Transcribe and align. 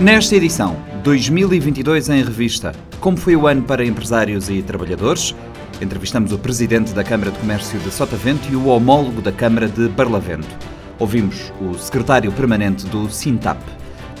Nesta 0.00 0.36
edição, 0.36 0.76
2022 1.02 2.10
em 2.10 2.22
revista, 2.22 2.74
como 3.00 3.16
foi 3.16 3.34
o 3.34 3.46
ano 3.46 3.62
para 3.62 3.82
empresários 3.82 4.50
e 4.50 4.60
trabalhadores? 4.60 5.34
Entrevistamos 5.80 6.32
o 6.32 6.38
presidente 6.38 6.92
da 6.92 7.02
Câmara 7.02 7.30
de 7.30 7.38
Comércio 7.38 7.78
de 7.78 7.90
Sotavento 7.90 8.46
e 8.52 8.54
o 8.54 8.66
homólogo 8.66 9.22
da 9.22 9.32
Câmara 9.32 9.66
de 9.66 9.88
Barlavento. 9.88 10.54
Ouvimos 10.98 11.50
o 11.62 11.78
secretário 11.78 12.30
permanente 12.30 12.84
do 12.84 13.08
Sintap. 13.08 13.58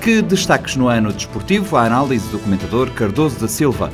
Que 0.00 0.22
destaques 0.22 0.76
no 0.76 0.88
ano 0.88 1.12
desportivo, 1.12 1.76
a 1.76 1.84
análise 1.84 2.26
do 2.30 2.38
comentador 2.38 2.90
Cardoso 2.92 3.38
da 3.38 3.48
Silva. 3.48 3.92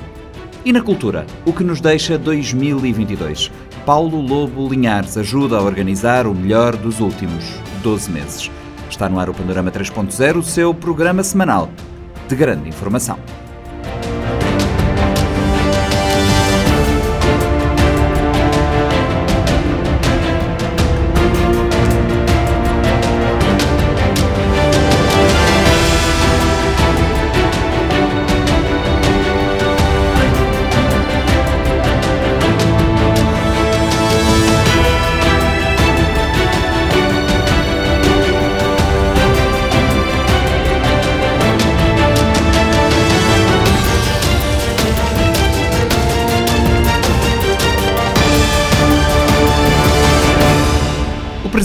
E 0.65 0.73
na 0.73 0.83
cultura, 0.83 1.27
o 1.45 1.53
que 1.53 1.65
nos 1.65 1.81
deixa 1.81 2.17
2022? 2.17 3.51
Paulo 3.85 4.21
Lobo 4.21 4.69
Linhares 4.69 5.19
ajuda 5.19 5.57
a 5.57 5.63
organizar 5.63 6.29
o 6.29 6.35
melhor 6.35 6.77
dos 6.77 7.01
últimos 7.01 7.45
12 7.83 8.09
meses. 8.09 8.62
Está 8.93 9.09
no 9.09 9.19
ar 9.19 9.31
o 9.31 9.35
Panorama 9.35 9.71
3.0, 9.71 10.37
o 10.37 10.43
seu 10.43 10.75
programa 10.75 11.25
semanal 11.25 11.71
de 12.29 12.37
grande 12.37 12.69
informação. 12.69 13.19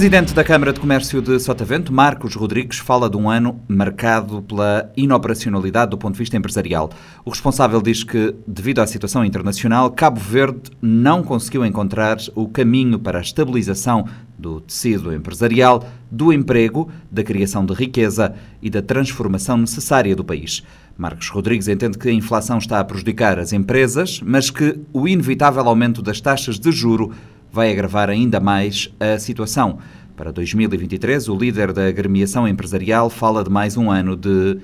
Presidente 0.09 0.33
da 0.33 0.41
Câmara 0.41 0.71
de 0.71 0.79
Comércio 0.79 1.21
de 1.21 1.37
Sotavento, 1.37 1.91
Marcos 1.91 2.33
Rodrigues, 2.33 2.77
fala 2.77 3.09
de 3.09 3.17
um 3.17 3.29
ano 3.29 3.59
marcado 3.67 4.41
pela 4.41 4.89
inoperacionalidade 4.95 5.91
do 5.91 5.97
ponto 5.97 6.13
de 6.13 6.19
vista 6.19 6.37
empresarial. 6.37 6.89
O 7.25 7.29
responsável 7.29 7.81
diz 7.81 8.05
que, 8.05 8.33
devido 8.47 8.79
à 8.79 8.87
situação 8.87 9.25
internacional, 9.25 9.91
Cabo 9.91 10.17
Verde 10.17 10.71
não 10.81 11.21
conseguiu 11.21 11.65
encontrar 11.65 12.15
o 12.35 12.47
caminho 12.47 12.97
para 12.97 13.17
a 13.19 13.21
estabilização 13.21 14.07
do 14.39 14.61
tecido 14.61 15.13
empresarial, 15.13 15.85
do 16.09 16.31
emprego, 16.31 16.89
da 17.11 17.21
criação 17.21 17.65
de 17.65 17.73
riqueza 17.73 18.33
e 18.61 18.69
da 18.69 18.81
transformação 18.81 19.57
necessária 19.57 20.15
do 20.15 20.23
país. 20.23 20.63
Marcos 20.97 21.27
Rodrigues 21.27 21.67
entende 21.67 21.97
que 21.97 22.07
a 22.07 22.13
inflação 22.13 22.59
está 22.59 22.79
a 22.79 22.85
prejudicar 22.85 23.37
as 23.39 23.51
empresas, 23.51 24.21
mas 24.23 24.49
que 24.49 24.79
o 24.93 25.05
inevitável 25.05 25.67
aumento 25.67 26.01
das 26.01 26.21
taxas 26.21 26.57
de 26.57 26.71
juro 26.71 27.11
vai 27.51 27.71
agravar 27.71 28.09
ainda 28.09 28.39
mais 28.39 28.93
a 28.99 29.17
situação. 29.17 29.79
Para 30.17 30.31
2023, 30.31 31.29
o 31.29 31.37
líder 31.37 31.71
da 31.71 31.85
agremiação 31.87 32.47
empresarial 32.47 33.07
fala 33.07 33.43
de 33.43 33.51
mais 33.51 33.77
um 33.77 33.91
ano 33.91 34.15
de 34.17 34.57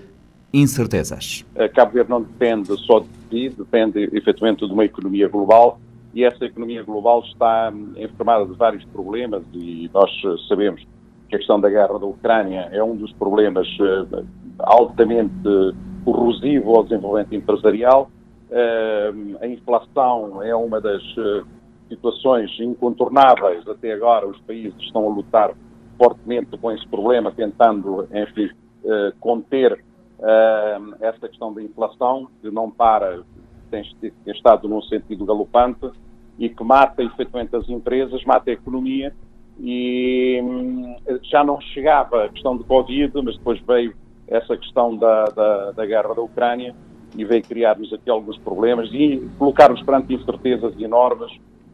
incertezas. 0.52 1.46
Cabo 1.76 1.92
Verde 1.92 2.10
não 2.10 2.24
depende 2.24 2.76
só 2.88 3.02
de 3.02 3.08
si, 3.30 3.50
depende 3.56 4.10
efetivamente 4.14 4.66
de 4.66 4.74
uma 4.74 4.84
economia 4.84 5.28
global 5.28 5.80
e 6.12 6.24
essa 6.24 6.44
economia 6.44 6.82
global 6.82 7.24
está 7.24 7.72
enfermada 7.96 8.48
de 8.48 8.54
vários 8.54 8.84
problemas 8.86 9.44
e 9.54 9.88
nós 9.94 10.10
sabemos 10.48 10.82
que 11.30 11.36
a 11.36 11.38
questão 11.38 11.62
da 11.62 11.70
guerra 11.70 12.00
da 12.00 12.06
Ucrânia 12.08 12.70
é 12.72 12.84
um 12.84 12.96
dos 12.96 13.14
problemas 13.14 13.68
eh, 13.80 14.24
altamente 14.58 15.76
corrosivo 16.04 16.76
ao 16.76 16.84
desenvolvimento 16.84 17.36
empresarial. 17.36 18.10
Eh, 18.50 19.14
a 19.40 19.48
inflação 19.48 20.42
é 20.42 20.56
uma 20.56 20.82
das 20.82 21.04
eh, 21.16 21.44
situações 21.88 22.52
incontornáveis. 22.60 23.68
Até 23.68 23.94
agora, 23.94 24.28
os 24.28 24.40
países 24.42 24.76
estão 24.80 25.06
a 25.06 25.14
lutar 25.14 25.54
fortemente 25.98 26.58
com 26.58 26.72
esse 26.72 26.88
problema, 26.88 27.32
tentando, 27.32 28.08
enfim, 28.14 28.50
uh, 28.84 29.14
conter 29.20 29.74
uh, 30.20 30.96
essa 31.00 31.28
questão 31.28 31.54
da 31.54 31.62
inflação, 31.62 32.28
que 32.42 32.50
não 32.50 32.70
para, 32.70 33.22
tem, 33.70 33.84
tem 34.02 34.14
estado 34.28 34.68
num 34.68 34.82
sentido 34.82 35.26
galopante 35.26 35.92
e 36.40 36.50
que 36.50 36.64
mata 36.64 37.04
efetivamente 37.04 37.56
as 37.56 37.68
empresas, 37.70 38.24
mata 38.26 38.50
a 38.50 38.54
economia. 38.54 39.14
E 39.60 40.42
hum, 40.44 40.96
já 41.22 41.44
não 41.44 41.62
chegava 41.62 42.26
a 42.26 42.30
questão 42.30 42.58
do 42.58 42.64
Covid, 42.64 43.12
mas 43.22 43.38
depois 43.38 43.62
veio 43.62 43.94
essa 44.28 44.58
questão 44.58 44.98
da, 44.98 45.26
da, 45.26 45.72
da 45.72 45.86
guerra 45.86 46.16
da 46.16 46.22
Ucrânia 46.22 46.76
e 47.16 47.24
veio 47.24 47.44
criar-nos 47.44 47.94
aqui 47.94 48.10
alguns 48.10 48.38
problemas 48.40 48.90
e 48.92 49.30
colocar-nos 49.38 49.84
perante 49.84 50.14
incertezas 50.14 50.74
enormes 50.80 51.32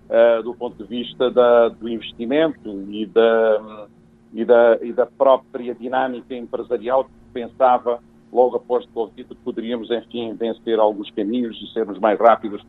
uh, 0.09 0.43
do 0.43 0.53
ponto 0.53 0.77
de 0.77 0.83
vista 0.83 1.29
da, 1.29 1.69
do 1.69 1.87
investimento 1.87 2.69
e 2.89 3.05
da, 3.05 3.87
e, 4.33 4.45
da, 4.45 4.79
e 4.81 4.91
da 4.91 5.05
própria 5.05 5.73
dinâmica 5.75 6.35
empresarial 6.35 7.05
que 7.05 7.11
pensava 7.33 7.99
logo 8.31 8.57
após 8.57 8.85
o 8.85 8.89
Covid 8.89 9.35
poderíamos, 9.43 9.89
enfim, 9.89 10.33
vencer 10.33 10.79
alguns 10.79 11.09
caminhos 11.11 11.59
e 11.61 11.73
sermos 11.73 11.99
mais 11.99 12.19
rápidos 12.19 12.61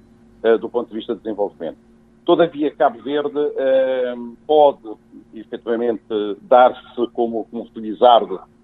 uh, 0.45 0.59
do 0.59 0.69
ponto 0.69 0.89
de 0.89 0.95
vista 0.95 1.15
de 1.15 1.23
desenvolvimento. 1.23 1.78
Todavia, 2.25 2.71
Cabo 2.71 3.03
Verde 3.03 3.39
uh, 3.39 4.37
pode, 4.47 4.97
efetivamente, 5.34 6.03
dar-se 6.43 7.07
como, 7.12 7.47
como 7.51 7.69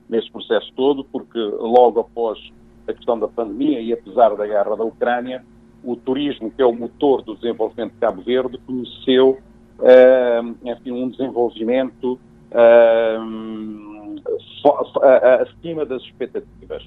nesse 0.09 0.31
processo 0.31 0.73
todo, 0.77 1.05
porque 1.05 1.39
logo 1.39 2.01
após 2.01 2.39
a 2.87 2.93
questão 2.93 3.19
da 3.19 3.27
pandemia 3.27 3.81
e 3.81 3.93
apesar 3.93 4.37
da 4.37 4.47
guerra 4.47 4.77
da 4.77 4.85
Ucrânia, 4.85 5.45
o 5.87 5.95
turismo, 5.97 6.51
que 6.51 6.61
é 6.61 6.67
o 6.67 6.75
motor 6.75 7.23
do 7.23 7.37
desenvolvimento 7.37 7.93
de 7.93 7.99
Cabo 7.99 8.21
Verde, 8.21 8.59
conheceu 8.67 9.39
uh, 9.79 10.57
enfim, 10.69 10.91
um 10.91 11.09
desenvolvimento 11.09 12.19
uh, 12.51 14.17
acima 15.43 15.87
das 15.87 16.03
expectativas. 16.03 16.85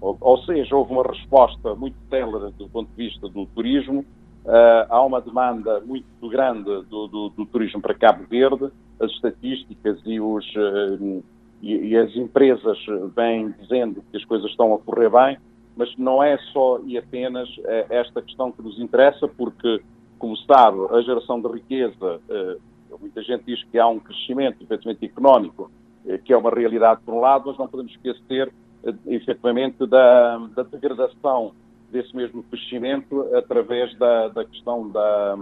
Ou, 0.00 0.16
ou, 0.20 0.38
seja, 0.44 0.74
houve 0.74 0.92
uma 0.92 1.02
resposta 1.02 1.74
muito 1.74 1.96
célere 2.08 2.52
do 2.56 2.68
ponto 2.68 2.88
de 2.96 3.04
vista 3.04 3.28
do 3.28 3.44
turismo, 3.46 4.00
uh, 4.00 4.86
há 4.88 5.02
uma 5.02 5.20
demanda 5.20 5.80
muito 5.80 6.06
grande 6.28 6.64
do, 6.88 7.06
do, 7.06 7.28
do, 7.28 7.44
turismo 7.46 7.82
para 7.82 7.94
Cabo 7.94 8.24
Verde, 8.30 8.70
as 8.98 9.10
estatísticas 9.12 10.00
e, 10.06 10.18
os, 10.20 10.46
e, 11.60 11.74
e 11.88 11.96
as 11.96 12.16
empresas 12.16 12.78
vêm 13.14 13.54
dizendo 13.60 14.02
que 14.10 14.16
as 14.16 14.24
coisas 14.24 14.50
estão 14.50 14.72
a 14.74 14.78
correr 14.78 15.10
bem, 15.10 15.36
mas 15.78 15.96
não 15.96 16.20
é 16.20 16.36
só 16.52 16.80
e 16.84 16.98
apenas 16.98 17.48
eh, 17.64 17.86
esta 17.88 18.20
questão 18.20 18.50
que 18.50 18.60
nos 18.60 18.80
interessa, 18.80 19.28
porque, 19.28 19.80
como 20.18 20.36
sabe, 20.38 20.76
a 20.90 21.00
geração 21.02 21.40
de 21.40 21.46
riqueza, 21.46 22.20
eh, 22.28 22.56
muita 23.00 23.22
gente 23.22 23.44
diz 23.46 23.62
que 23.62 23.78
há 23.78 23.86
um 23.86 24.00
crescimento, 24.00 24.60
efetivamente, 24.60 25.06
económico, 25.06 25.70
eh, 26.04 26.18
que 26.18 26.32
é 26.32 26.36
uma 26.36 26.50
realidade 26.50 27.00
por 27.06 27.14
um 27.14 27.20
lado, 27.20 27.44
mas 27.46 27.56
não 27.56 27.68
podemos 27.68 27.92
esquecer, 27.92 28.52
efetivamente, 29.06 29.86
da, 29.86 30.38
da 30.56 30.64
degradação 30.64 31.52
desse 31.92 32.14
mesmo 32.14 32.42
crescimento 32.42 33.32
através 33.36 33.96
da, 33.98 34.28
da 34.28 34.44
questão 34.44 34.88
da, 34.90 35.36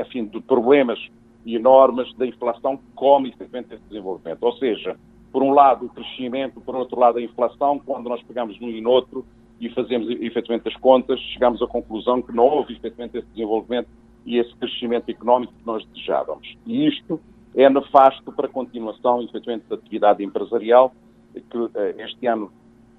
enfim, 0.00 0.26
de 0.26 0.40
problemas 0.42 0.98
enormes 1.44 2.12
da 2.14 2.26
inflação 2.26 2.76
que 2.76 2.84
come, 2.94 3.30
efetivamente, 3.30 3.74
esse 3.74 3.82
desenvolvimento. 3.88 4.42
Ou 4.42 4.52
seja, 4.58 4.96
por 5.34 5.42
um 5.42 5.50
lado 5.50 5.86
o 5.86 5.88
crescimento, 5.88 6.60
por 6.60 6.76
outro 6.76 6.96
lado 6.96 7.18
a 7.18 7.20
inflação, 7.20 7.80
quando 7.80 8.08
nós 8.08 8.22
pegamos 8.22 8.56
num 8.60 8.68
e 8.68 8.80
noutro 8.80 9.26
e 9.60 9.68
fazemos 9.68 10.08
efetivamente 10.08 10.68
as 10.68 10.76
contas, 10.76 11.18
chegamos 11.18 11.60
à 11.60 11.66
conclusão 11.66 12.22
que 12.22 12.32
não 12.32 12.44
houve 12.44 12.74
efetivamente 12.74 13.18
esse 13.18 13.26
desenvolvimento 13.30 13.88
e 14.24 14.38
esse 14.38 14.54
crescimento 14.54 15.08
económico 15.08 15.52
que 15.52 15.66
nós 15.66 15.84
desejávamos. 15.86 16.56
E 16.64 16.86
isto 16.86 17.20
é 17.52 17.68
nefasto 17.68 18.30
para 18.30 18.46
a 18.46 18.48
continuação, 18.48 19.22
efetivamente, 19.22 19.64
da 19.68 19.74
atividade 19.74 20.22
empresarial, 20.22 20.94
que 21.32 21.70
eh, 21.74 21.96
este 21.98 22.28
ano 22.28 22.52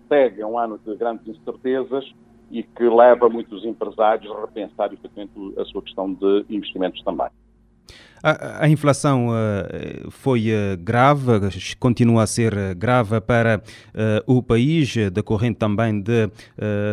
segue 0.10 0.44
um 0.44 0.60
ano 0.60 0.78
de 0.86 0.94
grandes 0.98 1.26
incertezas 1.26 2.04
e 2.52 2.64
que 2.64 2.84
leva 2.84 3.30
muitos 3.30 3.64
empresários 3.64 4.30
a 4.30 4.42
repensar, 4.42 4.92
efetivamente, 4.92 5.58
a 5.58 5.64
sua 5.64 5.82
questão 5.82 6.14
de 6.14 6.46
investimentos 6.50 7.02
também. 7.02 7.30
A, 8.28 8.66
a 8.66 8.68
inflação 8.68 9.28
uh, 9.28 10.10
foi 10.10 10.48
uh, 10.48 10.76
grave, 10.80 11.34
continua 11.80 12.24
a 12.24 12.28
ser 12.28 12.54
uh, 12.54 12.76
grave 12.76 13.22
para 13.22 13.62
o 14.26 14.42
país, 14.42 14.96
decorrente 15.12 15.60
também 15.60 16.02
de 16.02 16.30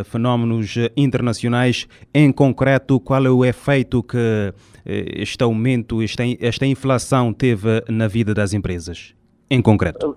fenómenos 0.05 0.75
internacionais. 0.95 1.89
Em 2.13 2.31
concreto, 2.31 3.01
qual 3.01 3.25
é 3.25 3.31
o 3.31 3.45
efeito 3.45 4.03
que 4.03 4.53
este 4.85 5.43
aumento, 5.43 6.03
esta, 6.03 6.23
esta 6.39 6.67
inflação 6.67 7.33
teve 7.33 7.83
na 7.89 8.09
vida 8.09 8.35
das 8.35 8.53
empresas? 8.53 9.15
Em 9.51 9.63
concreto? 9.63 10.17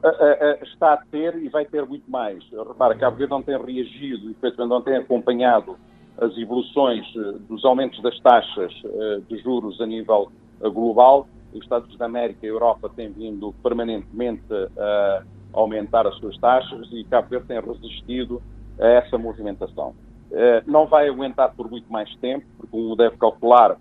Está 0.63 0.93
a 0.93 0.97
ter 0.97 1.35
e 1.37 1.49
vai 1.49 1.65
ter 1.65 1.85
muito 1.85 2.09
mais. 2.09 2.43
Repara, 2.51 2.95
Cabo 2.95 3.17
Verde 3.17 3.31
não 3.31 3.41
tem 3.41 3.57
reagido, 3.57 4.31
efetivamente 4.31 4.69
não 4.69 4.81
tem 4.81 4.97
acompanhado 4.97 5.77
as 6.17 6.37
evoluções 6.37 7.05
dos 7.47 7.63
aumentos 7.63 8.01
das 8.01 8.19
taxas 8.19 8.71
de 9.29 9.37
juros 9.39 9.79
a 9.81 9.85
nível 9.85 10.31
global. 10.61 11.27
Os 11.53 11.61
Estados 11.61 11.95
da 11.97 12.05
América 12.05 12.39
e 12.43 12.49
a 12.49 12.51
Europa 12.51 12.89
têm 12.95 13.11
vindo 13.11 13.53
permanentemente 13.63 14.43
a, 14.77 15.23
aumentar 15.53 16.05
as 16.05 16.15
suas 16.17 16.37
taxas 16.37 16.87
e 16.91 17.03
Cabo 17.05 17.29
Verde 17.29 17.47
tem 17.47 17.61
resistido 17.61 18.41
a 18.79 18.87
essa 18.87 19.17
movimentação. 19.17 19.95
Uh, 20.31 20.69
não 20.69 20.85
vai 20.85 21.07
aguentar 21.07 21.53
por 21.55 21.69
muito 21.69 21.89
mais 21.89 22.13
tempo, 22.17 22.45
porque, 22.57 22.71
como 22.71 22.95
deve 22.95 23.15
calcular, 23.17 23.77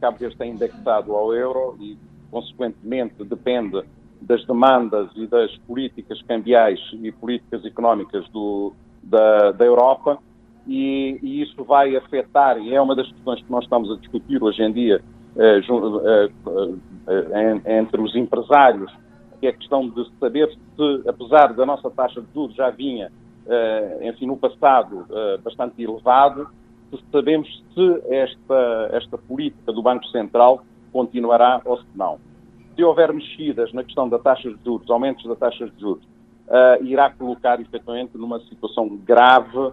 Cabo 0.00 0.18
Verde 0.18 0.34
está 0.34 0.44
indexado 0.44 1.14
ao 1.14 1.32
euro 1.34 1.76
e, 1.80 1.96
consequentemente, 2.30 3.22
depende 3.24 3.82
das 4.20 4.44
demandas 4.46 5.10
e 5.14 5.26
das 5.26 5.56
políticas 5.58 6.20
cambiais 6.22 6.80
e 6.92 7.12
políticas 7.12 7.64
económicas 7.64 8.28
do, 8.30 8.72
da, 9.02 9.52
da 9.52 9.64
Europa 9.64 10.18
e, 10.66 11.18
e, 11.22 11.42
isso 11.42 11.64
vai 11.64 11.94
afetar, 11.96 12.58
e 12.58 12.74
é 12.74 12.80
uma 12.80 12.96
das 12.96 13.06
questões 13.10 13.40
que 13.42 13.50
nós 13.50 13.64
estamos 13.64 13.90
a 13.90 13.96
discutir 13.96 14.42
hoje 14.42 14.62
em 14.62 14.72
dia 14.72 14.96
eh, 14.96 15.00
eh, 15.00 15.00
eh, 15.00 15.15
entre 17.66 18.00
os 18.00 18.14
empresários, 18.16 18.92
que 19.40 19.46
é 19.46 19.52
questão 19.52 19.88
de 19.88 20.10
saber 20.18 20.48
se, 20.50 21.08
apesar 21.08 21.52
da 21.52 21.66
nossa 21.66 21.90
taxa 21.90 22.20
de 22.20 22.26
juros 22.34 22.54
já 22.56 22.70
vinha, 22.70 23.12
enfim, 24.02 24.26
no 24.26 24.36
passado 24.36 25.06
bastante 25.44 25.82
elevado, 25.82 26.48
se 26.90 26.98
sabemos 27.12 27.64
se 27.74 28.02
esta, 28.08 28.88
esta 28.92 29.18
política 29.18 29.72
do 29.72 29.82
Banco 29.82 30.06
Central 30.06 30.64
continuará 30.92 31.60
ou 31.64 31.78
se 31.78 31.86
não. 31.94 32.18
Se 32.74 32.82
houver 32.82 33.12
mexidas 33.12 33.72
na 33.72 33.84
questão 33.84 34.08
da 34.08 34.18
taxa 34.18 34.48
de 34.50 34.58
juros, 34.64 34.90
aumentos 34.90 35.24
da 35.26 35.36
taxa 35.36 35.68
de 35.68 35.80
juros, 35.80 36.04
irá 36.82 37.10
colocar 37.10 37.60
efetivamente 37.60 38.16
numa 38.16 38.40
situação 38.40 38.88
grave 38.96 39.72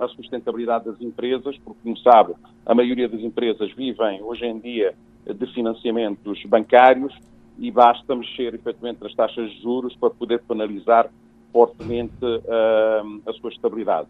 a, 0.00 0.08
sustentabilidade 0.08 0.86
das 0.86 1.00
empresas, 1.00 1.56
porque, 1.64 1.80
como 1.82 1.96
sabe, 1.98 2.34
a 2.66 2.74
maioria 2.74 3.08
das 3.08 3.20
empresas 3.20 3.72
vivem 3.72 4.22
hoje 4.22 4.44
em 4.44 4.58
dia 4.58 4.94
de 5.26 5.46
financiamentos 5.52 6.42
bancários 6.44 7.14
e 7.58 7.70
basta 7.70 8.14
mexer 8.14 8.54
efetivamente 8.54 9.02
nas 9.02 9.14
taxas 9.14 9.50
de 9.50 9.62
juros 9.62 9.94
para 9.96 10.10
poder 10.10 10.42
penalizar 10.42 11.10
fortemente 11.52 12.24
uh, 12.24 13.22
a 13.28 13.32
sua 13.34 13.50
estabilidade. 13.50 14.08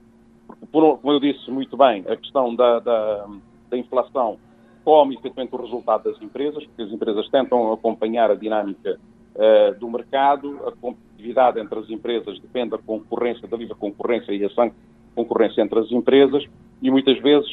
Porque, 0.70 1.00
como 1.00 1.12
eu 1.12 1.20
disse 1.20 1.50
muito 1.50 1.76
bem, 1.76 2.04
a 2.08 2.16
questão 2.16 2.54
da, 2.54 2.78
da, 2.80 3.26
da 3.70 3.76
inflação 3.76 4.38
come 4.84 5.14
efetivamente 5.14 5.54
o 5.54 5.60
resultado 5.60 6.04
das 6.04 6.20
empresas, 6.22 6.64
porque 6.64 6.82
as 6.82 6.90
empresas 6.90 7.28
tentam 7.28 7.72
acompanhar 7.72 8.30
a 8.30 8.34
dinâmica 8.34 8.98
uh, 9.34 9.78
do 9.78 9.88
mercado, 9.90 10.60
a 10.66 10.72
competitividade 11.20 11.60
entre 11.60 11.78
as 11.78 11.90
empresas 11.90 12.38
depende 12.40 12.70
da 12.70 12.78
concorrência, 12.78 13.46
da 13.46 13.56
livre 13.56 13.74
concorrência 13.74 14.32
e 14.32 14.44
a 14.44 14.72
concorrência 15.14 15.62
entre 15.62 15.78
as 15.78 15.90
empresas 15.92 16.44
e 16.82 16.90
muitas 16.90 17.18
vezes 17.20 17.48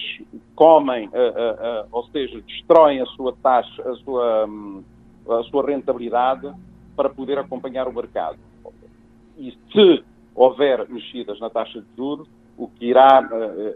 comem, 0.56 1.08
uh, 1.08 1.12
uh, 1.12 1.88
ou 1.92 2.04
seja, 2.06 2.42
destroem 2.42 3.02
a 3.02 3.06
sua 3.08 3.36
taxa, 3.44 3.82
a 3.90 3.96
sua, 3.96 4.46
um, 4.48 4.84
a 5.30 5.44
sua 5.44 5.66
rentabilidade 5.66 6.52
para 6.96 7.10
poder 7.10 7.38
acompanhar 7.38 7.88
o 7.88 7.94
mercado. 7.94 8.38
E 9.38 9.52
se 9.72 10.04
houver 10.34 10.88
mexidas 10.90 11.40
na 11.40 11.50
taxa 11.50 11.82
de 11.82 11.88
juros, 11.96 12.28
o 12.58 12.68
que 12.68 12.86
irá 12.86 13.22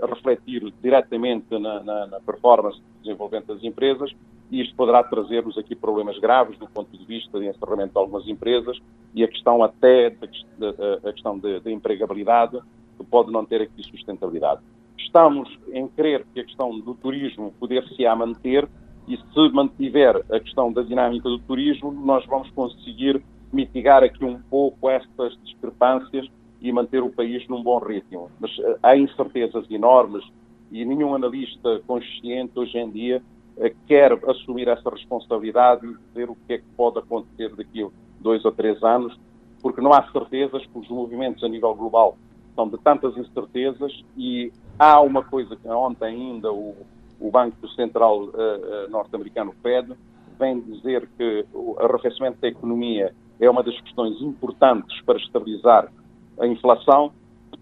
refletir 0.09 0.73
diretamente 0.81 1.45
na, 1.59 1.83
na, 1.83 2.07
na, 2.07 2.19
performance 2.19 2.77
de 2.79 3.03
desenvolvimento 3.03 3.53
das 3.53 3.63
empresas, 3.63 4.11
e 4.51 4.61
isto 4.61 4.75
poderá 4.75 5.01
trazer-nos 5.01 5.57
aqui 5.57 5.73
problemas 5.73 6.19
graves 6.19 6.59
do 6.59 6.67
ponto 6.67 6.95
de 6.95 7.05
vista 7.05 7.39
de 7.39 7.47
encerramento 7.47 7.93
de 7.93 7.97
algumas 7.97 8.27
empresas 8.27 8.77
e 9.15 9.23
a 9.23 9.27
questão 9.27 9.63
até 9.63 10.09
da, 10.09 11.11
questão 11.13 11.39
de, 11.39 11.71
empregabilidade, 11.71 12.59
que 12.97 13.03
pode 13.05 13.31
não 13.31 13.45
ter 13.45 13.61
aqui 13.61 13.81
sustentabilidade. 13.83 14.59
Estamos 14.97 15.49
em 15.71 15.87
crer 15.87 16.25
que 16.33 16.41
a 16.41 16.43
questão 16.43 16.77
do 16.77 16.93
turismo 16.95 17.53
poder-se-á 17.59 18.13
manter 18.13 18.67
e 19.07 19.17
se 19.17 19.49
mantiver 19.53 20.21
a 20.29 20.39
questão 20.39 20.71
da 20.71 20.81
dinâmica 20.81 21.29
do 21.29 21.39
turismo, 21.39 21.91
nós 21.91 22.25
vamos 22.25 22.49
conseguir 22.51 23.23
mitigar 23.51 24.03
aqui 24.03 24.23
um 24.23 24.39
pouco 24.49 24.89
estas 24.89 25.37
discrepâncias 25.43 26.27
e 26.61 26.71
manter 26.71 27.01
o 27.01 27.09
país 27.09 27.47
num 27.47 27.63
bom 27.63 27.79
ritmo. 27.79 28.29
Mas 28.39 28.55
uh, 28.59 28.77
há 28.83 28.95
incertezas 28.95 29.65
enormes 29.69 30.23
e 30.71 30.85
nenhum 30.85 31.15
analista 31.15 31.81
consciente 31.87 32.51
hoje 32.55 32.77
em 32.77 32.89
dia 32.89 33.21
quer 33.69 34.13
assumir 34.27 34.67
essa 34.67 34.89
responsabilidade 34.89 35.85
e 35.85 35.95
dizer 36.07 36.29
o 36.29 36.37
que 36.47 36.53
é 36.53 36.57
que 36.57 36.65
pode 36.75 36.99
acontecer 36.99 37.55
daqui 37.55 37.83
a 37.83 37.89
dois 38.19 38.43
ou 38.43 38.51
três 38.51 38.81
anos, 38.83 39.17
porque 39.61 39.81
não 39.81 39.93
há 39.93 40.03
certezas, 40.11 40.65
porque 40.67 40.79
os 40.79 40.89
movimentos 40.89 41.43
a 41.43 41.47
nível 41.47 41.73
global 41.75 42.17
são 42.55 42.67
de 42.67 42.77
tantas 42.79 43.15
incertezas 43.17 44.03
e 44.17 44.51
há 44.77 44.99
uma 44.99 45.23
coisa 45.23 45.55
que 45.55 45.67
ontem 45.67 46.05
ainda 46.05 46.51
o, 46.51 46.75
o 47.19 47.31
Banco 47.31 47.67
Central 47.69 48.23
uh, 48.23 48.27
uh, 48.27 48.89
norte-americano 48.89 49.53
Fed 49.61 49.93
vem 50.39 50.59
dizer 50.59 51.07
que 51.17 51.45
o 51.53 51.77
arrefecimento 51.79 52.41
da 52.41 52.47
economia 52.47 53.13
é 53.39 53.49
uma 53.49 53.63
das 53.63 53.79
questões 53.81 54.19
importantes 54.21 54.99
para 55.03 55.17
estabilizar 55.17 55.91
a 56.39 56.47
inflação. 56.47 57.11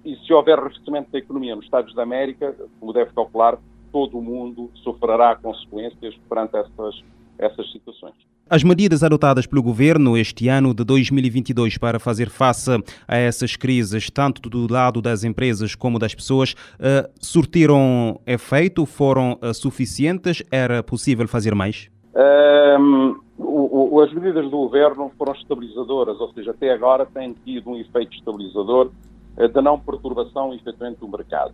E 0.05 0.15
se 0.17 0.33
houver 0.33 0.57
arrefecimento 0.57 1.11
da 1.11 1.19
economia 1.19 1.55
nos 1.55 1.65
Estados 1.65 1.93
da 1.93 2.03
América, 2.03 2.55
como 2.79 2.93
deve 2.93 3.11
calcular, 3.11 3.57
todo 3.91 4.17
o 4.17 4.21
mundo 4.21 4.69
sofrerá 4.83 5.35
consequências 5.35 6.15
perante 6.29 6.55
essas, 6.57 7.03
essas 7.37 7.71
situações. 7.71 8.15
As 8.51 8.63
medidas 8.63 9.03
adotadas 9.03 9.45
pelo 9.45 9.61
governo 9.61 10.17
este 10.17 10.47
ano 10.47 10.73
de 10.73 10.83
2022 10.83 11.77
para 11.77 11.99
fazer 11.99 12.29
face 12.29 12.71
a 13.07 13.15
essas 13.15 13.55
crises, 13.55 14.09
tanto 14.09 14.49
do 14.49 14.71
lado 14.71 15.03
das 15.03 15.23
empresas 15.23 15.75
como 15.75 15.99
das 15.99 16.15
pessoas, 16.15 16.53
uh, 16.53 17.07
surtiram 17.21 18.19
efeito? 18.25 18.87
Foram 18.87 19.37
uh, 19.39 19.53
suficientes? 19.53 20.41
Era 20.51 20.81
possível 20.81 21.27
fazer 21.27 21.53
mais? 21.53 21.91
Um, 22.15 23.19
o, 23.37 23.97
o, 23.97 24.01
as 24.01 24.11
medidas 24.11 24.45
do 24.45 24.57
governo 24.57 25.11
foram 25.15 25.33
estabilizadoras, 25.33 26.19
ou 26.19 26.33
seja, 26.33 26.49
até 26.49 26.73
agora 26.73 27.05
têm 27.05 27.35
tido 27.45 27.69
um 27.69 27.77
efeito 27.77 28.15
estabilizador 28.15 28.89
uh, 29.37 29.47
de 29.47 29.61
não 29.61 29.79
perturbação, 29.79 30.55
efetivamente, 30.55 30.97
do 31.01 31.07
mercado. 31.07 31.53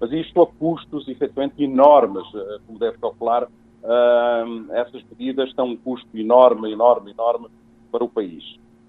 Mas 0.00 0.10
isto 0.12 0.40
a 0.40 0.46
custos, 0.46 1.06
efetivamente, 1.08 1.62
enormes, 1.62 2.24
como 2.66 2.78
deve 2.78 2.96
calcular, 2.98 3.44
uh, 3.44 4.72
essas 4.72 5.02
medidas 5.10 5.52
têm 5.52 5.64
um 5.64 5.76
custo 5.76 6.08
enorme, 6.14 6.72
enorme, 6.72 7.10
enorme 7.10 7.48
para 7.92 8.04
o 8.04 8.08
país. 8.08 8.42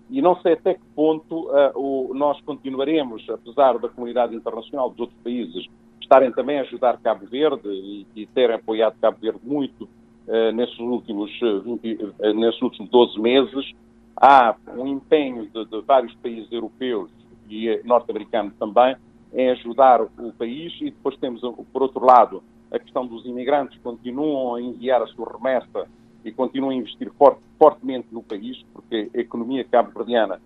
E 0.09 0.21
não 0.21 0.35
sei 0.41 0.53
até 0.53 0.73
que 0.73 0.85
ponto 0.95 1.49
uh, 1.49 1.71
o, 1.75 2.13
nós 2.13 2.39
continuaremos, 2.41 3.27
apesar 3.29 3.77
da 3.79 3.87
comunidade 3.87 4.35
internacional 4.35 4.89
dos 4.89 4.99
outros 4.99 5.19
países 5.23 5.65
estarem 6.01 6.31
também 6.33 6.59
a 6.59 6.63
ajudar 6.63 6.99
Cabo 6.99 7.25
Verde 7.25 7.69
e, 7.69 8.05
e 8.15 8.25
terem 8.27 8.57
apoiado 8.57 8.99
Cabo 8.99 9.17
Verde 9.21 9.39
muito 9.41 9.85
uh, 10.27 10.51
nesses, 10.53 10.77
últimos, 10.79 11.31
20, 11.39 11.93
uh, 11.93 12.33
nesses 12.33 12.61
últimos 12.61 12.89
12 12.91 13.19
meses, 13.19 13.71
há 14.17 14.55
um 14.77 14.85
empenho 14.85 15.47
de, 15.49 15.65
de 15.65 15.81
vários 15.81 16.13
países 16.15 16.51
europeus 16.51 17.09
e 17.49 17.81
norte-americanos 17.85 18.53
também 18.59 18.95
em 19.33 19.49
ajudar 19.51 20.01
o 20.01 20.33
país 20.37 20.73
e 20.81 20.85
depois 20.85 21.17
temos, 21.17 21.41
por 21.71 21.81
outro 21.81 22.05
lado, 22.05 22.43
a 22.71 22.79
questão 22.79 23.05
dos 23.05 23.25
imigrantes 23.25 23.79
continuam 23.81 24.55
a 24.55 24.61
enviar 24.61 25.01
a 25.01 25.07
sua 25.07 25.31
remessa 25.31 25.87
e 26.23 26.31
continuam 26.31 26.71
a 26.71 26.75
investir 26.75 27.11
forte, 27.17 27.41
fortemente 27.57 28.07
no 28.11 28.21
país, 28.21 28.63
porque 28.73 29.09
a 29.13 29.17
economia 29.17 29.63
cabo-verdiana 29.63 30.41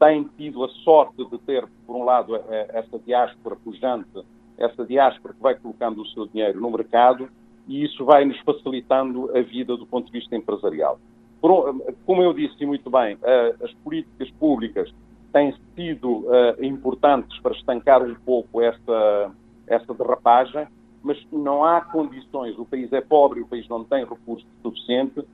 tem 0.00 0.24
tido 0.36 0.64
a 0.64 0.68
sorte 0.68 1.24
de 1.24 1.38
ter, 1.38 1.66
por 1.86 1.96
um 1.96 2.04
lado, 2.04 2.36
essa 2.68 2.98
diáspora 2.98 3.56
pujante, 3.56 4.24
essa 4.56 4.84
diáspora 4.84 5.34
que 5.34 5.40
vai 5.40 5.54
colocando 5.56 6.02
o 6.02 6.06
seu 6.06 6.26
dinheiro 6.26 6.60
no 6.60 6.70
mercado 6.70 7.28
e 7.66 7.84
isso 7.84 8.04
vai 8.04 8.24
nos 8.24 8.38
facilitando 8.40 9.36
a 9.36 9.42
vida 9.42 9.76
do 9.76 9.86
ponto 9.86 10.06
de 10.06 10.12
vista 10.12 10.36
empresarial. 10.36 10.98
Como 11.40 12.22
eu 12.22 12.32
disse 12.32 12.64
muito 12.64 12.88
bem, 12.90 13.18
as 13.62 13.72
políticas 13.84 14.30
públicas 14.32 14.92
têm 15.32 15.54
sido 15.74 16.26
importantes 16.60 17.38
para 17.40 17.52
estancar 17.52 18.02
um 18.02 18.14
pouco 18.14 18.60
essa, 18.62 19.30
essa 19.66 19.94
derrapagem 19.94 20.66
mas 21.02 21.18
não 21.32 21.64
há 21.64 21.80
condições, 21.80 22.58
o 22.58 22.64
país 22.64 22.92
é 22.92 23.00
pobre, 23.00 23.40
o 23.40 23.46
país 23.46 23.68
não 23.68 23.84
tem 23.84 24.04
recursos 24.04 24.46
suficientes 24.62 25.24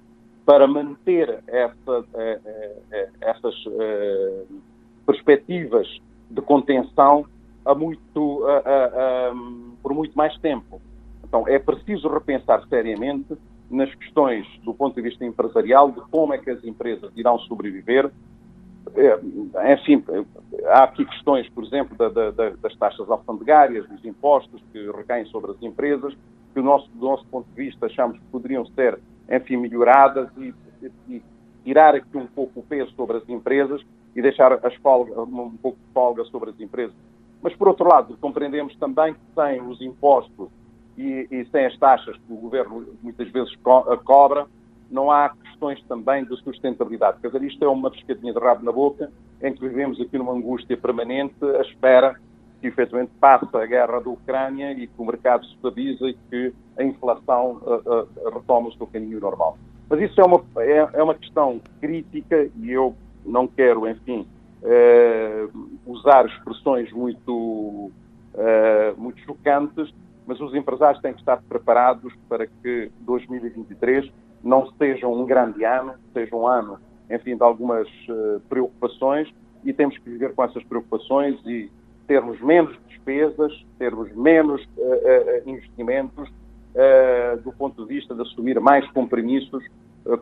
para 0.44 0.66
manter 0.66 1.42
essa, 1.46 2.04
eh, 2.14 3.08
essas 3.20 3.54
perspectivas 5.06 5.88
de 6.30 6.42
contenção 6.42 7.24
a 7.64 7.74
muito, 7.74 8.42
por 9.82 9.94
muito 9.94 10.16
mais 10.16 10.36
tempo. 10.38 10.80
Então 11.26 11.48
é 11.48 11.58
preciso 11.58 12.08
repensar 12.08 12.62
seriamente 12.68 13.34
nas 13.70 13.92
questões 13.94 14.46
do 14.62 14.74
ponto 14.74 14.94
de 14.94 15.02
vista 15.02 15.24
empresarial 15.24 15.90
de 15.90 16.00
como 16.02 16.34
é 16.34 16.38
que 16.38 16.50
as 16.50 16.62
empresas 16.62 17.10
irão 17.16 17.38
sobreviver 17.40 18.10
enfim, 19.72 20.04
há 20.66 20.84
aqui 20.84 21.04
questões, 21.04 21.48
por 21.48 21.64
exemplo, 21.64 21.96
da, 21.96 22.08
da, 22.08 22.50
das 22.50 22.76
taxas 22.76 23.10
alfandegárias, 23.10 23.88
dos 23.88 24.04
impostos 24.04 24.62
que 24.72 24.90
recaem 24.90 25.24
sobre 25.26 25.52
as 25.52 25.62
empresas, 25.62 26.14
que 26.52 26.60
do 26.60 26.62
nosso, 26.62 26.88
do 26.90 27.04
nosso 27.04 27.26
ponto 27.26 27.46
de 27.48 27.54
vista 27.54 27.86
achamos 27.86 28.18
que 28.18 28.24
poderiam 28.26 28.64
ser, 28.66 28.98
enfim, 29.30 29.56
melhoradas 29.56 30.28
e, 30.36 30.54
e 31.08 31.22
tirar 31.64 31.94
aqui 31.94 32.16
um 32.16 32.26
pouco 32.26 32.60
o 32.60 32.62
peso 32.62 32.92
sobre 32.92 33.16
as 33.16 33.28
empresas 33.28 33.82
e 34.14 34.22
deixar 34.22 34.52
as 34.64 34.74
folga, 34.76 35.20
um 35.20 35.56
pouco 35.56 35.78
de 35.78 35.92
folga 35.92 36.24
sobre 36.24 36.50
as 36.50 36.60
empresas. 36.60 36.94
Mas, 37.42 37.54
por 37.56 37.68
outro 37.68 37.88
lado, 37.88 38.16
compreendemos 38.20 38.76
também 38.76 39.14
que 39.14 39.20
sem 39.34 39.60
os 39.62 39.80
impostos 39.80 40.48
e, 40.96 41.26
e 41.30 41.44
sem 41.46 41.66
as 41.66 41.76
taxas 41.78 42.16
que 42.16 42.32
o 42.32 42.36
governo 42.36 42.86
muitas 43.02 43.28
vezes 43.30 43.54
co 43.56 43.82
cobra, 44.04 44.46
não 44.94 45.10
há 45.10 45.30
questões 45.30 45.82
também 45.88 46.24
de 46.24 46.36
sustentabilidade. 46.42 47.18
Quer 47.20 47.26
dizer, 47.26 47.42
isto 47.42 47.64
é 47.64 47.68
uma 47.68 47.90
pescadinha 47.90 48.32
de 48.32 48.38
rabo 48.38 48.64
na 48.64 48.72
boca 48.72 49.10
em 49.42 49.52
que 49.52 49.60
vivemos 49.60 50.00
aqui 50.00 50.16
numa 50.16 50.32
angústia 50.32 50.76
permanente, 50.76 51.34
à 51.58 51.60
espera 51.62 52.14
que 52.60 52.68
efetivamente 52.68 53.10
passe 53.20 53.44
a 53.54 53.66
guerra 53.66 54.00
da 54.00 54.08
Ucrânia 54.08 54.72
e 54.72 54.86
que 54.86 54.94
o 54.96 55.04
mercado 55.04 55.44
se 55.44 55.52
estabilize 55.52 56.02
e 56.02 56.14
que 56.30 56.54
a 56.78 56.84
inflação 56.84 57.60
uh, 57.62 58.04
uh, 58.04 58.34
retome 58.34 58.68
o 58.68 58.72
seu 58.72 58.86
caminho 58.86 59.20
normal. 59.20 59.58
Mas 59.90 60.00
isso 60.00 60.18
é 60.18 60.24
uma, 60.24 60.42
é, 60.58 60.88
é, 60.94 61.02
uma 61.02 61.14
questão 61.14 61.60
crítica 61.80 62.48
e 62.56 62.70
eu 62.70 62.94
não 63.26 63.46
quero, 63.46 63.86
enfim, 63.86 64.26
uh, 64.62 65.68
usar 65.86 66.24
expressões 66.26 66.90
muito, 66.92 67.90
muito 68.96 69.20
chocantes, 69.20 69.92
mas 70.26 70.40
os 70.40 70.54
empresários 70.54 71.02
têm 71.02 71.12
que 71.12 71.20
estar 71.20 71.42
preparados 71.42 72.12
para 72.28 72.46
que 72.46 72.90
2023 73.00 74.10
não 74.44 74.70
seja 74.78 75.08
um 75.08 75.24
grande 75.24 75.64
ano, 75.64 75.94
seja 76.12 76.34
um 76.36 76.46
ano, 76.46 76.78
enfim, 77.10 77.36
de 77.36 77.42
algumas 77.42 77.88
preocupações 78.48 79.32
e 79.64 79.72
temos 79.72 79.96
que 79.98 80.08
viver 80.08 80.34
com 80.34 80.44
essas 80.44 80.62
preocupações 80.64 81.36
e 81.46 81.70
termos 82.06 82.40
menos 82.40 82.76
despesas, 82.88 83.52
termos 83.78 84.14
menos 84.14 84.62
uh, 84.76 84.82
uh, 84.82 85.50
investimentos, 85.50 86.28
uh, 86.28 87.40
do 87.42 87.52
ponto 87.52 87.82
de 87.82 87.94
vista 87.94 88.14
de 88.14 88.22
assumir 88.22 88.60
mais 88.60 88.88
compromissos 88.92 89.64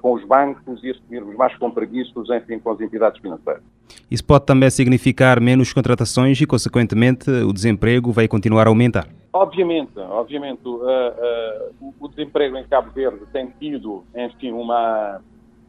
com 0.01 0.13
os 0.13 0.25
bancos 0.25 0.81
e 0.85 0.91
assumirmos 0.91 1.35
mais 1.35 1.57
compromissos, 1.59 2.31
enfim, 2.31 2.61
com 2.61 2.71
as 2.71 2.81
entidades 2.81 3.21
financeiras. 3.21 3.65
Isso 4.09 4.25
pode 4.25 4.47
também 4.47 4.71
significar 4.71 5.41
menos 5.41 5.73
contratações 5.73 6.41
e, 6.41 6.47
consequentemente, 6.47 7.29
o 7.29 7.53
desemprego 7.53 8.13
vai 8.13 8.29
continuar 8.29 8.69
a 8.69 8.71
aumentar? 8.71 9.09
Obviamente, 9.33 9.99
obviamente. 9.99 10.61
o 10.67 12.09
desemprego 12.09 12.57
em 12.57 12.65
Cabo 12.65 12.91
Verde 12.91 13.25
tem 13.33 13.49
tido, 13.59 14.05
enfim, 14.15 14.53
uma, 14.53 15.21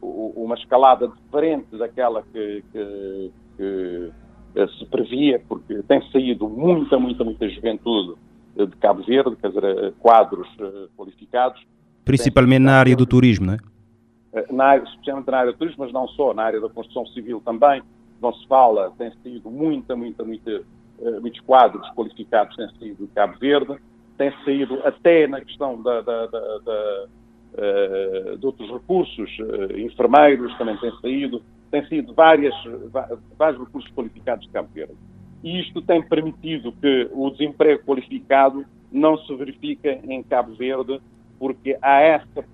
uma 0.01 0.55
escalada 0.55 1.07
diferente 1.07 1.77
daquela 1.77 2.23
que, 2.23 2.63
que, 2.71 3.31
que 3.57 4.11
eh, 4.55 4.67
se 4.77 4.85
previa, 4.85 5.41
porque 5.47 5.81
tem 5.83 6.01
saído 6.11 6.47
muita, 6.47 6.99
muita, 6.99 7.23
muita 7.23 7.49
juventude 7.49 8.15
eh, 8.55 8.65
de 8.65 8.75
Cabo 8.77 9.01
Verde, 9.03 9.35
quer 9.37 9.47
dizer, 9.47 9.63
eh, 9.63 9.93
quadros 9.99 10.47
qualificados. 10.95 11.59
Principalmente 12.05 12.61
na 12.61 12.73
área 12.77 12.95
do 12.95 13.05
turismo, 13.05 13.47
não 13.47 13.53
é? 13.53 14.45
Na 14.51 14.65
área, 14.65 14.83
especialmente 14.83 15.31
na 15.31 15.37
área 15.37 15.51
do 15.51 15.57
turismo, 15.57 15.83
mas 15.83 15.93
não 15.93 16.07
só, 16.09 16.33
na 16.33 16.43
área 16.43 16.61
da 16.61 16.69
construção 16.69 17.05
civil 17.07 17.41
também, 17.43 17.81
não 18.21 18.33
se 18.33 18.47
fala, 18.47 18.91
tem 18.97 19.11
saído 19.23 19.49
muita, 19.49 19.95
muita, 19.95 20.23
muita, 20.23 20.61
muitos 21.21 21.39
quadros 21.41 21.89
qualificados 21.91 22.55
têm 22.55 22.69
saído 22.79 23.05
de 23.05 23.11
Cabo 23.13 23.37
Verde, 23.39 23.77
tem 24.17 24.31
saído 24.43 24.79
até 24.85 25.27
na 25.27 25.41
questão 25.41 25.81
da, 25.81 26.01
da, 26.01 26.27
da, 26.27 26.57
da 26.59 27.05
de 28.39 28.45
outros 28.47 28.67
recursos, 28.71 29.29
enfermeiros 29.77 30.57
também 30.57 30.75
têm 30.77 30.91
saído, 31.01 31.43
têm 31.69 31.85
sido 31.85 32.11
várias, 32.13 32.55
vários 33.37 33.63
recursos 33.63 33.91
qualificados 33.91 34.45
de 34.47 34.51
Cabo 34.51 34.69
Verde. 34.73 34.95
E 35.43 35.59
isto 35.59 35.79
tem 35.81 36.01
permitido 36.01 36.71
que 36.71 37.09
o 37.13 37.29
desemprego 37.29 37.83
qualificado 37.83 38.65
não 38.91 39.17
se 39.17 39.35
verifique 39.35 39.87
em 39.87 40.23
Cabo 40.23 40.55
Verde, 40.55 40.99
porque 41.37 41.77
há 41.81 41.99
essa 41.99 42.45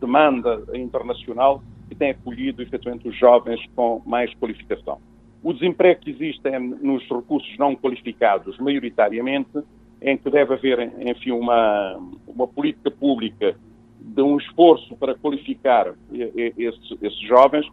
demanda 0.00 0.62
internacional 0.74 1.62
que 1.88 1.94
tem 1.94 2.10
acolhido 2.10 2.62
efetivamente 2.62 3.08
os 3.08 3.16
jovens 3.16 3.60
com 3.74 4.00
mais 4.06 4.32
qualificação. 4.34 5.00
O 5.42 5.52
desemprego 5.52 6.00
que 6.00 6.10
existe 6.10 6.46
é 6.48 6.58
nos 6.58 7.02
recursos 7.08 7.56
não 7.58 7.74
qualificados, 7.74 8.58
maioritariamente, 8.58 9.62
em 10.02 10.16
que 10.16 10.30
deve 10.30 10.54
haver, 10.54 10.92
enfim, 11.00 11.30
uma, 11.30 11.98
uma 12.26 12.46
política 12.46 12.90
pública 12.90 13.56
de 13.98 14.22
um 14.22 14.36
esforço 14.38 14.96
para 14.96 15.14
qualificar 15.14 15.94
esses, 16.12 16.96
esses 17.02 17.20
jovens, 17.20 17.66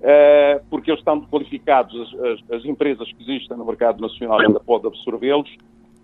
eh, 0.00 0.60
porque 0.70 0.90
eles 0.90 1.00
estão 1.00 1.20
qualificados, 1.22 2.14
as, 2.20 2.56
as, 2.56 2.64
empresas 2.64 3.10
que 3.12 3.22
existem 3.22 3.56
no 3.56 3.64
mercado 3.64 4.00
nacional 4.00 4.40
ainda 4.40 4.60
podem 4.60 4.88
absorvê-los 4.88 5.50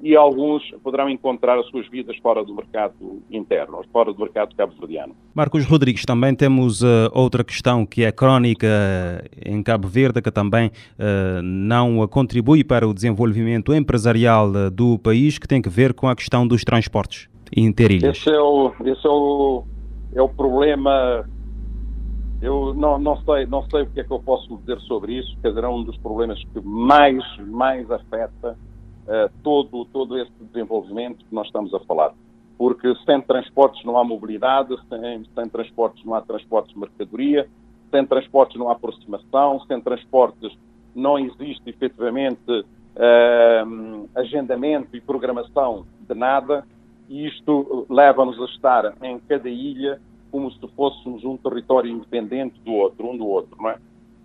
e 0.03 0.17
alguns 0.17 0.69
poderão 0.83 1.09
encontrar 1.09 1.57
as 1.59 1.67
suas 1.67 1.89
vidas 1.89 2.17
fora 2.19 2.45
do 2.45 2.53
mercado 2.53 3.23
interno, 3.31 3.81
fora 3.93 4.13
do 4.13 4.19
mercado 4.19 4.55
cabo-verdiano. 4.57 5.15
Marcos 5.33 5.65
Rodrigues, 5.65 6.05
também 6.05 6.35
temos 6.35 6.83
uh, 6.83 7.09
outra 7.13 7.45
questão 7.45 7.87
que 7.87 8.03
é 8.03 8.11
crónica 8.11 8.67
em 9.47 9.63
Cabo 9.63 9.87
Verde, 9.87 10.21
que 10.21 10.31
também 10.33 10.69
uh, 10.69 11.41
não 11.43 12.07
contribui 12.09 12.65
para 12.65 12.87
o 12.87 12.93
desenvolvimento 12.93 13.73
empresarial 13.73 14.71
do 14.73 14.99
país, 14.99 15.39
que 15.39 15.47
tem 15.47 15.63
que 15.63 15.69
ver 15.69 15.95
com 15.95 16.09
a 16.09 16.17
questão 16.17 16.49
dos 16.49 16.65
transportes 16.65 17.29
interilhas. 17.57 18.17
Esse 18.19 18.31
é 18.31 18.41
o, 18.41 18.73
esse 18.85 19.07
é 19.07 19.11
o, 19.11 19.65
é 20.17 20.21
o 20.21 20.29
problema 20.29 21.25
eu 22.41 22.75
não, 22.75 22.99
não, 22.99 23.17
sei, 23.19 23.47
não 23.47 23.63
sei 23.71 23.83
o 23.83 23.87
que 23.87 24.01
é 24.01 24.05
que 24.05 24.11
eu 24.11 24.19
posso 24.19 24.57
dizer 24.59 24.81
sobre 24.81 25.17
isso, 25.17 25.37
quer 25.41 25.51
dizer, 25.51 25.63
é 25.63 25.69
um 25.69 25.85
dos 25.85 25.97
problemas 25.99 26.43
que 26.53 26.61
mais, 26.61 27.23
mais 27.47 27.89
afeta 27.89 28.59
uh, 29.07 29.31
todo, 29.43 29.85
todo 29.87 30.19
esse 30.19 30.33
desenvolvimento 30.41 31.25
que 31.25 31.35
nós 31.35 31.47
estamos 31.47 31.73
a 31.75 31.81
falar. 31.81 32.13
Porque 32.59 32.95
sem 33.05 33.21
transportes 33.21 33.85
não 33.85 33.99
há 33.99 34.05
mobilidade, 34.05 34.77
sem, 34.89 35.25
sem 35.35 35.49
transportes 35.49 36.05
não 36.05 36.15
há 36.15 36.21
transportes 36.21 36.73
de 36.73 36.79
mercadoria, 36.79 37.49
sem 37.91 38.07
transportes 38.07 38.57
não 38.59 38.69
há 38.69 38.73
aproximação, 38.73 39.61
sem 39.67 39.81
transportes 39.81 40.57
não 40.95 41.19
existe 41.19 41.63
efetivamente 41.67 42.51
uh, 42.51 44.09
agendamento 44.15 44.97
e 44.97 45.01
programação 45.01 45.87
de 46.09 46.15
nada, 46.15 46.67
e 47.09 47.27
isto 47.27 47.87
leva-nos 47.89 48.41
a 48.41 48.45
estar 48.47 48.95
em 49.03 49.19
cada 49.21 49.49
ilha 49.49 50.01
como 50.31 50.51
se 50.51 50.67
fôssemos 50.75 51.25
um 51.25 51.37
território 51.37 51.91
independente 51.91 52.59
do 52.65 52.73
outro, 52.73 53.07
um 53.07 53.17
do 53.17 53.27
outro, 53.27 53.55
não 53.61 53.71
é? 53.71 53.77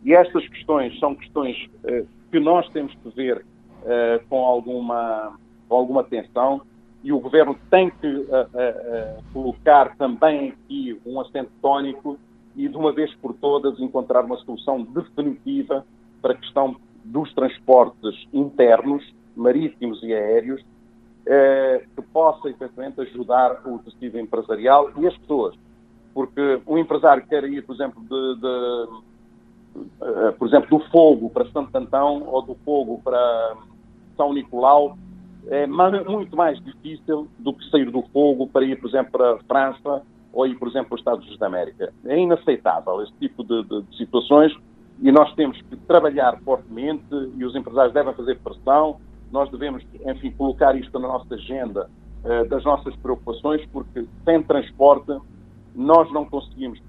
E 0.05 0.13
estas 0.13 0.47
questões 0.47 0.97
são 0.99 1.13
questões 1.13 1.57
uh, 1.83 2.07
que 2.31 2.39
nós 2.39 2.67
temos 2.69 2.93
que 2.95 3.09
ver 3.09 3.45
uh, 3.83 4.25
com, 4.29 4.45
alguma, 4.45 5.37
com 5.67 5.75
alguma 5.75 6.01
atenção 6.01 6.61
e 7.03 7.11
o 7.11 7.19
Governo 7.19 7.57
tem 7.69 7.89
que 7.89 8.07
uh, 8.07 9.23
colocar 9.31 9.95
também 9.97 10.49
aqui 10.49 10.99
um 11.05 11.19
acento 11.21 11.51
tónico 11.61 12.17
e, 12.55 12.67
de 12.67 12.75
uma 12.75 12.91
vez 12.91 13.13
por 13.15 13.33
todas, 13.33 13.79
encontrar 13.79 14.25
uma 14.25 14.37
solução 14.37 14.83
definitiva 14.83 15.85
para 16.21 16.33
a 16.33 16.37
questão 16.37 16.75
dos 17.05 17.33
transportes 17.33 18.27
internos, 18.33 19.03
marítimos 19.35 20.01
e 20.03 20.11
aéreos, 20.13 20.61
que 21.95 22.01
possa, 22.11 22.49
efetivamente, 22.49 22.99
ajudar 23.01 23.61
o 23.65 23.79
tecido 23.79 24.17
empresarial 24.19 24.91
e 24.97 25.05
as 25.05 25.15
pessoas. 25.17 25.55
Porque 26.17 26.59
um 26.65 26.79
empresário 26.79 27.23
quer 27.27 27.43
ir, 27.43 27.63
por 27.63 27.75
exemplo, 27.75 28.01
de, 28.01 28.41
de 28.41 28.47
uh, 28.47 29.03
por 30.37 30.47
exemplo, 30.47 30.77
do 30.77 30.85
Fogo 30.89 31.29
para 31.29 31.49
Santo 31.51 31.75
Antão 31.75 32.23
ou 32.27 32.41
do 32.41 32.55
Fogo 32.65 33.01
para 33.03 33.55
São 34.15 34.33
Nicolau, 34.33 34.97
é 35.47 35.65
muito 35.65 36.35
mais 36.35 36.59
difícil 36.63 37.27
do 37.39 37.53
que 37.53 37.69
sair 37.69 37.89
do 37.89 38.01
Fogo 38.13 38.47
para 38.47 38.65
ir, 38.65 38.79
por 38.79 38.89
exemplo, 38.89 39.11
para 39.11 39.33
a 39.33 39.39
França 39.39 40.01
ou 40.33 40.45
ir, 40.45 40.55
por 40.55 40.67
exemplo, 40.67 40.89
para 40.89 40.95
os 40.95 41.01
Estados 41.01 41.21
Unidos 41.21 41.39
da 41.39 41.47
América. 41.47 41.93
É 42.05 42.19
inaceitável 42.19 43.01
esse 43.01 43.13
tipo 43.13 43.43
de, 43.43 43.63
de, 43.63 43.81
de 43.83 43.97
situações 43.97 44.53
e 45.01 45.11
nós 45.11 45.33
temos 45.35 45.61
que 45.61 45.75
trabalhar 45.75 46.39
fortemente 46.43 47.05
e 47.37 47.45
os 47.45 47.55
empresários 47.55 47.93
devem 47.93 48.13
fazer 48.13 48.37
pressão. 48.39 48.97
Nós 49.31 49.49
devemos, 49.49 49.83
enfim, 50.05 50.31
colocar 50.31 50.75
isto 50.75 50.99
na 50.99 51.07
nossa 51.07 51.35
agenda 51.35 51.89
uh, 52.23 52.47
das 52.49 52.63
nossas 52.63 52.95
preocupações, 52.97 53.65
porque 53.71 54.05
sem 54.25 54.41
transporte 54.43 55.17
nós 55.75 56.11
não 56.11 56.25
conseguimos. 56.25 56.79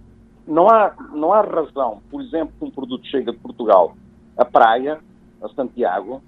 Não 0.48 0.66
há, 0.66 0.94
não 1.12 1.30
há 1.34 1.42
razão, 1.42 2.00
por 2.10 2.22
exemplo, 2.22 2.54
que 2.58 2.64
um 2.64 2.70
produto 2.70 3.06
chega 3.06 3.32
de 3.32 3.38
Portugal 3.38 3.94
à 4.34 4.46
praia, 4.46 4.98
a 5.42 5.48
Santiago, 5.50 6.22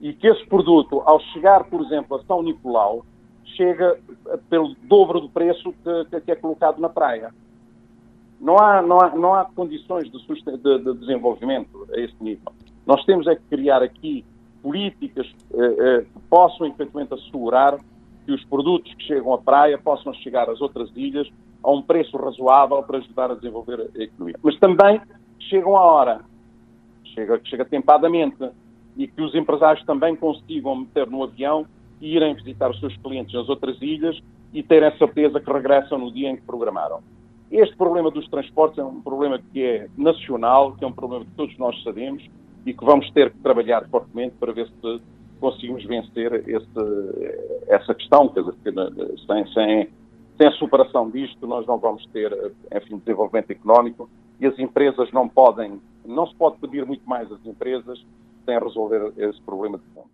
e 0.00 0.12
que 0.12 0.26
esse 0.26 0.44
produto, 0.46 1.00
ao 1.06 1.20
chegar, 1.20 1.62
por 1.64 1.80
exemplo, 1.82 2.16
a 2.16 2.24
São 2.24 2.42
Nicolau, 2.42 3.06
chega 3.56 3.96
pelo 4.50 4.74
dobro 4.82 5.20
do 5.20 5.28
preço 5.28 5.72
que, 5.72 6.20
que 6.20 6.32
é 6.32 6.34
colocado 6.34 6.80
na 6.80 6.88
praia. 6.88 7.32
Não 8.40 8.58
há, 8.58 8.82
não 8.82 9.00
há, 9.00 9.10
não 9.10 9.34
há 9.34 9.44
condições 9.44 10.10
de, 10.10 10.18
de, 10.18 10.78
de 10.78 10.94
desenvolvimento 10.98 11.86
a 11.94 12.00
esse 12.00 12.16
nível. 12.20 12.52
Nós 12.84 13.04
temos 13.04 13.24
é 13.28 13.36
que 13.36 13.42
criar 13.42 13.84
aqui 13.84 14.24
políticas 14.62 15.32
eh, 15.52 15.76
eh, 15.78 16.00
que 16.00 16.20
possam 16.28 16.66
efetivamente 16.66 17.14
assegurar 17.14 17.78
que 18.26 18.32
os 18.32 18.44
produtos 18.46 18.92
que 18.94 19.04
chegam 19.04 19.32
à 19.32 19.38
praia 19.38 19.78
possam 19.78 20.12
chegar 20.14 20.50
às 20.50 20.60
outras 20.60 20.90
ilhas 20.96 21.30
a 21.64 21.72
um 21.72 21.80
preço 21.80 22.16
razoável 22.16 22.82
para 22.82 22.98
ajudar 22.98 23.30
a 23.30 23.34
desenvolver 23.34 23.90
a 23.96 24.02
economia. 24.02 24.38
Mas 24.42 24.58
também 24.58 25.00
chegam 25.40 25.76
a 25.76 25.80
hora, 25.80 26.20
chega, 27.14 27.40
chega 27.44 27.64
tempadamente, 27.64 28.50
e 28.96 29.08
que 29.08 29.22
os 29.22 29.34
empresários 29.34 29.84
também 29.84 30.14
consigam 30.14 30.76
meter 30.76 31.08
no 31.08 31.24
avião 31.24 31.66
e 32.00 32.14
irem 32.14 32.34
visitar 32.34 32.70
os 32.70 32.78
seus 32.78 32.96
clientes 32.98 33.34
nas 33.34 33.48
outras 33.48 33.80
ilhas 33.80 34.20
e 34.52 34.62
terem 34.62 34.88
a 34.88 34.96
certeza 34.98 35.40
que 35.40 35.52
regressam 35.52 35.98
no 35.98 36.12
dia 36.12 36.30
em 36.30 36.36
que 36.36 36.42
programaram. 36.42 37.00
Este 37.50 37.76
problema 37.76 38.10
dos 38.10 38.28
transportes 38.28 38.78
é 38.78 38.84
um 38.84 39.00
problema 39.00 39.40
que 39.52 39.62
é 39.62 39.88
nacional, 39.96 40.72
que 40.72 40.84
é 40.84 40.86
um 40.86 40.92
problema 40.92 41.24
que 41.24 41.30
todos 41.32 41.56
nós 41.58 41.80
sabemos 41.82 42.24
e 42.64 42.72
que 42.72 42.84
vamos 42.84 43.10
ter 43.10 43.30
que 43.30 43.38
trabalhar 43.38 43.88
fortemente 43.88 44.34
para 44.38 44.52
ver 44.52 44.68
se 44.68 45.00
conseguimos 45.40 45.84
vencer 45.84 46.32
esse, 46.48 47.68
essa 47.68 47.94
questão, 47.94 48.28
quer 48.28 48.42
dizer, 48.42 49.18
sem, 49.26 49.46
sem 49.52 49.88
sem 50.36 50.48
a 50.48 50.52
superação 50.52 51.10
disto, 51.10 51.46
nós 51.46 51.66
não 51.66 51.78
vamos 51.78 52.04
ter, 52.06 52.32
enfim, 52.74 52.98
desenvolvimento 52.98 53.50
económico 53.50 54.08
e 54.40 54.46
as 54.46 54.58
empresas 54.58 55.10
não 55.12 55.28
podem 55.28 55.80
não 56.04 56.26
se 56.26 56.34
pode 56.34 56.58
pedir 56.58 56.84
muito 56.84 57.08
mais 57.08 57.30
às 57.30 57.44
empresas 57.46 58.04
sem 58.44 58.58
resolver 58.58 59.12
esse 59.16 59.40
problema 59.42 59.78
de 59.78 59.84
fundo. 59.94 60.08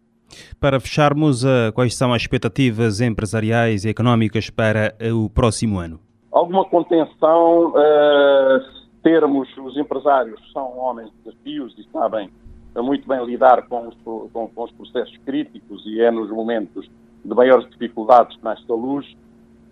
Para 0.60 0.78
fecharmos, 0.78 1.42
uh, 1.42 1.72
quais 1.74 1.96
são 1.96 2.12
as 2.12 2.22
expectativas 2.22 3.00
empresariais 3.00 3.84
e 3.84 3.88
económicas 3.88 4.48
para 4.48 4.94
uh, 5.02 5.24
o 5.24 5.28
próximo 5.28 5.78
ano? 5.78 5.98
Alguma 6.30 6.64
contenção, 6.64 7.70
uh, 7.70 8.60
termos, 9.02 9.48
os 9.58 9.76
empresários 9.76 10.40
são 10.52 10.78
homens 10.78 11.10
de 11.10 11.16
desafios 11.24 11.74
e 11.76 11.84
sabem 11.90 12.30
muito 12.76 13.08
bem 13.08 13.24
lidar 13.24 13.66
com 13.66 13.88
os, 13.88 13.94
com, 14.32 14.48
com 14.48 14.64
os 14.64 14.70
processos 14.70 15.16
críticos 15.26 15.84
e 15.86 16.00
é 16.00 16.10
nos 16.10 16.30
momentos 16.30 16.88
de 17.24 17.34
maiores 17.34 17.68
dificuldades 17.70 18.36
que 18.36 18.44
nasce 18.44 18.62
a 18.70 18.74
luz 18.74 19.04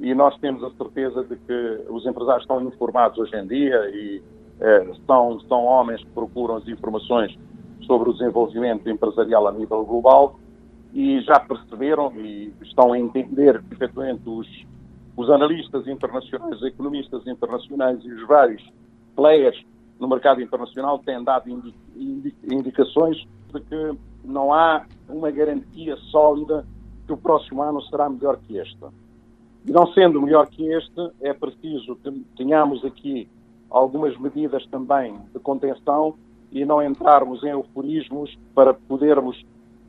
e 0.01 0.15
nós 0.15 0.37
temos 0.39 0.63
a 0.63 0.71
certeza 0.71 1.25
de 1.25 1.37
que 1.37 1.85
os 1.89 2.07
empresários 2.07 2.43
estão 2.43 2.63
informados 2.63 3.19
hoje 3.19 3.37
em 3.37 3.47
dia 3.47 3.91
e 3.91 4.23
eh, 4.61 4.93
são, 5.07 5.41
são 5.41 5.65
homens 5.65 6.03
que 6.03 6.11
procuram 6.11 6.57
as 6.57 6.69
informações 6.69 7.37
sobre 7.83 8.11
o 8.11 8.13
desenvolvimento 8.13 8.89
empresarial 8.89 9.49
a 9.49 9.53
nível 9.53 9.85
global 9.85 10.39
e 10.93 11.21
já 11.23 11.41
perceberam 11.41 12.13
e 12.17 12.53
estão 12.63 12.93
a 12.93 12.99
entender 12.99 13.63
que, 13.63 13.75
efetivamente, 13.75 14.23
os, 14.27 14.47
os 15.17 15.31
analistas 15.31 15.87
internacionais, 15.87 16.57
os 16.57 16.63
economistas 16.63 17.27
internacionais 17.27 18.05
e 18.05 18.13
os 18.13 18.27
vários 18.27 18.63
players 19.17 19.61
no 19.99 20.09
mercado 20.09 20.41
internacional 20.41 20.99
têm 21.01 21.23
dado 21.25 21.51
indicações 22.45 23.17
de 23.53 23.61
que 23.61 23.99
não 24.25 24.53
há 24.53 24.85
uma 25.09 25.31
garantia 25.31 25.97
sólida 26.11 26.65
que 27.07 27.13
o 27.13 27.17
próximo 27.17 27.63
ano 27.63 27.83
será 27.83 28.09
melhor 28.09 28.37
que 28.39 28.59
este. 28.59 28.79
E 29.67 29.71
não 29.71 29.87
sendo 29.93 30.21
melhor 30.23 30.47
que 30.47 30.67
este, 30.73 31.11
é 31.21 31.33
preciso 31.33 31.97
que 31.97 32.11
tenhamos 32.37 32.85
aqui 32.85 33.29
algumas 33.71 34.17
medidas 34.19 34.67
também 34.67 35.19
de 35.33 35.39
contenção 35.41 36.15
e 36.51 36.65
não 36.65 36.83
entrarmos 36.83 37.43
em 37.43 37.51
euforismos 37.51 38.37
para 38.55 38.73
podermos 38.73 39.45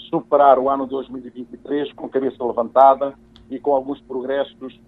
superar 0.10 0.60
o 0.60 0.70
ano 0.70 0.86
2023 0.86 1.94
com 1.94 2.10
cabeça 2.10 2.44
levantada 2.44 3.14
e 3.50 3.60
com 3.60 3.74
alguns 3.74 4.02
progressos 4.02 4.80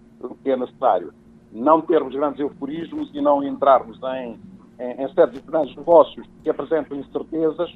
que 0.44 0.50
é 0.50 0.58
necessário. 0.58 1.14
Não 1.52 1.82
termos 1.82 2.14
grandes 2.14 2.40
euforismos 2.40 3.10
e 3.14 3.22
não 3.22 3.44
entrarmos 3.44 4.00
em, 4.16 4.40
em, 4.80 5.04
em 5.04 5.14
certos 5.14 5.42
grandes 5.42 5.76
negócios 5.76 6.28
que 6.44 6.50
apresentam 6.50 6.98
incertezas 6.98 7.74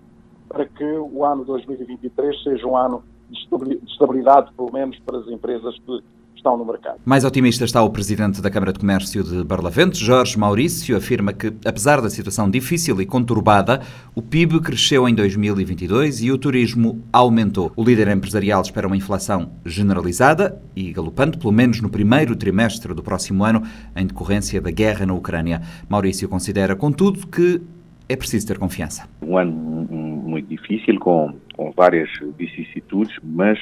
para 0.48 0.66
que 0.66 0.84
o 0.84 1.26
ano 1.26 1.44
2023 1.46 2.44
seja 2.44 2.68
um 2.68 2.78
ano 2.78 3.04
de 3.30 3.82
estabilidade, 3.88 4.54
pelo 4.54 4.72
menos 4.72 4.98
para 5.00 5.18
as 5.18 5.28
empresas 5.28 5.78
que 5.80 6.04
estão 6.36 6.58
no 6.58 6.66
mercado. 6.66 7.00
Mais 7.06 7.24
otimista 7.24 7.66
está 7.66 7.82
o 7.82 7.90
presidente 7.90 8.42
da 8.42 8.50
Câmara 8.50 8.74
de 8.74 8.80
Comércio 8.80 9.24
de 9.24 9.44
Barlavento, 9.44 9.98
Jorge 9.98 10.38
Maurício, 10.38 10.96
afirma 10.96 11.34
que, 11.34 11.54
apesar 11.66 12.02
da 12.02 12.10
situação 12.10 12.50
difícil 12.50 13.00
e 13.02 13.06
conturbada, 13.06 13.82
o 14.14 14.22
PIB 14.22 14.60
cresceu 14.62 15.08
em 15.08 15.16
2022 15.16 16.22
e 16.22 16.32
o 16.32 16.38
turismo 16.38 17.02
aumentou. 17.12 17.72
O 17.76 17.84
líder 17.84 18.08
empresarial 18.10 18.62
espera 18.62 18.88
uma 18.88 18.98
inflação 18.98 19.52
generalizada 19.66 20.62
e 20.76 20.92
galopante, 20.92 21.38
pelo 21.38 21.54
menos 21.54 21.82
no 21.82 21.90
primeiro 21.90 22.36
trimestre 22.36 22.94
do 22.94 23.02
próximo 23.02 23.44
ano, 23.44 23.64
em 23.96 24.06
decorrência 24.06 24.62
da 24.62 24.72
guerra 24.72 25.06
na 25.06 25.14
Ucrânia. 25.14 25.62
Maurício 25.90 26.30
considera, 26.30 26.76
contudo, 26.76 27.28
que 27.28 27.62
é 28.08 28.16
preciso 28.16 28.48
ter 28.48 28.58
confiança. 28.58 29.08
Um 29.22 29.38
ano 29.38 29.52
muito 29.52 30.48
difícil, 30.48 31.00
com, 31.00 31.34
com 31.56 31.72
várias 31.72 32.10
vicissitudes, 32.38 33.16
mas 33.24 33.58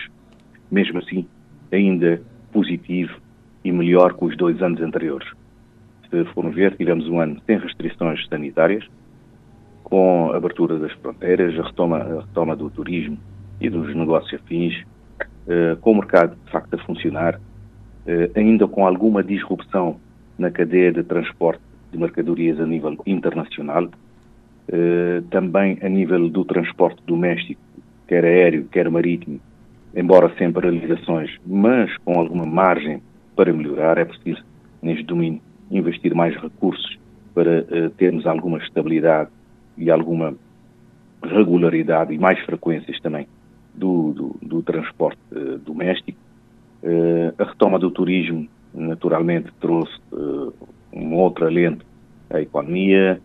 mesmo 0.72 1.00
assim 1.00 1.26
ainda 1.72 2.22
positivo 2.54 3.18
e 3.64 3.72
melhor 3.72 4.14
que 4.14 4.26
os 4.26 4.38
dois 4.38 4.62
anos 4.62 4.80
anteriores. 4.82 5.28
Se 6.10 6.24
formos 6.26 6.56
ver, 6.56 6.76
tivemos 6.76 7.08
um 7.08 7.20
ano 7.20 7.42
sem 7.46 7.58
restrições 7.58 8.26
sanitárias, 8.28 8.86
com 9.84 10.32
abertura 10.32 10.78
das 10.78 10.92
fronteiras, 10.94 11.58
a 11.60 11.64
retoma, 11.64 11.98
a 11.98 12.22
retoma 12.22 12.56
do 12.56 12.70
turismo 12.70 13.18
e 13.60 13.70
dos 13.70 13.94
negócios 13.96 14.40
afins, 14.42 14.76
eh, 15.48 15.76
com 15.82 15.92
o 15.92 15.96
mercado 15.96 16.36
de 16.46 16.52
facto 16.52 16.74
a 16.76 16.78
funcionar, 16.80 17.40
eh, 18.06 18.30
ainda 18.36 18.68
com 18.68 18.86
alguma 18.86 19.24
disrupção 19.24 19.98
na 20.38 20.52
cadeia 20.52 20.92
de 20.92 21.04
transporte 21.04 21.62
de 21.92 21.98
mercadorias 21.98 22.60
a 22.60 22.66
nível 22.66 22.98
internacional, 23.06 23.90
eh, 24.68 25.22
também 25.30 25.78
a 25.82 25.90
nível 25.90 26.30
do 26.30 26.46
transporte 26.46 27.02
doméstico, 27.06 27.62
quer 28.08 28.24
aéreo, 28.24 28.66
quer 28.72 28.90
marítimo, 28.90 29.40
embora 29.96 30.34
sem 30.38 30.52
paralisações, 30.52 31.38
mas 31.46 31.96
com 31.98 32.20
alguma 32.20 32.46
margem 32.46 33.02
para 33.36 33.54
melhorar, 33.54 33.98
é 33.98 34.06
preciso, 34.06 34.44
neste 34.82 35.04
domínio, 35.04 35.42
investir 35.72 36.14
mais 36.14 36.36
recursos 36.36 36.98
para 37.34 37.62
uh, 37.62 37.90
termos 37.92 38.26
alguma 38.26 38.60
estabilidade 38.60 39.30
e 39.78 39.90
alguma 39.90 40.36
regularidade 41.24 42.14
e 42.14 42.18
mais 42.18 42.40
frequências 42.42 43.00
também 43.00 43.28
do, 43.74 44.14
do, 44.14 44.36
do 44.42 44.64
transporte 44.64 45.20
uh, 45.32 45.58
doméstico. 45.60 46.20
Uh, 46.84 47.34
a 47.42 47.46
retoma 47.46 47.80
do 47.80 47.90
turismo, 47.90 48.48
naturalmente, 48.74 49.52
trouxe 49.60 49.94
um 50.92 51.16
outro 51.16 51.46
alento 51.46 51.86
à 52.30 52.42
economia, 52.42 53.22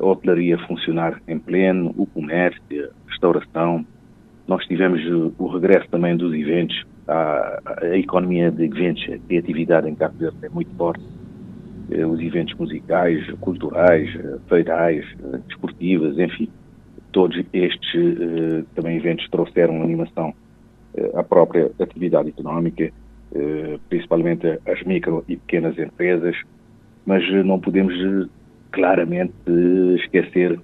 a 0.00 0.04
hotelaria 0.04 0.58
funcionar 0.66 1.22
em 1.28 1.38
pleno, 1.38 1.94
o 1.96 2.06
comércio, 2.06 2.60
a 2.70 3.10
restauração. 3.10 3.86
Nós 4.52 4.66
tivemos 4.66 5.00
o 5.38 5.46
regresso 5.46 5.88
também 5.88 6.14
dos 6.14 6.34
eventos, 6.34 6.84
a, 7.08 7.58
a 7.80 7.96
economia 7.96 8.50
de 8.50 8.64
eventos, 8.64 9.02
a 9.04 9.16
criatividade 9.26 9.88
em 9.88 9.94
Cabo 9.94 10.18
Verde 10.18 10.36
é 10.42 10.48
muito 10.50 10.70
forte. 10.76 11.02
Eh, 11.90 12.04
os 12.04 12.20
eventos 12.20 12.54
musicais, 12.58 13.26
culturais, 13.40 14.14
eh, 14.14 14.38
feirais, 14.50 15.06
eh, 15.24 15.38
desportivas, 15.48 16.18
enfim, 16.18 16.50
todos 17.12 17.42
estes 17.50 17.92
também 18.74 18.98
eventos 18.98 19.26
trouxeram 19.30 19.82
animação 19.82 20.34
à 21.14 21.22
própria 21.22 21.70
atividade 21.80 22.28
económica, 22.28 22.90
principalmente 23.88 24.58
as 24.66 24.82
micro 24.82 25.24
e 25.28 25.36
pequenas 25.36 25.78
empresas, 25.78 26.36
mas 27.06 27.22
não 27.44 27.58
podemos 27.58 27.94
claramente 28.70 29.34
esquecer 29.96 30.58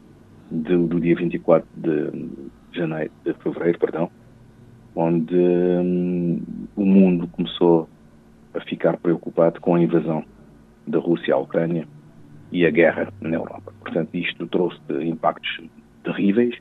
do, 0.50 0.86
do 0.86 1.00
dia 1.00 1.16
24 1.16 1.68
de 1.76 2.48
janeiro, 2.72 3.10
de 3.24 3.32
fevereiro, 3.34 3.78
perdão, 3.78 4.10
onde 4.94 5.34
hum, 5.34 6.40
o 6.76 6.84
mundo 6.84 7.26
começou 7.28 7.88
a 8.54 8.60
ficar 8.60 8.96
preocupado 8.96 9.60
com 9.60 9.74
a 9.74 9.80
invasão 9.80 10.24
da 10.86 10.98
Rússia 10.98 11.34
à 11.34 11.38
Ucrânia 11.38 11.86
e 12.50 12.64
a 12.66 12.70
guerra 12.70 13.12
na 13.20 13.36
Europa. 13.36 13.72
Portanto, 13.80 14.14
isto 14.14 14.46
trouxe 14.46 14.80
impactos 14.90 15.60
terríveis 16.02 16.56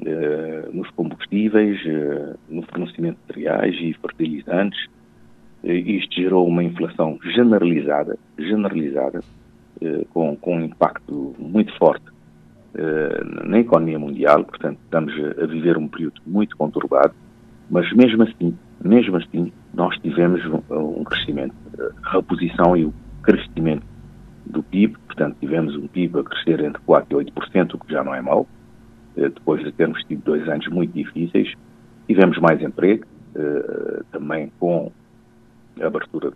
uh, 0.00 0.74
nos 0.74 0.88
combustíveis, 0.90 1.78
uh, 1.84 2.38
no 2.48 2.62
fornecimento 2.62 3.18
de 3.26 3.34
cereais 3.34 3.76
e 3.78 3.92
fertilizantes. 4.00 4.86
Uh, 5.62 5.68
isto 5.70 6.14
gerou 6.14 6.46
uma 6.48 6.64
inflação 6.64 7.18
generalizada, 7.22 8.18
generalizada, 8.38 9.20
eh, 9.82 10.04
com, 10.12 10.36
com 10.36 10.58
um 10.58 10.64
impacto 10.64 11.34
muito 11.38 11.76
forte 11.76 12.04
eh, 12.06 12.11
na 13.44 13.58
economia 13.58 13.98
mundial, 13.98 14.44
portanto 14.44 14.78
estamos 14.84 15.12
a 15.38 15.46
viver 15.46 15.76
um 15.76 15.88
período 15.88 16.20
muito 16.26 16.56
conturbado, 16.56 17.14
mas 17.70 17.90
mesmo 17.92 18.22
assim, 18.22 18.56
mesmo 18.82 19.16
assim, 19.16 19.52
nós 19.74 19.96
tivemos 19.98 20.40
um, 20.70 21.04
crescimento, 21.04 21.54
a 22.02 22.12
reposição 22.12 22.76
e 22.76 22.86
o 22.86 22.94
crescimento 23.22 23.84
do 24.46 24.62
PIB, 24.62 24.96
portanto 25.06 25.36
tivemos 25.38 25.76
um 25.76 25.86
PIB 25.86 26.20
a 26.20 26.24
crescer 26.24 26.60
entre 26.64 26.80
4% 26.82 27.06
e 27.10 27.14
8%, 27.14 27.74
o 27.74 27.78
que 27.78 27.92
já 27.92 28.02
não 28.02 28.14
é 28.14 28.22
mau, 28.22 28.46
eh, 29.16 29.28
depois 29.28 29.62
de 29.62 29.70
termos 29.72 30.02
tido 30.04 30.22
dois 30.24 30.48
anos 30.48 30.66
muito 30.68 30.92
difíceis, 30.92 31.52
tivemos 32.06 32.38
mais 32.38 32.60
emprego, 32.60 33.04
também 34.10 34.52
com 34.60 34.92
a 35.80 35.86
abertura 35.86 36.32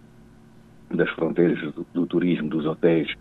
das 0.90 1.11
fronteiras 1.11 1.61
do, 1.75 1.87
do 1.92 2.07
turismo, 2.07 2.49
dos 2.49 2.64
hotéis, 2.64 3.12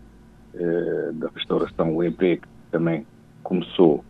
eh, 0.54 1.10
da 1.14 1.28
restauração, 1.34 1.94
o 1.94 2.02
emprego 2.02 2.42
também 2.70 3.06
começou 3.42 4.04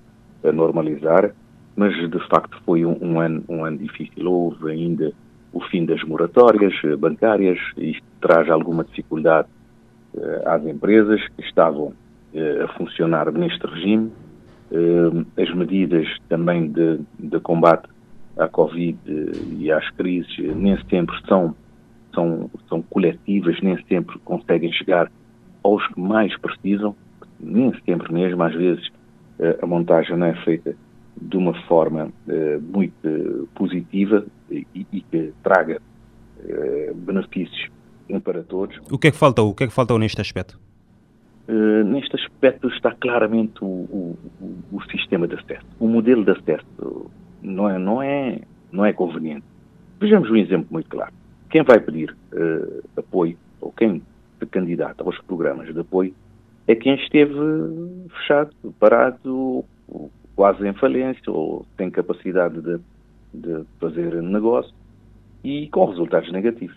a 0.45 0.53
normalizar, 0.53 1.33
mas 1.75 1.95
de 1.95 2.29
facto 2.29 2.61
foi 2.65 2.85
um, 2.85 2.97
um, 3.01 3.21
ano, 3.21 3.45
um 3.49 3.65
ano 3.65 3.79
difícil. 3.79 4.31
Houve 4.31 4.71
ainda 4.71 5.13
o 5.53 5.61
fim 5.61 5.85
das 5.85 6.03
moratórias 6.05 6.75
eh, 6.85 6.97
bancárias, 6.97 7.59
isto 7.77 8.05
traz 8.21 8.49
alguma 8.51 8.85
dificuldade 8.85 9.49
eh, 10.17 10.43
às 10.47 10.65
empresas 10.65 11.21
que 11.29 11.43
estavam 11.43 11.93
a 12.63 12.69
funcionar 12.77 13.33
neste 13.33 13.67
regime. 13.67 14.13
as 15.39 15.55
medidas 15.55 16.07
também 16.29 16.71
de, 16.71 17.01
de 17.19 17.41
combate 17.41 17.89
à 18.37 18.47
Covid 18.47 18.99
e 19.59 19.73
às 19.73 19.89
crises 19.93 20.37
nem 20.55 20.77
sempre 20.91 21.17
são, 21.27 21.55
são, 22.15 22.51
são 22.69 22.83
coletivas, 22.83 23.59
nem 23.63 23.83
sempre 23.87 24.19
conseguem 24.19 24.71
chegar 24.73 25.11
aos 25.63 25.87
que 25.89 26.01
mais 26.01 26.37
precisam, 26.39 26.95
nem 27.41 27.73
sempre 27.85 28.13
mesmo, 28.13 28.43
às 28.43 28.55
vezes 28.55 28.89
eh, 29.39 29.59
a 29.63 29.67
montagem 29.67 30.17
não 30.17 30.27
é 30.27 30.35
feita 30.45 30.75
de 31.21 31.37
uma 31.37 31.55
forma 31.63 32.11
eh, 32.29 32.59
muito 32.59 33.49
positiva 33.55 34.25
e, 34.51 34.67
e 34.75 35.01
que 35.01 35.33
traga 35.43 35.81
eh, 36.49 36.93
benefícios 36.95 37.69
para 38.23 38.43
todos. 38.43 38.79
O 38.91 38.99
que 38.99 39.09
é 39.09 39.11
que 39.11 39.17
faltou? 39.17 39.51
O 39.51 39.55
que 39.55 39.65
é 39.65 39.67
que 39.67 39.73
faltou 39.73 39.99
neste 39.99 40.21
aspecto? 40.21 40.59
Uh, 41.49 41.85
neste 41.85 42.17
aspecto 42.17 42.69
está 42.69 42.93
claramente 42.93 43.63
o, 43.63 43.67
o, 43.67 44.19
o, 44.73 44.83
sistema 44.91 45.29
de 45.29 45.35
acesso. 45.37 45.67
O 45.79 45.87
modelo 45.87 46.25
de 46.25 46.33
acesso 46.33 47.11
não 47.41 47.69
é, 47.69 47.79
não 47.79 48.03
é, 48.03 48.41
não 48.73 48.85
é 48.85 48.93
conveniente. 48.93 49.45
Vejamos 50.01 50.29
um 50.29 50.37
exemplo 50.37 50.67
muito 50.71 50.89
claro. 50.89 51.13
Quem 51.49 51.63
vai 51.63 51.79
pedir 51.79 52.17
uh, 52.33 52.83
apoio, 52.97 53.39
ou 53.61 53.71
quem 53.73 54.03
se 54.39 54.47
candidata 54.47 55.05
aos 55.05 55.19
programas 55.23 55.73
de 55.73 55.81
apoio, 55.81 56.15
é 56.67 56.75
quem 56.75 56.95
esteve 56.97 57.35
fechado, 58.11 58.53
parado, 58.79 59.65
quase 60.35 60.67
em 60.67 60.73
falência, 60.75 61.31
ou 61.31 61.65
sem 61.77 61.91
capacidade 61.91 62.61
de, 62.61 62.79
de 63.33 63.65
fazer 63.79 64.21
negócio, 64.23 64.75
e 65.45 65.69
com 65.69 65.85
resultados 65.85 66.31
negativos. 66.33 66.77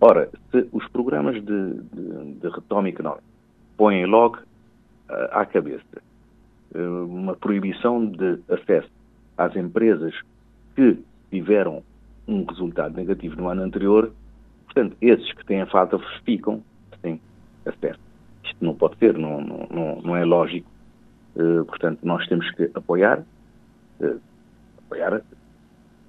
Ora, 0.00 0.30
se 0.50 0.66
os 0.72 0.88
programas 0.88 1.34
de, 1.44 1.74
de, 1.74 2.32
de 2.40 2.48
retoma 2.48 2.88
económica 2.88 3.22
põem 3.76 4.06
logo 4.06 4.38
uh, 4.38 5.28
à 5.30 5.44
cabeça 5.44 6.02
uh, 6.74 7.04
uma 7.04 7.36
proibição 7.36 8.06
de 8.06 8.40
acesso 8.48 8.90
às 9.36 9.54
empresas 9.54 10.14
que 10.74 10.98
tiveram 11.30 11.82
um 12.26 12.44
resultado 12.44 12.96
negativo 12.96 13.36
no 13.36 13.48
ano 13.48 13.62
anterior, 13.62 14.10
portanto, 14.64 14.96
esses 15.02 15.30
que 15.32 15.44
têm 15.44 15.60
a 15.60 15.66
falta 15.66 15.98
ficam 16.24 16.62
sem 17.02 17.20
acesso. 17.66 18.09
Não 18.60 18.74
pode 18.74 18.96
ser, 18.98 19.16
não, 19.16 19.40
não, 19.40 20.02
não 20.02 20.16
é 20.16 20.24
lógico. 20.24 20.68
Uh, 21.36 21.64
portanto, 21.64 22.00
nós 22.02 22.26
temos 22.26 22.50
que 22.52 22.70
apoiar, 22.74 23.24
apoiar, 24.78 25.22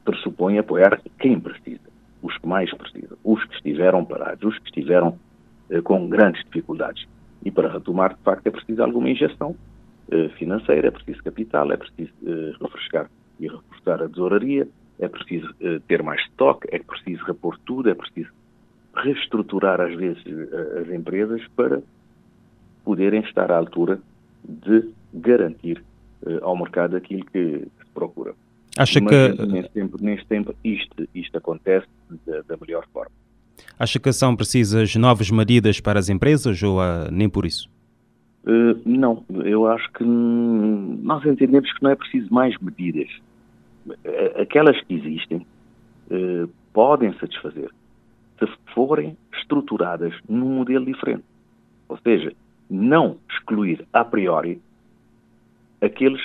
pressupõe 0.04 0.58
apoiar 0.58 1.00
quem 1.20 1.40
precisa 1.40 1.92
os 2.22 2.38
que 2.38 2.48
mais 2.48 2.72
precisam, 2.74 3.18
os 3.24 3.44
que 3.46 3.56
estiveram 3.56 4.06
parados, 4.06 4.44
os 4.44 4.58
que 4.60 4.66
estiveram 4.66 5.18
eh, 5.70 5.82
com 5.82 6.08
grandes 6.08 6.44
dificuldades. 6.46 7.08
E 7.44 7.50
para 7.50 7.72
retomar, 7.72 8.14
de 8.16 8.22
facto, 8.22 8.46
é 8.46 8.52
preciso 8.52 8.84
alguma 8.84 9.10
injeção 9.10 9.56
eh, 10.12 10.30
financeira, 10.38 10.88
é 10.88 10.92
preciso 10.92 11.24
capital, 11.24 11.72
é 11.72 11.78
preciso 11.78 12.12
eh, 12.26 12.54
refrescar 12.62 13.10
e 13.40 13.48
reforçar 13.48 14.04
a 14.04 14.08
tesouraria, 14.08 14.68
é 15.00 15.08
preciso 15.08 15.54
eh, 15.62 15.80
ter 15.88 16.04
mais 16.04 16.22
estoque, 16.22 16.68
é 16.72 16.80
preciso 16.80 17.24
repor 17.26 17.58
tudo, 17.66 17.90
é 17.90 17.96
preciso 17.96 18.30
reestruturar, 18.96 19.82
às 19.82 19.96
vezes, 19.96 20.24
eh, 20.28 20.82
as 20.82 20.90
empresas 20.90 21.42
para 21.56 21.82
poderem 22.84 23.22
estar 23.22 23.52
à 23.52 23.58
altura 23.58 24.00
de 24.44 24.89
garantir 25.13 25.84
eh, 26.26 26.39
ao 26.41 26.58
mercado 26.58 26.96
aquilo 26.96 27.26
que 27.26 27.60
se 27.60 27.91
procura. 27.94 28.34
Acha 28.78 29.02
Mas, 29.02 29.12
que 29.12 29.46
neste 29.46 29.72
tempo, 29.72 29.98
neste 30.02 30.26
tempo 30.28 30.56
isto, 30.63 31.08
isto 31.13 31.38
acontece 31.38 31.88
da, 32.26 32.41
da 32.41 32.58
melhor 32.58 32.86
forma. 32.94 33.12
Acha 33.78 34.00
que 34.00 34.12
são 34.13 34.36
precisas 34.36 34.96
novas 34.96 35.30
medidas 35.30 35.80
para 35.80 36.00
as 36.00 36.10
empresas 36.10 36.62
ou 36.63 36.80
uh, 36.80 37.12
nem 37.12 37.30
por 37.30 37.46
isso? 37.46 37.70
Uh, 38.44 38.80
não, 38.86 39.24
eu 39.44 39.67
acho 39.67 39.91
que 39.91 40.04
nós 40.04 41.26
entendemos 41.26 41.72
que 41.74 41.84
não 41.84 41.91
é 41.91 41.96
preciso 41.96 42.34
mais 42.34 42.56
medidas. 42.60 43.10
Aquelas 44.39 44.80
que 44.82 44.94
existem 44.94 45.46
uh, 46.10 46.50
podem 46.74 47.13
satisfazer 47.20 47.70
se 48.39 48.74
forem 48.74 49.17
estruturadas 49.39 50.13
num 50.28 50.58
modelo 50.58 50.86
diferente. 50.86 51.24
Ou 51.88 51.98
seja, 51.98 52.34
não 52.71 53.17
excluir 53.29 53.86
a 53.91 54.05
priori 54.05 54.62
aqueles 55.81 56.21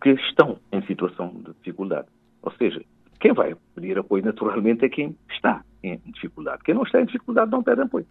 que 0.00 0.10
estão 0.10 0.58
em 0.72 0.80
situação 0.86 1.28
de 1.34 1.52
dificuldade. 1.52 2.08
Ou 2.42 2.50
seja, 2.52 2.82
quem 3.20 3.32
vai 3.32 3.54
pedir 3.74 3.98
apoio 3.98 4.24
naturalmente 4.24 4.86
é 4.86 4.88
quem 4.88 5.14
está 5.30 5.62
em 5.82 6.00
dificuldade. 6.06 6.62
Quem 6.64 6.74
não 6.74 6.82
está 6.82 7.00
em 7.00 7.04
dificuldade 7.04 7.50
não 7.50 7.62
pede 7.62 7.82
apoio. 7.82 8.06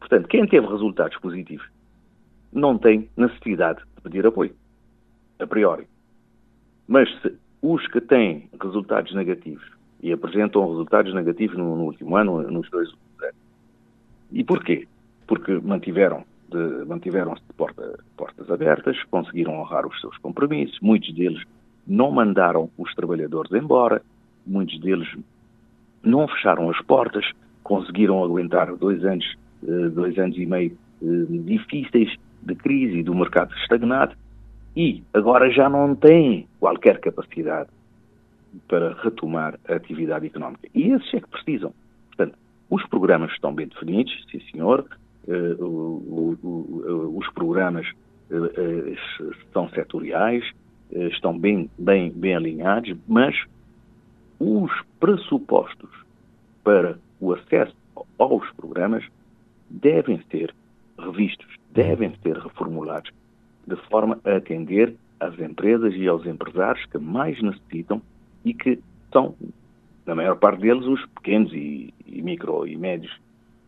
Portanto, 0.00 0.26
quem 0.26 0.46
teve 0.46 0.66
resultados 0.66 1.16
positivos 1.18 1.66
não 2.52 2.76
tem 2.76 3.08
necessidade 3.16 3.80
de 3.94 4.02
pedir 4.02 4.26
apoio, 4.26 4.54
a 5.38 5.46
priori. 5.46 5.86
Mas 6.88 7.08
se 7.20 7.36
os 7.62 7.86
que 7.86 8.00
têm 8.00 8.50
resultados 8.60 9.14
negativos 9.14 9.64
e 10.02 10.12
apresentam 10.12 10.68
resultados 10.68 11.14
negativos 11.14 11.56
no, 11.56 11.76
no 11.76 11.84
último 11.84 12.16
ano, 12.16 12.42
nos 12.50 12.68
dois 12.70 12.88
últimos 12.88 13.22
anos, 13.22 13.36
e 14.32 14.44
porquê? 14.44 14.88
Porque 15.26 15.60
mantiveram 15.62 16.24
mantiveram-se 16.86 17.42
de 17.42 17.52
porta, 17.54 17.98
portas 18.16 18.50
abertas, 18.50 19.02
conseguiram 19.10 19.58
honrar 19.58 19.86
os 19.86 20.00
seus 20.00 20.16
compromissos, 20.18 20.78
muitos 20.80 21.12
deles 21.12 21.42
não 21.86 22.10
mandaram 22.10 22.70
os 22.78 22.94
trabalhadores 22.94 23.52
embora, 23.52 24.02
muitos 24.46 24.78
deles 24.80 25.08
não 26.02 26.28
fecharam 26.28 26.70
as 26.70 26.80
portas, 26.82 27.24
conseguiram 27.62 28.22
aguentar 28.22 28.74
dois 28.76 29.04
anos, 29.04 29.36
eh, 29.66 29.88
dois 29.88 30.16
anos 30.18 30.36
e 30.36 30.46
meio 30.46 30.76
eh, 31.02 31.06
difíceis 31.44 32.16
de 32.42 32.54
crise 32.54 32.98
e 32.98 33.02
do 33.02 33.14
mercado 33.14 33.52
estagnado 33.56 34.14
e 34.76 35.02
agora 35.12 35.50
já 35.50 35.68
não 35.68 35.96
têm 35.96 36.46
qualquer 36.60 37.00
capacidade 37.00 37.70
para 38.68 38.94
retomar 39.02 39.58
a 39.68 39.74
atividade 39.74 40.26
económica. 40.26 40.68
E 40.74 40.92
esses 40.92 41.12
é 41.12 41.20
que 41.20 41.28
precisam. 41.28 41.74
Portanto, 42.08 42.38
os 42.70 42.86
programas 42.86 43.32
estão 43.32 43.54
bem 43.54 43.66
definidos, 43.66 44.12
sim 44.30 44.40
senhor, 44.52 44.86
os 45.28 47.28
programas 47.30 47.86
uh, 48.30 49.34
são 49.52 49.68
setoriais, 49.70 50.44
estão 50.90 51.36
bem, 51.36 51.68
bem, 51.76 52.12
bem 52.12 52.36
alinhados, 52.36 52.96
mas 53.08 53.34
os 54.38 54.70
pressupostos 55.00 55.90
para 56.62 56.98
o 57.20 57.32
acesso 57.32 57.74
aos 58.18 58.48
programas 58.52 59.04
devem 59.68 60.22
ser 60.30 60.54
revistos, 60.98 61.46
devem 61.72 62.14
ser 62.22 62.38
reformulados, 62.38 63.10
de 63.66 63.76
forma 63.88 64.18
a 64.24 64.36
atender 64.36 64.94
às 65.18 65.38
empresas 65.38 65.94
e 65.94 66.06
aos 66.06 66.26
empresários 66.26 66.84
que 66.86 66.98
mais 66.98 67.40
necessitam 67.42 68.00
e 68.44 68.54
que 68.54 68.78
são, 69.12 69.34
na 70.04 70.14
maior 70.14 70.36
parte 70.36 70.60
deles, 70.60 70.84
os 70.84 71.04
pequenos 71.06 71.52
e, 71.52 71.92
e 72.06 72.22
micro 72.22 72.66
e 72.66 72.76
médios 72.76 73.12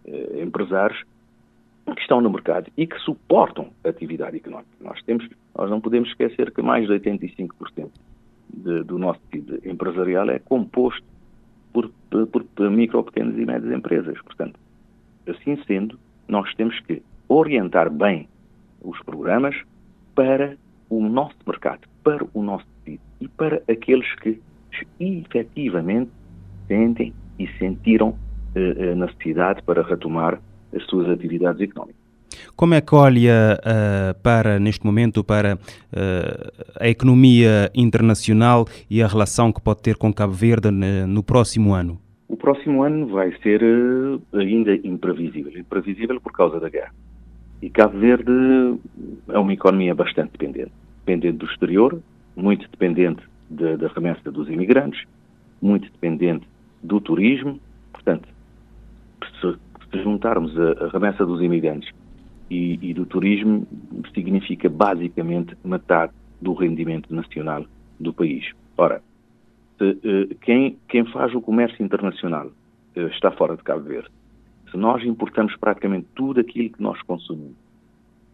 eh, 0.07 0.43
empresários 0.43 1.03
que 1.95 2.03
estão 2.03 2.21
no 2.21 2.31
mercado 2.31 2.71
e 2.77 2.87
que 2.87 2.99
suportam 3.01 3.71
a 3.85 3.89
atividade 3.89 4.37
económica. 4.37 4.71
Nós, 4.81 5.03
temos, 5.03 5.29
nós 5.57 5.71
não 5.71 5.81
podemos 5.81 6.09
esquecer 6.09 6.51
que 6.53 6.63
mais 6.63 6.87
de 6.87 6.95
85% 6.95 7.91
de, 8.53 8.83
do 8.85 8.99
nosso 8.99 9.21
tecido 9.31 9.61
empresarial 9.69 10.29
é 10.31 10.39
composto 10.39 11.05
por, 11.73 11.91
por, 12.11 12.45
por 12.45 12.71
micro, 12.71 13.05
pequenas 13.05 13.37
e 13.37 13.45
médias 13.45 13.73
empresas. 13.73 14.21
Portanto, 14.23 14.59
assim 15.29 15.57
sendo, 15.67 15.99
nós 16.27 16.53
temos 16.55 16.79
que 16.81 17.03
orientar 17.29 17.91
bem 17.91 18.29
os 18.83 18.99
programas 19.03 19.55
para 20.15 20.57
o 20.89 21.03
nosso 21.03 21.37
mercado, 21.47 21.81
para 22.03 22.27
o 22.33 22.43
nosso 22.43 22.67
tecido 22.85 23.01
e 23.21 23.29
para 23.29 23.63
aqueles 23.69 24.13
que 24.17 24.41
efetivamente 25.01 26.11
sentem 26.67 27.13
e 27.39 27.47
sentiram 27.59 28.17
eh, 28.55 28.93
a 28.93 28.95
necessidade 28.95 29.63
para 29.63 29.83
retomar 29.83 30.41
as 30.75 30.85
suas 30.85 31.09
atividades 31.09 31.61
económicas. 31.61 32.09
Como 32.55 32.75
é 32.75 32.81
que 32.81 32.95
olha 32.95 33.59
uh, 33.61 34.21
para, 34.21 34.59
neste 34.59 34.85
momento, 34.85 35.23
para 35.23 35.55
uh, 35.57 36.53
a 36.81 36.89
economia 36.89 37.71
internacional 37.75 38.67
e 38.91 39.03
a 39.03 39.07
relação 39.07 39.53
que 39.53 39.61
pode 39.61 39.83
ter 39.83 39.97
com 39.97 40.13
Cabo 40.13 40.33
Verde 40.33 40.71
no, 40.71 41.07
no 41.07 41.23
próximo 41.23 41.75
ano? 41.75 42.01
O 42.29 42.37
próximo 42.37 42.83
ano 42.83 43.07
vai 43.07 43.33
ser 43.43 43.63
uh, 43.63 44.21
ainda 44.35 44.75
imprevisível. 44.75 45.57
Imprevisível 45.59 46.21
por 46.21 46.33
causa 46.33 46.61
da 46.61 46.69
guerra. 46.69 46.93
E 47.63 47.71
Cabo 47.71 47.99
Verde 47.99 48.33
é 49.29 49.39
uma 49.39 49.53
economia 49.53 49.95
bastante 49.95 50.33
dependente. 50.33 50.73
Dependente 51.05 51.39
do 51.39 51.47
exterior, 51.47 52.01
muito 52.37 52.69
dependente 52.71 53.23
de, 53.49 53.77
da 53.77 53.89
remessa 53.89 54.31
dos 54.31 54.49
imigrantes, 54.49 55.05
muito 55.61 55.91
dependente 55.91 56.47
do 56.83 57.01
turismo. 57.01 57.59
Portanto, 57.93 58.29
se 59.91 60.03
juntarmos 60.03 60.53
a, 60.59 60.89
remessa 60.89 61.25
dos 61.25 61.41
imigrantes 61.43 61.91
e, 62.51 62.79
e, 62.83 62.95
do 62.95 63.07
turismo, 63.07 63.67
significa 64.15 64.69
basicamente 64.69 65.57
metade 65.65 66.13
do 66.41 66.53
rendimento 66.53 67.13
nacional 67.15 67.65
do 67.99 68.13
país. 68.13 68.53
Ora, 68.77 69.03
se, 69.77 69.99
eh, 70.05 70.35
quem, 70.41 70.79
quem 70.89 71.05
faz 71.07 71.35
o 71.35 71.41
comércio 71.41 71.85
internacional 71.85 72.51
eh, 72.95 73.03
está 73.07 73.31
fora 73.31 73.57
de 73.57 73.63
Cabo 73.63 73.83
Verde. 73.83 74.09
Se 74.71 74.77
nós 74.77 75.03
importamos 75.05 75.57
praticamente 75.57 76.07
tudo 76.15 76.41
aquilo 76.41 76.71
que 76.71 76.83
nós 76.83 77.01
consumimos, 77.03 77.57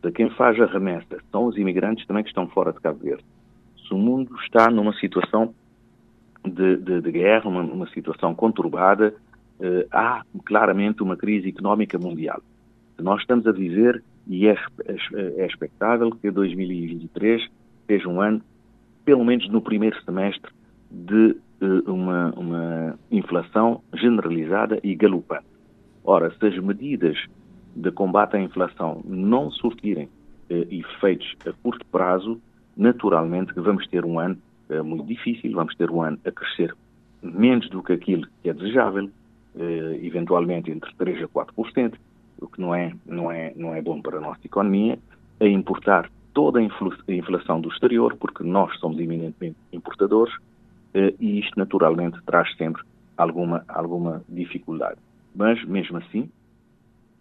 se 0.03 0.13
quem 0.13 0.29
faz 0.31 0.61
a 0.61 0.67
remessa 0.67 1.19
são 1.31 1.47
os 1.47 1.57
imigrantes 1.57 2.07
também 2.07 2.23
que 2.23 2.31
estão 2.31 2.47
fora 2.49 2.73
de 2.73 2.81
Cabo 2.81 2.99
Verde. 2.99 3.25
Se 3.87 3.95
o 3.95 3.99
mundo 3.99 4.35
está 4.41 4.71
numa 4.71 4.93
situação 4.95 5.55
de, 6.45 6.77
de, 6.77 7.01
de 7.01 7.13
guerra, 7.13 7.49
uma, 7.49 7.63
uma 7.63 7.89
situação 7.89 8.35
conturbada, 8.35 9.15
há 9.91 10.23
claramente 10.45 11.03
uma 11.03 11.17
crise 11.17 11.49
económica 11.49 11.99
mundial. 11.99 12.41
Nós 12.99 13.21
estamos 13.21 13.47
a 13.47 13.53
viver, 13.53 14.03
e 14.27 14.47
é, 14.47 14.57
é, 14.87 15.43
é 15.43 15.47
expectável 15.47 16.11
que 16.11 16.31
2023 16.31 17.49
seja 17.87 18.09
um 18.09 18.21
ano, 18.21 18.41
pelo 19.05 19.25
menos 19.25 19.49
no 19.49 19.61
primeiro 19.61 20.01
semestre, 20.05 20.51
de 20.91 21.37
uh, 21.61 21.93
uma, 21.93 22.33
uma 22.37 22.99
inflação 23.11 23.83
generalizada 23.93 24.79
e 24.83 24.95
galopante. 24.95 25.47
Ora, 26.05 26.31
se 26.39 26.47
as 26.47 26.59
medidas 26.59 27.17
de 27.75 27.91
combate 27.91 28.37
à 28.37 28.41
inflação 28.41 29.03
não 29.05 29.51
surtirem 29.51 30.09
eh, 30.49 30.67
efeitos 30.71 31.35
a 31.47 31.53
curto 31.53 31.85
prazo, 31.87 32.41
naturalmente 32.77 33.53
que 33.53 33.61
vamos 33.61 33.87
ter 33.89 34.05
um 34.05 34.19
ano 34.19 34.37
eh, 34.69 34.83
muito 34.83 35.07
difícil, 35.07 35.53
vamos 35.53 35.75
ter 35.75 35.91
um 35.91 36.03
ano 36.03 36.19
a 36.25 36.31
crescer 36.31 36.75
menos 37.23 37.69
do 37.71 37.83
que 37.83 37.95
aquilo 37.95 38.29
que 38.43 38.51
é 38.51 38.53
desejável, 38.53 39.05
eh, 39.05 39.11
eventualmente 40.03 40.71
entre 40.71 40.93
3% 40.95 41.25
a 41.25 41.29
4%, 41.29 41.95
o 42.41 42.49
que 42.49 42.61
não 42.61 42.75
é, 42.75 42.93
não, 43.07 43.31
é, 43.31 43.53
não 43.57 43.75
é 43.75 43.81
bom 43.81 44.01
para 44.01 44.19
a 44.19 44.21
nossa 44.21 44.41
economia, 44.45 44.99
a 45.41 45.47
importar 45.47 46.11
toda 46.33 46.59
a 46.59 46.63
inflação 47.09 47.61
do 47.61 47.69
exterior, 47.69 48.17
porque 48.17 48.43
nós 48.43 48.77
somos 48.81 48.99
eminentemente 48.99 49.57
importadores, 49.73 50.35
eh, 50.93 51.15
e 51.21 51.39
isto 51.39 51.57
naturalmente 51.59 52.21
traz 52.27 52.55
sempre 52.57 52.83
alguma, 53.17 53.65
alguma 53.69 54.23
dificuldade. 54.29 54.99
Mas, 55.35 55.65
mesmo 55.65 55.99
assim, 55.99 56.29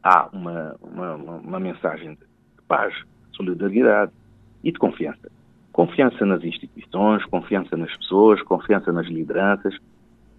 há 0.02 0.28
uma, 0.34 0.76
uma, 0.82 1.16
uma 1.16 1.60
mensagem 1.60 2.16
de 2.16 2.62
paz, 2.68 2.94
solidariedade 3.34 4.12
e 4.64 4.72
de 4.72 4.80
confiança. 4.80 5.32
Confiança 5.72 6.26
nas 6.26 6.44
instituições, 6.44 7.24
confiança 7.26 7.76
nas 7.78 7.96
pessoas, 7.98 8.42
confiança 8.44 8.92
nas 8.92 9.08
lideranças, 9.08 9.76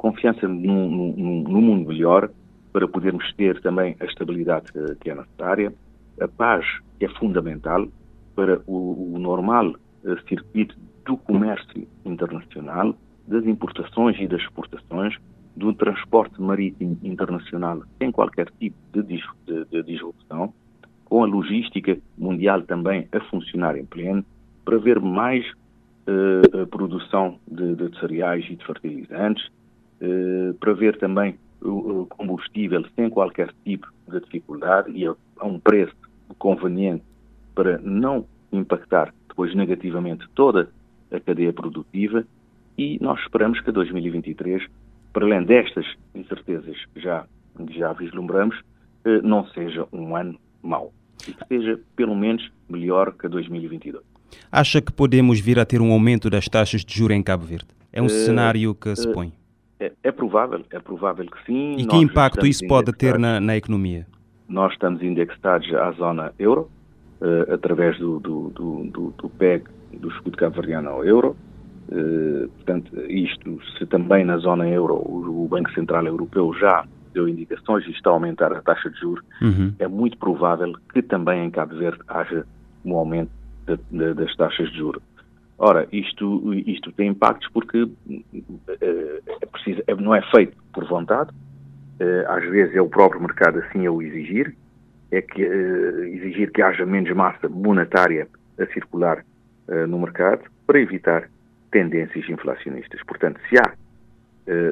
confiança 0.04 0.46
no 0.46 0.76
mundo 1.16 1.88
melhor 1.88 2.28
para 2.74 2.86
podermos 2.86 3.32
ter 3.36 3.58
também 3.62 3.96
a 4.00 4.04
estabilidade 4.04 4.70
que 5.00 5.08
é 5.08 5.14
necessária, 5.14 5.72
a 6.20 6.28
paz 6.28 6.66
que 6.98 7.06
é 7.06 7.08
fundamental 7.08 7.88
para 8.36 8.60
o, 8.66 9.14
o 9.14 9.18
normal 9.18 9.74
eh, 10.04 10.16
circuito 10.28 10.76
do 11.06 11.16
comércio 11.16 11.88
internacional, 12.04 12.94
das 13.26 13.46
importações 13.46 14.20
e 14.20 14.26
das 14.26 14.42
exportações, 14.42 15.16
do 15.56 15.72
transporte 15.72 16.38
marítimo 16.38 16.98
internacional 17.02 17.80
sem 17.98 18.12
qualquer 18.12 18.50
tipo 18.60 18.76
de, 18.92 19.02
de, 19.04 19.64
de 19.70 19.82
disrupção, 19.84 20.52
com 21.06 21.24
a 21.24 21.26
logística 21.26 21.96
mundial 22.18 22.60
também 22.60 23.08
a 23.10 23.20
funcionar 23.20 23.74
em 23.78 23.86
pleno, 23.86 24.22
para 24.66 24.76
ver 24.76 25.00
mais 25.00 25.46
uh, 25.52 26.66
produção 26.66 27.38
de, 27.50 27.74
de, 27.74 27.98
cereais 28.00 28.44
e 28.50 28.56
de 28.56 28.66
fertilizantes, 28.66 29.50
uh, 30.04 30.54
para 30.54 30.72
ver 30.72 30.96
também 30.98 31.36
o 31.62 32.06
combustível 32.06 32.84
sem 32.94 33.08
qualquer 33.08 33.50
tipo 33.64 33.88
de 34.06 34.20
dificuldade 34.20 34.90
e 34.90 35.06
a, 35.06 35.14
um 35.42 35.58
preço 35.58 35.94
conveniente 36.38 37.02
para 37.54 37.78
não 37.78 38.26
impactar 38.52 39.14
depois 39.28 39.54
negativamente 39.54 40.28
toda 40.34 40.68
a 41.10 41.18
cadeia 41.18 41.52
produtiva 41.52 42.24
e 42.76 42.98
nós 43.00 43.18
esperamos 43.20 43.60
que 43.60 43.72
2023 43.72 44.68
para 45.14 45.24
além 45.24 45.44
destas 45.44 45.86
incertezas 46.14 46.76
que 46.92 47.00
já, 47.00 47.24
já 47.70 47.92
vislumbramos, 47.92 48.60
eh, 49.04 49.20
não 49.22 49.46
seja 49.50 49.86
um 49.92 50.16
ano 50.16 50.38
mau 50.60 50.92
e 51.26 51.32
que 51.32 51.46
seja 51.46 51.80
pelo 51.94 52.16
menos 52.16 52.50
melhor 52.68 53.12
que 53.12 53.28
2022. 53.28 54.04
Acha 54.50 54.82
que 54.82 54.92
podemos 54.92 55.38
vir 55.40 55.58
a 55.60 55.64
ter 55.64 55.80
um 55.80 55.92
aumento 55.92 56.28
das 56.28 56.48
taxas 56.48 56.84
de 56.84 56.92
juros 56.92 57.16
em 57.16 57.22
Cabo 57.22 57.44
Verde? 57.44 57.68
É 57.92 58.02
um 58.02 58.06
uh, 58.06 58.10
cenário 58.10 58.74
que 58.74 58.94
se 58.96 59.10
põe? 59.12 59.32
É, 59.80 59.92
é, 60.02 60.12
provável, 60.12 60.64
é 60.70 60.78
provável 60.78 61.26
que 61.26 61.44
sim. 61.46 61.76
E 61.78 61.86
que 61.86 61.96
impacto 61.96 62.46
isso 62.46 62.66
pode 62.66 62.92
ter 62.92 63.18
na, 63.18 63.40
na, 63.40 63.56
economia? 63.56 64.06
Nós 64.48 64.72
estamos 64.72 65.02
indexados 65.02 65.72
à 65.74 65.90
zona 65.92 66.32
euro, 66.38 66.70
uh, 67.20 67.52
através 67.52 67.98
do, 67.98 68.20
do, 68.20 68.50
do, 68.50 69.14
do, 69.18 69.28
PEG, 69.30 69.64
do 69.92 70.08
escudo 70.08 70.36
cabo-verdiano 70.36 70.90
ao 70.90 71.04
euro. 71.04 71.36
Eh, 71.90 72.48
portanto, 72.56 72.98
isto, 73.08 73.60
se 73.76 73.86
também 73.86 74.24
na 74.24 74.38
zona 74.38 74.66
euro 74.68 74.94
o, 74.94 75.46
Banco 75.48 75.70
Central 75.72 76.06
Europeu 76.06 76.52
já 76.54 76.84
deu 77.12 77.28
indicações 77.28 77.86
e 77.86 77.90
está 77.90 78.10
a 78.10 78.14
aumentar 78.14 78.52
a 78.52 78.62
taxa 78.62 78.90
de 78.90 78.98
juros, 78.98 79.24
uhum. 79.40 79.72
é 79.78 79.86
muito 79.86 80.16
provável 80.18 80.72
que 80.92 81.02
também 81.02 81.44
em 81.44 81.50
Cabo 81.50 81.76
Verde 81.76 82.00
haja 82.08 82.44
um 82.84 82.96
aumento 82.96 83.30
de, 83.66 83.76
de, 83.90 84.14
das 84.14 84.34
taxas 84.36 84.70
de 84.70 84.78
juros. 84.78 85.02
Ora, 85.58 85.86
isto, 85.92 86.52
isto 86.54 86.90
tem 86.92 87.08
impactos 87.08 87.48
porque 87.52 87.88
é, 88.80 89.20
é 89.40 89.46
preciso, 89.46 89.82
é, 89.86 89.94
não 89.94 90.14
é 90.14 90.20
feito 90.30 90.56
por 90.72 90.84
vontade, 90.84 91.30
é, 92.00 92.24
às 92.28 92.44
vezes 92.50 92.74
é 92.74 92.80
o 92.80 92.88
próprio 92.88 93.20
mercado 93.20 93.60
assim 93.60 93.86
a 93.86 93.92
o 93.92 94.02
exigir, 94.02 94.54
é 95.10 95.22
que 95.22 95.42
exigir 95.42 96.50
que 96.50 96.60
haja 96.60 96.84
menos 96.84 97.14
massa 97.14 97.48
monetária 97.48 98.26
a 98.58 98.66
circular 98.66 99.24
no 99.88 99.98
mercado 99.98 100.42
para 100.66 100.80
evitar 100.80 101.30
tendências 101.70 102.28
inflacionistas. 102.28 103.00
Portanto, 103.04 103.40
se 103.48 103.56
há 103.56 103.74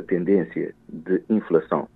tendência 0.09 0.75
de 0.89 1.23
inflação 1.31 1.89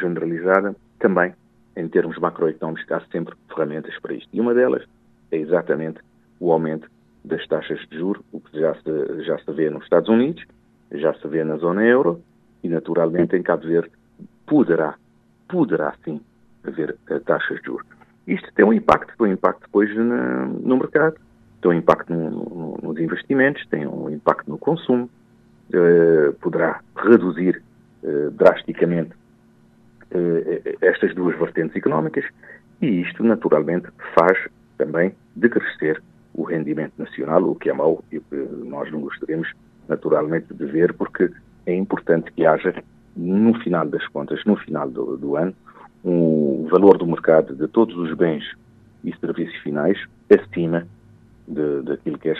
generalizada, 0.00 0.74
também, 0.98 1.32
em 1.76 1.88
termos 1.88 2.18
macroeconómicos, 2.18 2.90
há 2.90 3.00
sempre 3.12 3.36
ferramentas 3.48 3.96
para 4.00 4.14
isto. 4.14 4.28
E 4.32 4.40
uma 4.40 4.52
delas 4.52 4.82
é 5.30 5.36
exatamente 5.36 6.00
o 6.40 6.50
aumento 6.50 6.90
das 7.26 7.46
taxas 7.48 7.80
de 7.90 7.98
juros, 7.98 8.22
o 8.32 8.40
que 8.40 8.58
já 8.58 8.74
se, 8.74 9.24
já 9.24 9.36
se 9.38 9.52
vê 9.52 9.68
nos 9.68 9.82
Estados 9.82 10.08
Unidos, 10.08 10.44
já 10.92 11.12
se 11.14 11.26
vê 11.26 11.42
na 11.42 11.56
zona 11.56 11.84
euro 11.84 12.22
e, 12.62 12.68
naturalmente, 12.68 13.36
em 13.36 13.42
Cabo 13.42 13.66
Verde 13.66 13.90
poderá, 14.46 14.94
poderá 15.48 15.92
sim 16.04 16.20
haver 16.64 16.96
uh, 17.10 17.20
taxas 17.20 17.58
de 17.60 17.66
juros. 17.66 17.86
Isto 18.26 18.48
tem 18.54 18.64
um 18.64 18.72
impacto, 18.72 19.12
tem 19.18 19.28
um 19.28 19.32
impacto 19.32 19.62
depois 19.62 19.94
na, 19.96 20.46
no 20.46 20.76
mercado, 20.76 21.16
tem 21.60 21.70
um 21.72 21.74
impacto 21.74 22.12
no, 22.12 22.30
no, 22.30 22.78
nos 22.82 22.98
investimentos, 22.98 23.66
tem 23.66 23.86
um 23.86 24.08
impacto 24.08 24.48
no 24.48 24.56
consumo, 24.56 25.10
uh, 25.74 26.32
poderá 26.34 26.80
reduzir 26.96 27.60
uh, 28.02 28.30
drasticamente 28.30 29.10
estas 30.80 31.14
duas 31.14 31.36
vertentes 31.36 31.76
económicas 31.76 32.24
e 32.80 33.02
isto, 33.02 33.24
naturalmente, 33.24 33.88
faz 34.14 34.38
também 34.78 35.12
decrescer 35.34 36.00
o 36.36 36.44
rendimento 36.44 36.92
nacional, 36.98 37.42
o 37.44 37.54
que 37.54 37.70
é 37.70 37.72
mau 37.72 38.04
e 38.12 38.20
que 38.20 38.36
nós 38.64 38.92
não 38.92 39.00
gostaríamos, 39.00 39.50
naturalmente, 39.88 40.52
de 40.52 40.66
ver, 40.66 40.92
porque 40.92 41.30
é 41.64 41.74
importante 41.74 42.30
que 42.32 42.44
haja, 42.44 42.74
no 43.16 43.58
final 43.60 43.88
das 43.88 44.06
contas, 44.08 44.44
no 44.44 44.56
final 44.56 44.88
do, 44.90 45.16
do 45.16 45.36
ano, 45.36 45.54
um 46.04 46.68
valor 46.70 46.98
do 46.98 47.06
mercado 47.06 47.54
de 47.54 47.66
todos 47.66 47.96
os 47.96 48.14
bens 48.14 48.44
e 49.02 49.14
serviços 49.16 49.56
finais 49.62 49.98
acima 50.30 50.86
daquilo 51.84 52.18
que 52.18 52.28
é, 52.28 52.34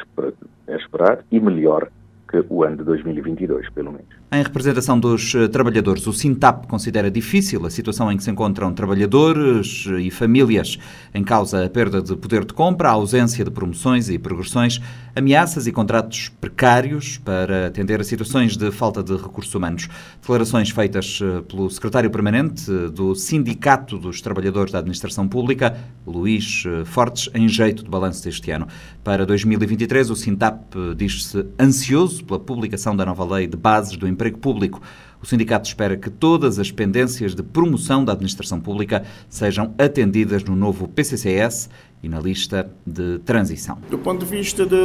é 0.67 0.77
esperado 0.77 1.25
e 1.31 1.41
melhor 1.41 1.89
que 2.29 2.45
o 2.49 2.65
ano 2.65 2.79
de 2.79 2.85
2022, 2.85 3.71
pelo 3.71 3.93
menos. 3.93 4.09
Em 4.33 4.43
representação 4.43 4.99
dos 4.99 5.37
eh, 5.37 5.47
trabalhadores, 5.47 6.05
o 6.05 6.13
Sintap 6.13 6.67
considera 6.67 7.09
difícil 7.09 7.65
a 7.65 7.71
situação 7.71 8.11
em 8.11 8.17
que 8.17 8.25
se 8.25 8.31
encontram 8.31 8.73
trabalhadores 8.75 9.87
e 10.01 10.11
famílias, 10.11 10.81
em 11.15 11.23
causa 11.23 11.65
a 11.65 11.71
perda 11.71 12.03
de 12.03 12.17
poder 12.17 12.45
de 12.45 12.53
compra, 12.53 12.89
a 12.89 12.93
ausência 12.93 13.45
de 13.45 13.53
promoções 13.53 14.09
e 14.09 14.19
progressões, 14.19 14.81
ameaças 15.15 15.69
e 15.69 15.73
contratos 15.73 16.29
precários 16.41 17.19
para 17.19 17.69
atender 17.69 18.01
a 18.01 18.05
situações 18.05 18.57
de 18.57 18.73
falta 18.73 19.01
de 19.01 19.15
recursos 19.17 19.55
humanos. 19.55 19.89
Declarações 20.21 20.71
feitas 20.71 21.21
eh, 21.23 21.43
pelo 21.43 21.71
secretário 21.71 22.11
permanente 22.11 22.69
do 22.89 23.15
Sindicato 23.15 23.97
dos 23.97 24.21
Trabalhadores 24.21 24.73
da 24.73 24.81
Administração 24.81 25.29
Pública, 25.29 25.79
Luís 26.05 26.65
eh, 26.67 26.85
Fortes, 26.85 27.31
em 27.33 27.49
jeito 27.49 27.85
de 27.85 27.89
balanço 27.89 28.25
deste 28.25 28.51
ano. 28.51 28.67
Para 29.05 29.25
2023, 29.25 30.11
o 30.11 30.17
Sintap 30.17 30.75
diz-se 30.97 31.47
ansioso 31.61 32.25
pela 32.25 32.41
publicação 32.41 32.97
da 32.97 33.07
nova 33.07 33.25
lei 33.25 33.47
de 33.47 33.57
bases 33.57 33.97
do 33.97 34.17
emprego 34.17 34.26
público. 34.35 34.83
O 35.23 35.27
sindicato 35.27 35.67
espera 35.67 35.97
que 35.97 36.11
todas 36.11 36.59
as 36.59 36.71
pendências 36.71 37.35
de 37.35 37.43
promoção 37.43 38.05
da 38.05 38.13
administração 38.13 38.61
pública 38.61 39.05
sejam 39.29 39.75
atendidas 39.79 40.45
no 40.45 40.55
novo 40.55 40.87
PCCS 40.89 41.71
e 42.03 42.09
na 42.09 42.21
lista 42.21 42.71
de 42.87 43.19
transição. 43.21 43.79
Do 43.91 43.99
ponto 43.99 44.25
de 44.25 44.31
vista 44.31 44.65
de, 44.65 44.77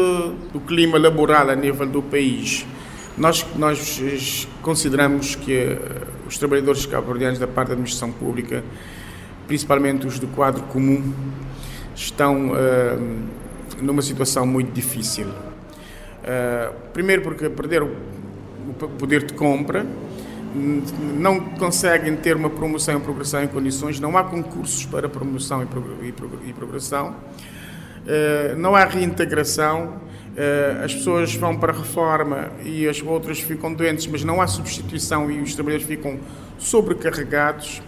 do 0.54 0.60
clima 0.66 0.98
laboral 0.98 1.50
a 1.50 1.56
nível 1.56 1.86
do 1.86 2.02
país, 2.02 2.66
nós, 3.18 3.46
nós 3.56 4.48
consideramos 4.62 5.36
que 5.36 5.54
eh, 5.54 5.78
os 6.28 6.38
trabalhadores 6.38 6.86
cabo-verdianos 6.86 7.38
da 7.38 7.48
parte 7.48 7.68
da 7.68 7.74
administração 7.74 8.12
pública, 8.12 8.64
principalmente 9.48 10.08
os 10.08 10.18
do 10.18 10.28
quadro 10.28 10.64
comum, 10.64 11.14
estão 11.94 12.52
uh, 12.52 13.82
numa 13.82 14.02
situação 14.02 14.46
muito 14.46 14.72
difícil. 14.72 15.28
Uh, 15.28 16.74
primeiro 16.94 17.22
porque 17.22 17.50
perderam 17.50 17.92
poder 18.88 19.24
de 19.24 19.34
compra, 19.34 19.86
não 21.18 21.40
conseguem 21.40 22.16
ter 22.16 22.36
uma 22.36 22.50
promoção 22.50 22.98
e 22.98 23.00
progressão 23.00 23.44
em 23.44 23.48
condições, 23.48 24.00
não 24.00 24.18
há 24.18 24.24
concursos 24.24 24.86
para 24.86 25.08
promoção 25.08 25.66
e 26.44 26.54
progressão, 26.54 27.16
eh, 28.08 28.56
não 28.58 28.76
há 28.76 28.84
reintegração, 28.84 30.02
eh, 30.36 30.82
as 30.84 30.94
pessoas 30.94 31.36
vão 31.36 31.58
para 31.58 31.72
a 31.72 31.76
reforma 31.76 32.52
e 32.64 32.88
as 32.88 33.02
outras 33.02 33.40
ficam 33.40 33.74
doentes, 33.74 34.08
mas 34.08 34.24
não 34.24 34.42
há 34.42 34.48
substituição 34.48 35.30
e 35.30 35.42
os 35.42 35.54
trabalhadores 35.54 35.88
ficam 35.88 36.20
sobrecarregados. 36.58 37.82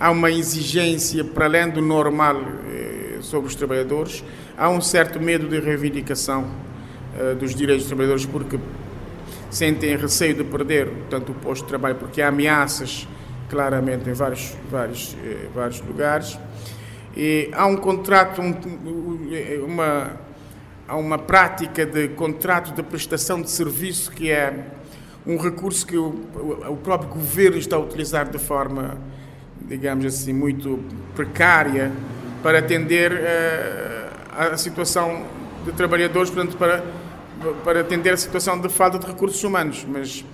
Há 0.00 0.10
uma 0.10 0.30
exigência 0.30 1.24
para 1.24 1.44
além 1.44 1.70
do 1.70 1.82
normal 1.82 2.40
eh, 2.70 3.18
sobre 3.20 3.48
os 3.48 3.54
trabalhadores. 3.54 4.24
Há 4.56 4.70
um 4.70 4.80
certo 4.80 5.20
medo 5.20 5.48
de 5.48 5.60
reivindicação 5.60 6.68
dos 7.40 7.52
direitos 7.52 7.82
dos 7.82 7.88
trabalhadores 7.88 8.24
porque 8.26 8.56
sentem 9.50 9.96
receio 9.96 10.34
de 10.34 10.44
perder 10.44 10.90
tanto 11.08 11.32
o 11.32 11.34
posto 11.34 11.62
de 11.62 11.68
trabalho 11.68 11.96
porque 11.96 12.20
há 12.20 12.28
ameaças 12.28 13.06
claramente 13.48 14.08
em 14.08 14.12
vários, 14.12 14.54
vários, 14.70 15.16
eh, 15.24 15.48
vários 15.54 15.80
lugares. 15.80 16.38
E 17.16 17.50
há 17.52 17.66
um 17.66 17.76
contrato, 17.76 18.40
um, 18.40 18.54
uma, 19.64 20.12
há 20.86 20.96
uma 20.96 21.18
prática 21.18 21.84
de 21.84 22.08
contrato 22.08 22.74
de 22.74 22.82
prestação 22.82 23.40
de 23.40 23.50
serviço 23.50 24.10
que 24.12 24.30
é 24.30 24.66
um 25.26 25.36
recurso 25.36 25.86
que 25.86 25.96
o, 25.96 26.08
o 26.68 26.76
próprio 26.76 27.10
governo 27.10 27.58
está 27.58 27.76
a 27.76 27.78
utilizar 27.78 28.28
de 28.28 28.38
forma, 28.38 28.96
digamos 29.60 30.04
assim, 30.04 30.32
muito 30.32 30.82
precária 31.14 31.90
para 32.42 32.60
atender 32.60 33.12
uh, 33.12 34.52
a 34.52 34.56
situação 34.56 35.24
de 35.64 35.72
trabalhadores, 35.72 36.30
portanto, 36.30 36.56
para, 36.56 36.84
para 37.64 37.80
atender 37.80 38.12
a 38.12 38.16
situação 38.16 38.58
de 38.60 38.68
falta 38.68 38.98
de 38.98 39.06
recursos 39.06 39.42
humanos. 39.42 39.84
Mas 39.88 40.24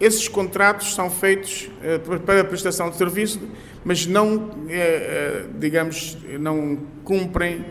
esses 0.00 0.28
contratos 0.28 0.94
são 0.94 1.10
feitos 1.10 1.70
uh, 1.82 2.20
para 2.20 2.40
a 2.40 2.44
prestação 2.44 2.90
de 2.90 2.96
serviço, 2.96 3.40
mas 3.84 4.06
não, 4.06 4.36
uh, 4.36 4.48
digamos, 5.58 6.16
não 6.38 6.78
cumprem 7.04 7.64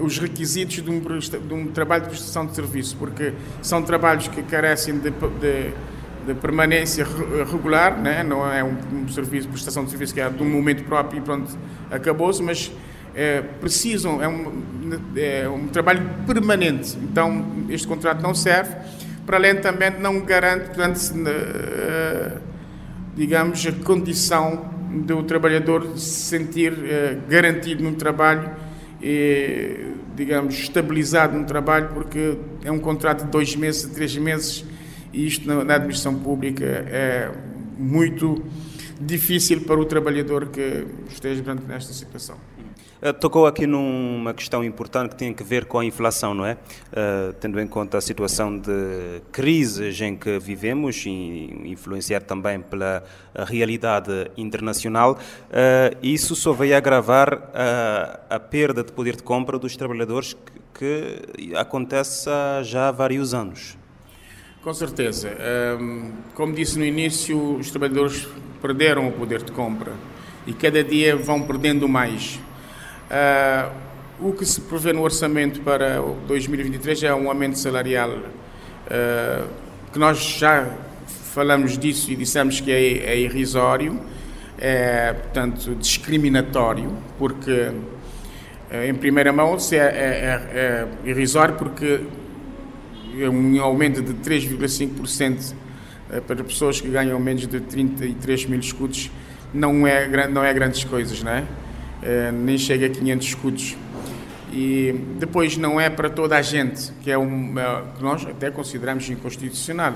os 0.00 0.18
requisitos 0.18 0.76
de 0.76 0.90
um, 0.90 0.98
de 0.98 1.52
um, 1.52 1.66
trabalho 1.66 2.04
de 2.04 2.08
prestação 2.08 2.46
de 2.46 2.54
serviço, 2.54 2.96
porque 2.96 3.34
são 3.60 3.82
trabalhos 3.82 4.28
que 4.28 4.42
carecem 4.42 4.98
de, 4.98 5.10
de, 5.10 5.74
de 6.26 6.34
permanência 6.40 7.06
regular, 7.44 8.00
né? 8.00 8.22
não 8.22 8.50
é 8.50 8.64
um, 8.64 8.74
um, 8.94 9.08
serviço, 9.08 9.46
prestação 9.48 9.84
de 9.84 9.90
serviço 9.90 10.14
que 10.14 10.22
é 10.22 10.30
de 10.30 10.42
um 10.42 10.48
momento 10.48 10.84
próprio 10.84 11.18
e 11.18 11.20
pronto, 11.20 11.54
acabou-se, 11.90 12.42
mas 12.42 12.72
é, 13.16 13.40
precisam, 13.40 14.22
é 14.22 14.28
um, 14.28 14.52
é 15.16 15.48
um 15.48 15.68
trabalho 15.68 16.02
permanente. 16.26 16.98
Então, 17.02 17.64
este 17.70 17.86
contrato 17.88 18.22
não 18.22 18.34
serve, 18.34 18.76
para 19.24 19.38
além 19.38 19.56
também 19.56 19.90
não 19.98 20.20
garante, 20.20 20.66
portanto, 20.66 20.98
uh, 20.98 22.40
digamos, 23.16 23.66
a 23.66 23.72
condição 23.72 24.70
do 25.06 25.22
trabalhador 25.22 25.98
se 25.98 26.26
sentir 26.26 26.72
garantido 27.28 27.82
no 27.82 27.94
trabalho 27.94 28.50
e, 29.02 29.92
digamos, 30.14 30.54
estabilizado 30.54 31.36
no 31.36 31.44
trabalho, 31.44 31.88
porque 31.94 32.38
é 32.62 32.70
um 32.70 32.78
contrato 32.78 33.24
de 33.24 33.30
dois 33.30 33.56
meses, 33.56 33.90
três 33.90 34.16
meses, 34.16 34.64
e 35.12 35.26
isto 35.26 35.46
na, 35.48 35.64
na 35.64 35.74
administração 35.74 36.14
pública 36.14 36.64
é 36.64 37.30
muito 37.78 38.44
difícil 39.00 39.62
para 39.62 39.80
o 39.80 39.84
trabalhador 39.84 40.46
que 40.46 40.86
esteja 41.08 41.42
nesta 41.66 41.92
situação. 41.92 42.36
Eh, 43.06 43.12
tocou 43.12 43.46
aqui 43.46 43.68
numa 43.68 44.34
questão 44.34 44.64
importante 44.64 45.10
que 45.10 45.16
tem 45.16 45.32
a 45.38 45.44
ver 45.44 45.66
com 45.66 45.78
a 45.78 45.84
inflação, 45.84 46.34
não 46.34 46.44
é? 46.44 46.54
Uh, 46.54 47.32
tendo 47.34 47.60
em 47.60 47.66
conta 47.68 47.98
a 47.98 48.00
situação 48.00 48.58
de 48.58 49.22
crises 49.30 50.00
em 50.00 50.16
que 50.16 50.40
vivemos 50.40 51.04
e 51.06 51.62
influenciar 51.66 52.22
também 52.22 52.60
pela 52.60 53.04
realidade 53.32 54.28
internacional, 54.36 55.12
uh, 55.12 55.96
isso 56.02 56.34
só 56.34 56.52
vai 56.52 56.72
agravar 56.72 57.32
uh, 57.34 58.18
a 58.28 58.40
perda 58.40 58.82
de 58.82 58.90
poder 58.90 59.14
de 59.14 59.22
compra 59.22 59.56
dos 59.56 59.76
trabalhadores 59.76 60.36
que, 60.74 61.22
que 61.38 61.54
acontece 61.54 62.28
há 62.28 62.60
já 62.64 62.90
vários 62.90 63.32
anos. 63.32 63.78
Com 64.64 64.74
certeza. 64.74 65.30
Um, 65.80 66.10
como 66.34 66.52
disse 66.52 66.76
no 66.76 66.84
início, 66.84 67.56
os 67.56 67.70
trabalhadores 67.70 68.26
perderam 68.60 69.06
o 69.06 69.12
poder 69.12 69.44
de 69.44 69.52
compra 69.52 69.92
e 70.44 70.52
cada 70.52 70.82
dia 70.82 71.14
vão 71.14 71.42
perdendo 71.42 71.88
mais. 71.88 72.40
Uh, 73.10 73.72
o 74.18 74.32
que 74.32 74.44
se 74.44 74.60
prevê 74.62 74.92
no 74.92 75.02
orçamento 75.02 75.60
para 75.60 76.00
2023 76.26 77.04
é 77.04 77.14
um 77.14 77.28
aumento 77.28 77.58
salarial 77.58 78.10
uh, 78.10 79.48
que 79.92 79.98
nós 79.98 80.18
já 80.18 80.66
falamos 81.32 81.78
disso 81.78 82.10
e 82.10 82.16
dissemos 82.16 82.60
que 82.60 82.72
é, 82.72 83.10
é 83.10 83.18
irrisório, 83.18 84.00
é, 84.58 85.12
portanto, 85.12 85.74
discriminatório, 85.74 86.90
porque, 87.18 87.72
em 88.88 88.94
primeira 88.94 89.34
mão, 89.34 89.58
se 89.58 89.76
é, 89.76 89.82
é, 89.82 90.86
é 91.04 91.10
irrisório 91.10 91.56
porque 91.56 92.00
é 93.20 93.28
um 93.28 93.60
aumento 93.60 94.00
de 94.00 94.14
3,5% 94.14 95.54
para 96.26 96.42
pessoas 96.42 96.80
que 96.80 96.88
ganham 96.88 97.20
menos 97.20 97.46
de 97.46 97.60
33 97.60 98.46
mil 98.46 98.60
escudos 98.60 99.10
não 99.52 99.86
é, 99.86 100.26
não 100.28 100.42
é 100.42 100.54
grandes 100.54 100.84
coisas, 100.84 101.22
não 101.22 101.32
é? 101.32 101.44
Eh, 102.02 102.30
nem 102.30 102.58
chega 102.58 102.86
a 102.86 102.90
500 102.90 103.26
escudos. 103.26 103.76
E 104.52 104.94
depois 105.18 105.56
não 105.56 105.80
é 105.80 105.90
para 105.90 106.08
toda 106.08 106.36
a 106.36 106.42
gente, 106.42 106.92
que 107.02 107.10
é 107.10 107.18
uma, 107.18 107.84
que 107.96 108.02
nós 108.02 108.24
até 108.26 108.50
consideramos 108.50 109.08
inconstitucional, 109.10 109.94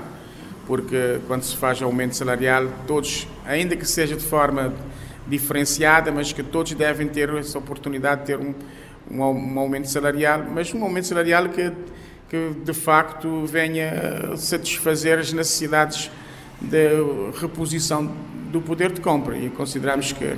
porque 0.67 1.19
quando 1.27 1.43
se 1.43 1.55
faz 1.55 1.81
aumento 1.81 2.15
salarial, 2.15 2.67
todos, 2.85 3.27
ainda 3.45 3.75
que 3.75 3.85
seja 3.85 4.15
de 4.15 4.23
forma 4.23 4.73
diferenciada, 5.27 6.11
mas 6.11 6.33
que 6.33 6.43
todos 6.43 6.73
devem 6.73 7.07
ter 7.07 7.29
essa 7.29 7.57
oportunidade 7.57 8.21
de 8.21 8.27
ter 8.27 8.37
um, 8.37 8.53
um, 9.09 9.23
um 9.23 9.59
aumento 9.59 9.89
salarial, 9.89 10.45
mas 10.53 10.73
um 10.73 10.83
aumento 10.83 11.07
salarial 11.07 11.47
que, 11.49 11.71
que 12.29 12.51
de 12.63 12.73
facto 12.73 13.45
venha 13.45 14.35
satisfazer 14.35 15.17
as 15.17 15.31
necessidades 15.31 16.11
de 16.59 16.89
reposição 17.39 18.11
do 18.51 18.61
poder 18.61 18.91
de 18.91 19.01
compra. 19.01 19.37
E 19.37 19.49
consideramos 19.49 20.11
que 20.11 20.35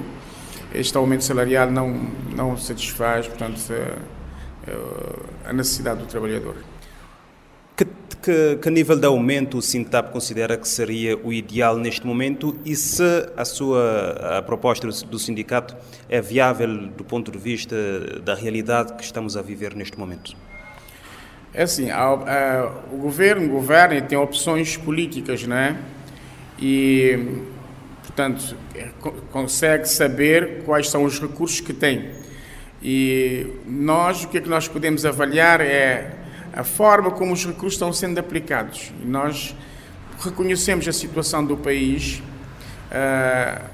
este 0.73 0.97
aumento 0.97 1.23
salarial 1.23 1.69
não, 1.69 1.89
não 2.35 2.57
satisfaz, 2.57 3.27
portanto, 3.27 3.59
a, 5.45 5.49
a 5.49 5.53
necessidade 5.53 5.99
do 5.99 6.05
trabalhador. 6.05 6.55
Que, 7.75 7.85
que, 8.21 8.57
que, 8.61 8.69
nível 8.69 8.97
de 8.97 9.05
aumento 9.07 9.57
o 9.57 9.61
Sintap 9.61 10.11
considera 10.11 10.57
que 10.57 10.67
seria 10.67 11.17
o 11.17 11.33
ideal 11.33 11.75
neste 11.75 12.05
momento 12.05 12.55
e 12.63 12.75
se 12.75 13.03
a 13.35 13.43
sua 13.43 14.37
a 14.37 14.41
proposta 14.43 14.87
do 14.87 15.17
sindicato 15.17 15.75
é 16.07 16.21
viável 16.21 16.87
do 16.87 17.03
ponto 17.03 17.31
de 17.31 17.37
vista 17.37 17.75
da 18.21 18.35
realidade 18.35 18.93
que 18.93 19.03
estamos 19.03 19.35
a 19.35 19.41
viver 19.41 19.75
neste 19.75 19.97
momento? 19.97 20.35
É 21.51 21.63
assim, 21.63 21.89
a, 21.89 22.03
a, 22.03 22.71
o 22.91 22.97
governo 22.97 23.47
governa 23.49 23.95
e 23.95 24.01
tem 24.01 24.17
opções 24.17 24.77
políticas, 24.77 25.45
não 25.45 25.55
é? 25.55 25.75
E 26.59 27.43
Portanto, 28.03 28.55
é, 28.75 28.89
consegue 29.31 29.87
saber 29.87 30.63
quais 30.65 30.89
são 30.89 31.03
os 31.03 31.19
recursos 31.19 31.61
que 31.61 31.73
tem. 31.73 32.11
E 32.81 33.47
nós, 33.65 34.25
o 34.25 34.27
que 34.27 34.37
é 34.37 34.41
que 34.41 34.49
nós 34.49 34.67
podemos 34.67 35.05
avaliar 35.05 35.61
é 35.61 36.11
a 36.51 36.63
forma 36.63 37.11
como 37.11 37.31
os 37.33 37.45
recursos 37.45 37.73
estão 37.73 37.93
sendo 37.93 38.19
aplicados. 38.19 38.91
E 39.01 39.05
nós 39.05 39.55
reconhecemos 40.19 40.87
a 40.87 40.93
situação 40.93 41.45
do 41.45 41.57
país, 41.57 42.21
uh, 42.91 43.69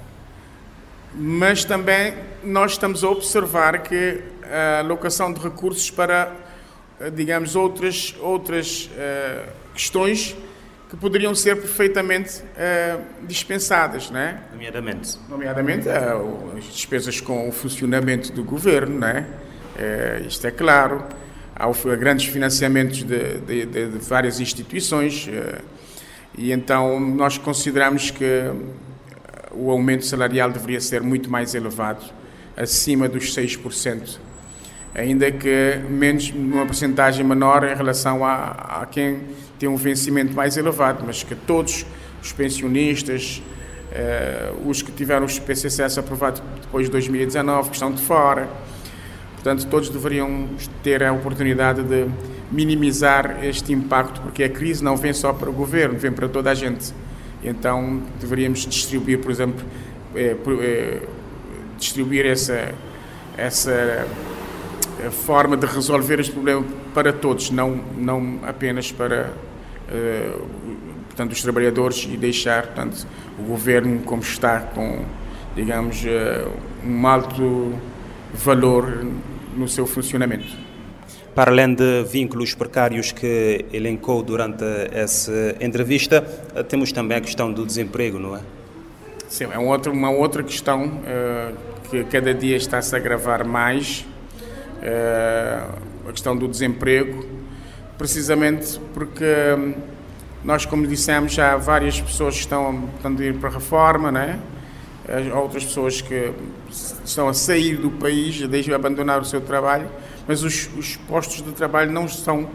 mas 1.16 1.66
também 1.66 2.14
nós 2.44 2.74
estamos 2.74 3.04
a 3.04 3.10
observar 3.10 3.82
que 3.82 4.22
a 4.44 4.80
alocação 4.80 5.34
de 5.34 5.40
recursos 5.42 5.90
para, 5.90 6.32
digamos, 7.14 7.56
outras, 7.56 8.16
outras 8.22 8.90
uh, 8.94 9.50
questões 9.74 10.36
que 10.90 10.98
poderiam 10.98 11.36
ser 11.36 11.56
perfeitamente 11.56 12.42
uh, 12.42 13.26
dispensadas, 13.28 14.10
né? 14.10 14.42
Nomeadamente? 14.52 15.20
Nomeadamente 15.30 15.88
uh, 15.88 16.58
as 16.58 16.64
despesas 16.66 17.22
com 17.22 17.48
o 17.48 17.52
funcionamento 17.52 18.32
do 18.34 18.44
governo, 18.44 18.98
né? 18.98 19.28
Uh, 19.76 20.28
isto 20.28 20.48
é 20.48 20.52
claro. 20.52 21.04
Há 21.56 21.68
grandes 21.96 22.26
financiamentos 22.26 23.04
de, 23.04 23.40
de, 23.40 23.66
de, 23.66 23.88
de 23.90 23.98
várias 24.00 24.40
instituições 24.40 25.28
e 26.38 26.54
então 26.54 26.98
nós 27.02 27.38
consideramos 27.38 28.12
que 28.12 28.50
o 29.52 29.70
aumento 29.70 30.06
salarial 30.06 30.50
deveria 30.52 30.80
ser 30.80 31.02
muito 31.02 31.30
mais 31.30 31.54
elevado, 31.54 32.06
acima 32.56 33.10
dos 33.10 33.36
6%, 33.36 34.20
ainda 34.94 35.32
que 35.32 35.80
menos, 35.90 36.32
numa 36.32 36.66
porcentagem 36.66 37.26
menor 37.26 37.64
em 37.64 37.76
relação 37.76 38.26
a, 38.26 38.82
a 38.82 38.86
quem 38.86 39.20
tem 39.58 39.70
um 39.70 39.76
vencimento 39.76 40.34
mais 40.34 40.58
elevado, 40.58 41.04
mas 41.06 41.24
que 41.24 41.36
todos 41.36 41.86
os 42.22 42.32
pensionistas, 42.32 43.42
eh, 43.92 44.52
os 44.66 44.82
que 44.82 44.92
tiveram 44.92 45.26
os 45.26 45.38
PCCS 45.40 45.98
aprovados 45.98 46.42
depois 46.62 46.86
de 46.86 46.92
2019, 46.92 47.70
que 47.70 47.76
estão 47.76 47.92
de 47.92 48.02
fora, 48.02 48.50
portanto, 49.36 49.68
todos 49.68 49.90
deveriam 49.90 50.48
ter 50.84 51.04
a 51.04 51.12
oportunidade 51.12 51.84
de 51.84 52.08
minimizar 52.52 53.44
este 53.44 53.74
impacto, 53.74 54.22
porque 54.22 54.44
a 54.44 54.50
crise 54.50 54.84
não 54.84 54.98
vem 54.98 55.14
só 55.14 55.34
para 55.34 55.50
o 55.50 55.54
governo, 55.54 55.98
vem 55.98 56.12
para 56.12 56.28
toda 56.28 56.52
a 56.52 56.54
gente. 56.54 56.94
Então, 57.44 58.02
deveríamos 58.20 58.66
distribuir, 58.66 59.20
por 59.20 59.32
exemplo, 59.32 59.64
eh, 60.16 60.36
eh, 60.62 61.02
distribuir 61.78 62.26
essa, 62.26 62.74
essa 63.38 64.06
forma 65.12 65.56
de 65.56 65.66
resolver 65.66 66.20
este 66.20 66.34
problema 66.34 66.66
para 66.94 67.14
todos, 67.14 67.52
não, 67.52 67.80
não 67.98 68.40
apenas 68.46 68.92
para 68.92 69.32
eh, 69.92 70.38
portanto, 71.08 71.32
os 71.32 71.42
trabalhadores 71.42 72.08
e 72.10 72.16
deixar 72.16 72.68
portanto, 72.68 73.08
o 73.38 73.44
governo 73.44 74.00
como 74.02 74.22
está, 74.22 74.60
com, 74.60 75.04
digamos, 75.56 76.06
eh, 76.06 76.48
um 76.86 77.08
alto 77.08 77.74
valor 78.34 79.06
no 79.56 79.68
seu 79.68 79.86
funcionamento. 79.88 80.70
Para 81.36 81.52
além 81.52 81.74
de 81.74 82.04
vínculos 82.04 82.54
precários 82.54 83.12
que 83.12 83.66
elencou 83.72 84.22
durante 84.22 84.64
essa 84.92 85.56
entrevista, 85.60 86.22
temos 86.68 86.92
também 86.92 87.18
a 87.18 87.22
questão 87.22 87.52
do 87.52 87.66
desemprego, 87.66 88.20
não 88.20 88.36
é? 88.36 88.42
Sim, 89.28 89.48
é 89.52 89.60
um 89.60 89.68
outro, 89.68 89.92
uma 89.92 90.10
outra 90.10 90.44
questão 90.44 90.88
uh, 90.88 91.56
que 91.90 92.04
cada 92.06 92.34
dia 92.34 92.58
está-se 92.58 92.96
a 92.96 92.98
agravar 92.98 93.46
mais, 93.46 94.06
a 96.08 96.12
questão 96.12 96.36
do 96.36 96.48
desemprego, 96.48 97.26
precisamente 97.98 98.80
porque 98.94 99.26
hum, 99.58 99.74
nós, 100.44 100.66
como 100.66 100.88
dissemos, 100.88 101.34
já 101.34 101.54
há 101.54 101.58
várias 101.58 102.00
pessoas 102.00 102.36
que 102.36 102.42
estão, 102.42 102.90
a 103.04 103.24
ir 103.24 103.36
para 103.36 103.50
a 103.50 103.54
reforma, 103.54 104.12
né? 104.12 104.40
há 105.34 105.40
outras 105.40 105.66
pessoas 105.66 106.02
que 106.02 106.32
estão 107.04 107.28
a 107.28 107.34
sair 107.34 107.78
do 107.78 107.90
país, 107.90 108.48
deixam 108.48 108.76
abandonar 108.76 109.20
o 109.20 109.26
seu 109.26 109.42
trabalho, 109.42 109.90
mas 110.28 110.44
os, 110.44 110.70
os 110.78 110.96
postos 110.96 111.42
de 111.42 111.52
trabalho 111.52 111.92
não 111.92 112.06
estão, 112.06 112.48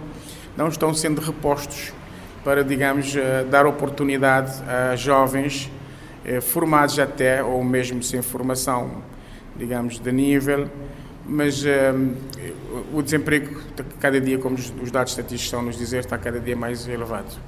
não 0.56 0.68
estão 0.68 0.94
sendo 0.94 1.20
repostos 1.20 1.92
para, 2.44 2.62
digamos, 2.62 3.16
eh, 3.16 3.44
dar 3.50 3.66
oportunidade 3.66 4.52
a 4.68 4.94
jovens 4.94 5.70
eh, 6.24 6.40
formados 6.40 6.98
até, 6.98 7.42
ou 7.42 7.64
mesmo 7.64 8.02
sem 8.02 8.22
formação, 8.22 9.02
digamos, 9.56 9.98
de 9.98 10.12
nível, 10.12 10.68
mas 11.26 11.62
um, 11.64 11.66
eh, 11.66 12.52
o 12.92 13.02
desemprego, 13.02 13.60
cada 14.00 14.20
dia, 14.20 14.38
como 14.38 14.56
os 14.56 14.90
dados 14.90 15.12
estatísticos 15.12 15.44
estão 15.44 15.60
a 15.60 15.62
nos 15.62 15.78
dizer, 15.78 16.00
está 16.00 16.18
cada 16.18 16.38
dia 16.38 16.56
mais 16.56 16.86
elevado. 16.86 17.38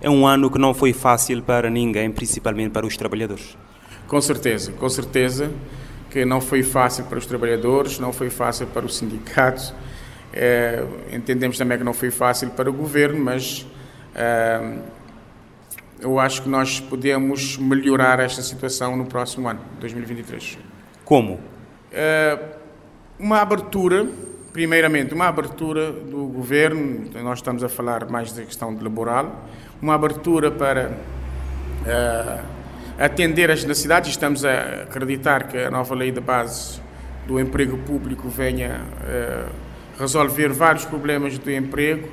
É 0.00 0.10
um 0.10 0.26
ano 0.26 0.50
que 0.50 0.58
não 0.58 0.74
foi 0.74 0.92
fácil 0.92 1.42
para 1.42 1.70
ninguém, 1.70 2.10
principalmente 2.10 2.70
para 2.70 2.86
os 2.86 2.96
trabalhadores. 2.96 3.56
Com 4.06 4.20
certeza, 4.20 4.72
com 4.72 4.88
certeza 4.88 5.50
que 6.10 6.24
não 6.24 6.40
foi 6.40 6.62
fácil 6.62 7.04
para 7.06 7.18
os 7.18 7.26
trabalhadores, 7.26 7.98
não 7.98 8.12
foi 8.12 8.30
fácil 8.30 8.66
para 8.68 8.86
os 8.86 8.96
sindicatos. 8.96 9.74
É, 10.32 10.84
entendemos 11.12 11.58
também 11.58 11.78
que 11.78 11.82
não 11.84 11.94
foi 11.94 12.10
fácil 12.10 12.50
para 12.50 12.70
o 12.70 12.72
governo, 12.72 13.18
mas 13.18 13.66
é, 14.14 14.78
eu 16.00 16.20
acho 16.20 16.42
que 16.42 16.48
nós 16.48 16.78
podemos 16.78 17.56
melhorar 17.56 18.20
esta 18.20 18.42
situação 18.42 18.96
no 18.96 19.06
próximo 19.06 19.48
ano, 19.48 19.60
2023. 19.80 20.58
Como? 21.04 21.40
É, 21.90 22.38
uma 23.24 23.40
abertura, 23.40 24.06
primeiramente, 24.52 25.14
uma 25.14 25.26
abertura 25.26 25.90
do 25.90 26.26
governo, 26.26 27.10
nós 27.22 27.38
estamos 27.38 27.64
a 27.64 27.70
falar 27.70 28.06
mais 28.10 28.30
da 28.32 28.42
questão 28.42 28.78
laboral, 28.78 29.48
uma 29.80 29.94
abertura 29.94 30.50
para 30.50 30.92
atender 32.98 33.50
às 33.50 33.64
necessidades. 33.64 34.10
Estamos 34.10 34.44
a 34.44 34.82
acreditar 34.82 35.48
que 35.48 35.56
a 35.56 35.70
nova 35.70 35.94
lei 35.94 36.12
de 36.12 36.20
base 36.20 36.82
do 37.26 37.40
emprego 37.40 37.78
público 37.78 38.28
venha 38.28 38.82
uh, 38.82 39.50
resolver 39.98 40.50
vários 40.50 40.84
problemas 40.84 41.38
do 41.38 41.50
emprego, 41.50 42.10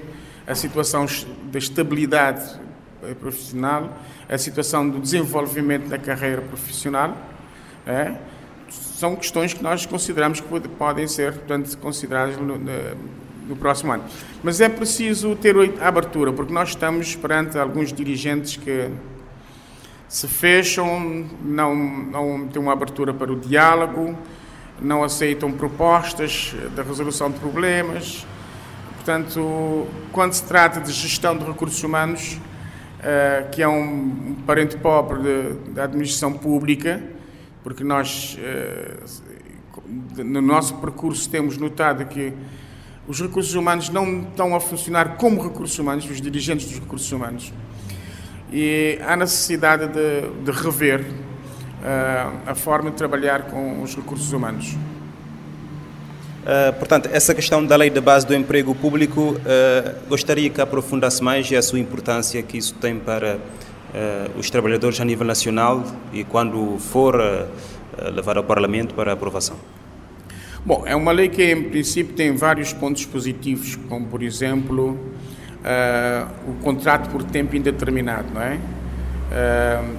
a 0.48 0.56
situação 0.56 1.08
da 1.52 1.60
estabilidade 1.60 2.58
eh, 3.04 3.14
profissional, 3.16 3.98
a 4.30 4.38
situação 4.38 4.90
do 4.90 4.98
desenvolvimento 4.98 5.90
da 5.90 5.98
carreira 5.98 6.42
profissional. 6.42 7.18
É? 7.86 8.14
São 9.02 9.16
questões 9.16 9.52
que 9.52 9.64
nós 9.64 9.84
consideramos 9.84 10.42
que 10.42 10.68
podem 10.78 11.08
ser, 11.08 11.34
portanto, 11.34 11.76
consideradas 11.80 12.38
no, 12.38 12.56
no, 13.48 13.56
próximo 13.56 13.92
ano. 13.92 14.04
Mas 14.44 14.62
é 14.62 14.70
preciso 14.70 15.36
ter 15.36 15.56
a 15.82 15.88
abertura, 15.88 16.32
porque 16.32 16.54
nós 16.54 16.70
estamos 16.70 17.16
perante 17.16 17.58
alguns 17.58 17.92
dirigentes 17.92 18.58
que 18.58 18.92
se 20.08 20.28
fecham, 20.28 21.26
não, 21.44 21.76
não 21.76 22.48
têm 22.48 22.62
uma 22.62 22.74
abertura 22.74 23.12
para 23.12 23.34
o 23.34 23.40
diálogo, 23.40 24.16
não 24.80 25.04
aceitam 25.04 25.52
propostas 25.52 26.54
da 26.76 26.84
resolução 26.84 27.32
de 27.32 27.40
problemas. 27.40 28.24
Portanto, 28.98 29.88
quando 30.12 30.34
se 30.34 30.44
trata 30.44 30.80
de 30.80 30.92
gestão 30.92 31.36
de 31.36 31.44
recursos 31.44 31.84
humanos, 31.84 32.40
uh, 33.00 33.50
que 33.50 33.64
é 33.64 33.68
um 33.68 34.36
parente 34.46 34.78
pobre 34.78 35.56
da 35.74 35.86
administração 35.86 36.34
pública, 36.34 37.02
porque 37.64 37.84
nós, 37.84 38.38
uh, 38.38 40.24
no 40.24 40.42
nosso 40.42 40.76
percurso, 40.76 41.30
temos 41.30 41.58
notado 41.58 42.06
que 42.06 42.34
os 43.08 43.20
recursos 43.20 43.56
humanos 43.56 43.90
não 43.90 44.22
estão 44.22 44.56
a 44.56 44.60
funcionar 44.60 45.18
como 45.18 45.42
recursos 45.42 45.78
humanos, 45.78 46.10
os 46.10 46.22
dirigentes 46.22 46.68
dos 46.68 46.80
recursos 46.80 47.12
humanos 47.12 47.52
e 48.52 49.00
há 49.06 49.16
necessidade 49.16 49.88
de, 49.88 50.22
de 50.44 50.52
rever 50.52 51.00
uh, 51.02 52.38
a 52.46 52.54
forma 52.54 52.92
de 52.92 52.98
trabalhar 52.98 53.44
com 53.44 53.82
os 53.82 53.96
recursos 53.96 54.34
humanos. 54.34 54.76
Uh, 56.42 56.74
portanto, 56.78 57.10
essa 57.14 57.34
questão 57.34 57.66
da 57.66 57.76
lei 57.76 57.90
de 57.90 58.02
base 58.02 58.26
do 58.26 58.36
emprego 58.36 58.76
público, 58.76 59.36
uh, 59.36 60.08
gostaria 60.10 60.50
que 60.50 60.60
aprofundasse 60.60 61.24
mais 61.24 61.50
e 61.50 61.56
a 61.56 61.62
sua 61.62 61.80
importância 61.80 62.42
que 62.44 62.58
isso 62.58 62.74
tem 62.74 63.00
para 63.00 63.40
os 64.38 64.50
trabalhadores 64.50 65.00
a 65.02 65.06
nível 65.06 65.26
nacional 65.26 65.84
e 66.14 66.24
quando 66.24 66.78
for 66.80 67.22
levar 68.14 68.38
ao 68.38 68.44
Parlamento 68.44 68.94
para 68.96 69.12
aprovação. 69.12 69.58
Bom, 70.64 70.84
é 70.86 70.96
uma 70.96 71.12
lei 71.12 71.28
que 71.28 71.44
em 71.44 71.64
princípio 71.64 72.14
tem 72.14 72.36
vários 72.36 72.72
pontos 72.72 73.04
positivos, 73.04 73.76
como 73.90 74.06
por 74.06 74.22
exemplo 74.22 74.92
uh, 74.92 76.52
o 76.52 76.54
contrato 76.62 77.10
por 77.10 77.24
tempo 77.24 77.56
indeterminado, 77.56 78.32
não 78.32 78.42
é? 78.44 78.60
Uh, 79.32 79.98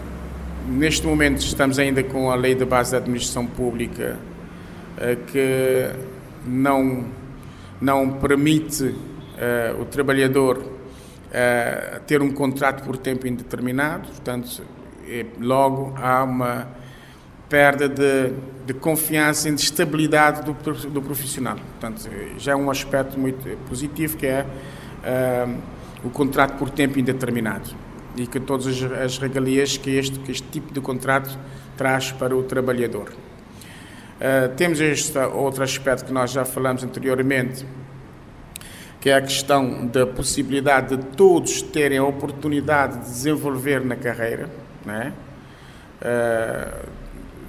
neste 0.68 1.05
momento 1.05 1.40
estamos 1.40 1.80
ainda 1.80 2.05
com 2.05 2.30
a 2.30 2.36
lei 2.36 2.55
da 2.55 2.64
base 2.64 2.93
da 2.93 2.99
administração 2.99 3.45
pública 3.45 4.16
uh, 4.99 5.16
que 5.32 5.90
não, 6.47 7.07
não 7.80 8.11
permite 8.12 8.95
o 9.80 9.84
trabalhador 9.86 10.62
ter 12.07 12.20
um 12.20 12.33
contrato 12.33 12.85
por 12.85 12.97
tempo 12.97 13.26
indeterminado, 13.26 14.09
portanto, 14.09 14.62
é, 15.09 15.26
logo 15.41 15.95
há 15.97 16.22
uma 16.24 16.68
perda 17.49 17.87
de, 17.87 18.33
de 18.64 18.72
confiança 18.72 19.49
e 19.49 19.55
de 19.55 19.61
estabilidade 19.61 20.43
do, 20.43 20.55
do 20.89 21.03
profissional. 21.03 21.57
Portanto, 21.57 22.09
já 22.39 22.53
é 22.53 22.57
um 22.57 22.70
aspecto 22.70 23.18
muito 23.20 23.47
positivo 23.68 24.16
que 24.16 24.26
é 24.26 24.47
uh, 24.47 25.59
o 26.03 26.09
contrato 26.09 26.57
por 26.57 26.70
tempo 26.70 26.99
indeterminado 26.99 27.68
e 28.16 28.26
que 28.26 28.41
todas 28.41 28.66
as, 28.66 28.83
as 28.93 29.18
regalias 29.18 29.76
que 29.76 29.91
este, 29.91 30.18
que 30.20 30.33
este 30.33 30.49
tipo 30.49 30.72
de 30.72 30.80
contrato 30.80 31.39
traz 31.76 32.11
para 32.11 32.35
o 32.35 32.43
trabalhador. 32.43 33.11
Uh, 33.11 34.55
temos 34.57 34.80
este 34.80 35.18
outro 35.18 35.62
aspecto 35.62 36.07
que 36.07 36.12
nós 36.12 36.30
já 36.30 36.47
falamos 36.47 36.83
anteriormente, 36.83 37.66
que 39.03 39.11
é 39.11 39.16
a 39.16 39.20
questão 39.20 39.84
da 39.88 40.07
possibilidade 40.07 40.96
de 40.96 41.05
todos 41.16 41.61
terem 41.61 41.98
a 41.98 42.05
oportunidade 42.05 42.98
de 42.98 43.11
desenvolver 43.11 43.84
na 43.84 43.96
carreira, 43.96 44.48
né? 44.86 45.12
Uh, 46.00 46.88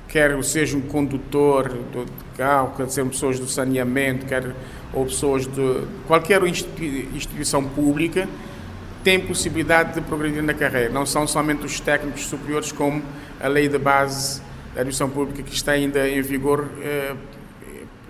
quer 0.07 0.43
seja 0.43 0.75
um 0.75 0.81
condutor 0.81 1.69
de 1.69 2.05
carro, 2.35 2.73
quer 2.75 2.89
sejam 2.89 3.07
pessoas 3.09 3.39
do 3.39 3.47
saneamento, 3.47 4.25
quer 4.25 4.51
ou 4.91 5.05
pessoas 5.05 5.45
de 5.45 5.83
qualquer 6.07 6.41
instituição 6.43 7.63
pública 7.63 8.27
têm 9.03 9.19
possibilidade 9.19 9.93
de 9.93 10.01
progredir 10.01 10.41
na 10.41 10.55
carreira. 10.55 10.89
Não 10.89 11.05
são 11.05 11.27
somente 11.27 11.63
os 11.67 11.79
técnicos 11.79 12.25
superiores, 12.25 12.71
como 12.71 13.03
a 13.39 13.47
lei 13.47 13.67
de 13.67 13.77
base 13.77 14.41
da 14.73 14.81
administração 14.81 15.09
pública 15.09 15.43
que 15.43 15.53
está 15.53 15.73
ainda 15.73 16.09
em 16.09 16.21
vigor, 16.21 16.67
eh, 16.81 17.15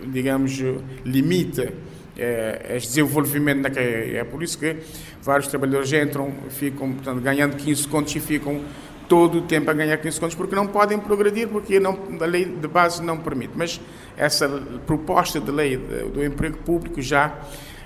digamos, 0.05 0.57
limita 1.03 1.73
eh, 2.17 2.75
este 2.75 2.89
desenvolvimento 2.89 3.61
na 3.61 3.69
carreira. 3.69 4.19
É 4.19 4.23
por 4.23 4.43
isso 4.43 4.57
que 4.57 4.77
vários 5.21 5.47
trabalhadores 5.47 5.91
entram, 5.93 6.31
ficam 6.49 6.93
portanto, 6.93 7.21
ganhando 7.21 7.55
15 7.55 7.87
contos 7.87 8.15
e 8.15 8.19
ficam 8.19 8.61
todo 9.07 9.39
o 9.39 9.41
tempo 9.41 9.69
a 9.69 9.73
ganhar 9.73 9.97
15 9.97 10.19
contos 10.19 10.35
porque 10.35 10.55
não 10.55 10.67
podem 10.67 10.99
progredir, 10.99 11.47
porque 11.47 11.79
não, 11.79 11.97
a 12.19 12.25
lei 12.25 12.45
de 12.45 12.67
base 12.67 13.01
não 13.03 13.17
permite. 13.17 13.53
Mas 13.55 13.79
essa 14.17 14.47
proposta 14.85 15.39
de 15.39 15.51
lei 15.51 15.77
do 15.77 16.23
emprego 16.23 16.57
público 16.59 17.01
já 17.01 17.33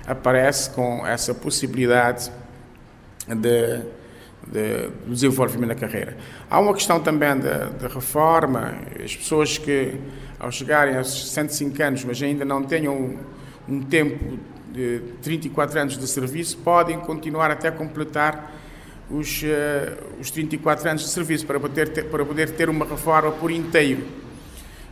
aparece 0.06 0.70
com 0.70 1.06
essa 1.06 1.34
possibilidade 1.34 2.30
de, 3.26 3.82
de, 4.46 4.90
desenvolvimento 5.06 5.68
da 5.68 5.74
carreira. 5.74 6.16
Há 6.50 6.58
uma 6.58 6.72
questão 6.72 6.98
também 7.00 7.38
de, 7.38 7.78
de, 7.78 7.94
reforma, 7.94 8.74
as 9.04 9.14
pessoas 9.14 9.58
que 9.58 9.94
ao 10.40 10.50
chegarem 10.50 10.96
aos 10.96 11.28
65 11.30 11.82
anos, 11.82 12.04
mas 12.04 12.22
ainda 12.22 12.44
não 12.44 12.62
tenham 12.62 13.16
um, 13.68 13.82
tempo 13.82 14.38
de 14.72 15.00
34 15.22 15.80
anos 15.80 15.98
de 15.98 16.06
serviço, 16.06 16.56
podem 16.58 16.98
continuar 17.00 17.50
até 17.50 17.70
completar 17.70 18.54
os, 19.10 19.42
uh, 19.42 20.20
os 20.20 20.30
34 20.30 20.88
anos 20.90 21.02
de 21.02 21.08
serviço 21.08 21.46
para 21.46 21.58
poder, 21.58 21.88
ter, 21.88 22.04
para 22.04 22.24
poder 22.24 22.50
ter 22.50 22.68
uma 22.68 22.84
reforma 22.84 23.32
por 23.32 23.50
inteiro. 23.50 24.02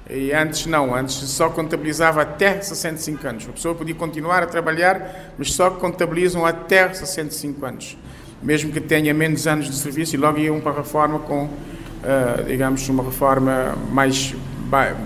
E 0.08 0.32
antes 0.32 0.66
não, 0.66 0.94
antes 0.94 1.14
só 1.14 1.48
contabilizava 1.48 2.22
até 2.22 2.60
65 2.60 3.26
anos. 3.26 3.48
A 3.48 3.52
pessoa 3.52 3.74
podia 3.74 3.94
continuar 3.94 4.42
a 4.42 4.46
trabalhar, 4.46 5.32
mas 5.36 5.52
só 5.52 5.70
contabilizam 5.70 6.46
até 6.46 6.92
65 6.92 7.66
anos. 7.66 7.98
Mesmo 8.40 8.70
que 8.70 8.80
tenha 8.80 9.12
menos 9.12 9.46
anos 9.46 9.66
de 9.66 9.74
serviço 9.74 10.14
e 10.14 10.18
logo 10.18 10.38
iam 10.38 10.60
para 10.60 10.72
a 10.72 10.76
reforma 10.76 11.18
com, 11.18 11.44
uh, 11.44 12.44
digamos, 12.46 12.88
uma 12.88 13.02
reforma 13.02 13.76
mais, 13.90 14.32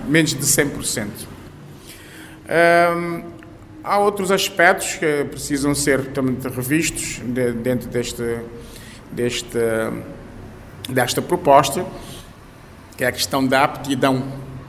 menos 0.07 0.35
de 0.35 0.45
100%. 0.45 1.07
Um, 2.51 3.30
há 3.83 3.97
outros 3.97 4.31
aspectos 4.31 4.95
que 4.95 5.25
precisam 5.25 5.73
ser 5.73 6.07
também 6.07 6.37
revistos 6.53 7.19
dentro 7.63 7.89
deste, 7.89 8.39
deste, 9.11 9.57
desta 10.89 11.21
proposta 11.21 11.85
que 13.01 13.05
é 13.05 13.07
a 13.07 13.11
questão 13.11 13.43
da 13.45 13.63
aptidão 13.63 14.23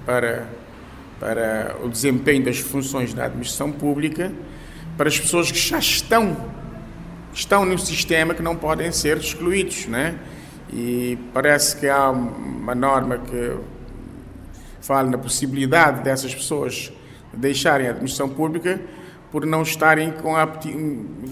para, 0.07 0.49
para 1.21 1.77
o 1.85 1.89
desempenho 1.91 2.43
das 2.43 2.59
funções 2.59 3.13
da 3.13 3.27
administração 3.27 3.71
pública, 3.71 4.33
para 4.97 5.07
as 5.07 5.21
pessoas 5.21 5.53
que 5.53 5.59
já 5.59 5.79
estão, 5.79 6.35
estão 7.35 7.67
no 7.67 7.79
sistema 7.79 8.33
que 8.33 8.41
não 8.41 8.57
podem 8.57 8.91
ser 8.91 9.19
excluídos, 9.19 9.85
né? 9.85 10.19
E 10.73 11.19
parece 11.35 11.77
que 11.77 11.87
há 11.87 12.09
uma 12.11 12.75
norma 12.75 13.19
que 13.19 13.55
fala 14.81 15.11
na 15.11 15.19
possibilidade 15.19 16.03
dessas 16.03 16.35
pessoas 16.35 16.91
deixarem 17.35 17.87
a 17.87 17.91
administração 17.91 18.31
pública 18.31 18.81
por 19.33 19.47
não 19.47 19.63
estarem 19.63 20.13
com 20.13 20.37
a, 20.37 20.47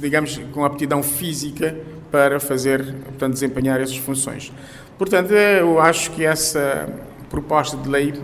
digamos, 0.01 0.41
com 0.53 0.65
aptidão 0.65 1.03
física 1.03 1.77
para 2.11 2.41
fazer, 2.41 2.83
portanto, 3.05 3.35
desempenhar 3.35 3.81
essas 3.81 3.99
funções. 3.99 4.51
Portanto, 4.99 5.33
eu 5.33 5.79
acho 5.79 6.11
que 6.13 6.25
essa 6.25 6.89
proposta 7.29 7.77
de 7.77 7.89
lei 7.89 8.15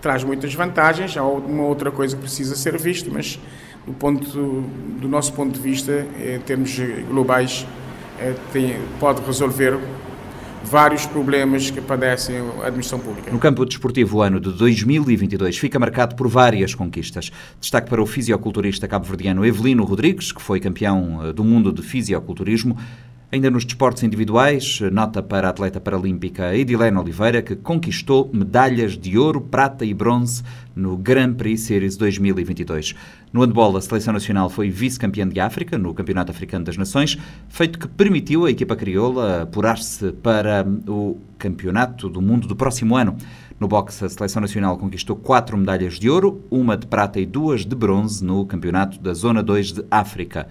traz 0.00 0.22
muitas 0.22 0.54
vantagens. 0.54 1.16
Há 1.16 1.24
uma 1.24 1.64
outra 1.64 1.90
coisa 1.90 2.14
que 2.14 2.22
precisa 2.22 2.54
ser 2.54 2.78
vista, 2.78 3.10
mas 3.10 3.40
do, 3.86 3.94
ponto, 3.94 4.26
do 5.00 5.08
nosso 5.08 5.32
ponto 5.32 5.54
de 5.54 5.60
vista, 5.60 6.06
em 6.22 6.38
termos 6.40 6.78
globais, 7.08 7.66
é, 8.20 8.34
tem, 8.52 8.76
pode 9.00 9.22
resolver 9.22 9.78
vários 10.64 11.06
problemas 11.06 11.70
que 11.70 11.80
padecem 11.80 12.36
a 12.36 12.66
administração 12.66 12.98
pública. 12.98 13.30
No 13.30 13.38
campo 13.38 13.64
desportivo, 13.64 14.18
o 14.18 14.22
ano 14.22 14.40
de 14.40 14.50
2022 14.50 15.58
fica 15.58 15.78
marcado 15.78 16.16
por 16.16 16.26
várias 16.26 16.74
conquistas. 16.74 17.30
Destaque 17.60 17.88
para 17.88 18.02
o 18.02 18.06
fisioculturista 18.06 18.88
cabo-verdiano 18.88 19.44
Evelino 19.44 19.84
Rodrigues, 19.84 20.32
que 20.32 20.42
foi 20.42 20.60
campeão 20.60 21.20
eh, 21.24 21.32
do 21.32 21.44
mundo 21.44 21.72
de 21.72 21.82
fisioculturismo. 21.82 22.76
Ainda 23.34 23.50
nos 23.50 23.64
desportos 23.64 24.04
individuais, 24.04 24.78
nota 24.92 25.20
para 25.20 25.48
a 25.48 25.50
atleta 25.50 25.80
paralímpica 25.80 26.54
Edilene 26.54 26.96
Oliveira, 26.96 27.42
que 27.42 27.56
conquistou 27.56 28.30
medalhas 28.32 28.96
de 28.96 29.18
ouro, 29.18 29.40
prata 29.40 29.84
e 29.84 29.92
bronze 29.92 30.44
no 30.72 30.96
Grand 30.96 31.34
Prix 31.34 31.62
Series 31.62 31.96
2022. 31.96 32.94
No 33.32 33.40
handball, 33.40 33.76
a 33.76 33.80
seleção 33.80 34.12
nacional 34.12 34.48
foi 34.48 34.70
vice-campeã 34.70 35.26
de 35.28 35.40
África 35.40 35.76
no 35.76 35.92
Campeonato 35.92 36.30
Africano 36.30 36.64
das 36.64 36.76
Nações, 36.76 37.18
feito 37.48 37.76
que 37.76 37.88
permitiu 37.88 38.46
à 38.46 38.52
equipa 38.52 38.76
crioula 38.76 39.42
apurar-se 39.42 40.12
para 40.12 40.64
o 40.86 41.18
Campeonato 41.36 42.08
do 42.08 42.22
Mundo 42.22 42.46
do 42.46 42.54
próximo 42.54 42.94
ano. 42.94 43.16
No 43.58 43.66
boxe, 43.66 44.04
a 44.04 44.08
seleção 44.08 44.42
nacional 44.42 44.78
conquistou 44.78 45.16
quatro 45.16 45.58
medalhas 45.58 45.94
de 45.94 46.08
ouro, 46.08 46.44
uma 46.52 46.76
de 46.76 46.86
prata 46.86 47.18
e 47.18 47.26
duas 47.26 47.66
de 47.66 47.74
bronze 47.74 48.24
no 48.24 48.46
Campeonato 48.46 49.00
da 49.00 49.12
Zona 49.12 49.42
2 49.42 49.72
de 49.72 49.84
África. 49.90 50.46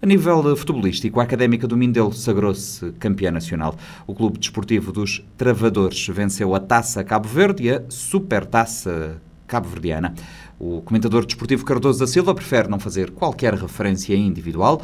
A 0.00 0.06
nível 0.06 0.56
futebolístico, 0.56 1.18
a 1.18 1.24
Académica 1.24 1.66
do 1.66 1.76
Mindelo 1.76 2.12
sagrou-se 2.12 2.92
campeã 3.00 3.32
nacional. 3.32 3.76
O 4.06 4.14
Clube 4.14 4.38
Desportivo 4.38 4.92
dos 4.92 5.24
Travadores 5.36 6.06
venceu 6.06 6.54
a 6.54 6.60
Taça 6.60 7.02
Cabo 7.02 7.28
Verde 7.28 7.64
e 7.64 7.70
a 7.72 7.82
Supertaça 7.88 9.20
Cabo-Verdiana. 9.48 10.14
O 10.56 10.82
comentador 10.82 11.26
desportivo 11.26 11.64
Cardoso 11.64 11.98
da 11.98 12.06
Silva 12.06 12.32
prefere 12.32 12.68
não 12.68 12.78
fazer 12.78 13.10
qualquer 13.10 13.54
referência 13.54 14.14
individual. 14.14 14.80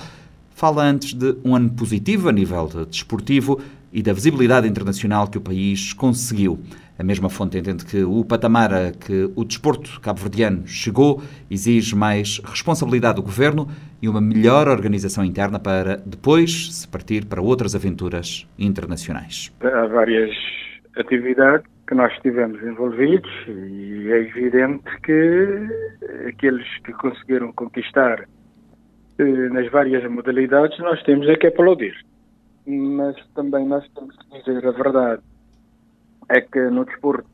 Fala 0.53 0.83
antes 0.83 1.15
de 1.15 1.37
um 1.45 1.55
ano 1.55 1.71
positivo 1.71 2.29
a 2.29 2.33
nível 2.33 2.69
desportivo 2.91 3.61
e 3.93 4.03
da 4.03 4.13
visibilidade 4.13 4.67
internacional 4.67 5.29
que 5.29 5.39
o 5.39 5.41
país 5.41 5.93
conseguiu. 5.93 6.59
A 6.97 7.03
mesma 7.03 7.29
fonte 7.29 7.59
entende 7.59 7.85
que 7.85 8.05
o 8.05 8.25
patamar 8.25 8.73
a 8.73 8.93
que 8.93 9.29
o 9.35 9.45
desporto 9.45 10.01
cabo-verdiano 10.01 10.65
chegou 10.67 11.21
exige 11.51 11.97
mais 11.97 12.41
responsabilidade 12.45 13.17
do 13.17 13.23
governo 13.23 13.67
e 14.01 14.09
uma 14.09 14.21
melhor 14.21 14.69
organização 14.69 15.25
interna 15.25 15.59
para 15.59 15.97
depois 15.97 16.73
se 16.73 16.87
partir 16.87 17.25
para 17.25 17.43
outras 17.43 17.75
aventuras 17.75 18.47
internacionais. 18.57 19.53
Há 19.61 19.87
várias 19.87 20.31
atividades 20.97 21.67
que 21.89 21.97
nós 21.97 22.13
estivemos 22.13 22.63
envolvidos 22.63 23.31
e 23.49 24.09
é 24.13 24.19
evidente 24.21 24.85
que 25.03 25.69
aqueles 26.29 26.67
que 26.85 26.93
conseguiram 26.93 27.53
conquistar 27.53 28.25
eh, 29.19 29.25
nas 29.51 29.69
várias 29.71 30.09
modalidades 30.09 30.79
nós 30.79 31.03
temos 31.03 31.29
é 31.29 31.35
que 31.35 31.49
aplaudir. 31.49 31.95
Mas 32.67 33.17
também 33.35 33.67
nós 33.67 33.85
temos 33.95 34.17
que 34.17 34.39
dizer 34.39 34.65
a 34.65 34.71
verdade 34.71 35.23
é 36.29 36.41
que 36.41 36.61
no 36.71 36.85
desporto 36.85 37.29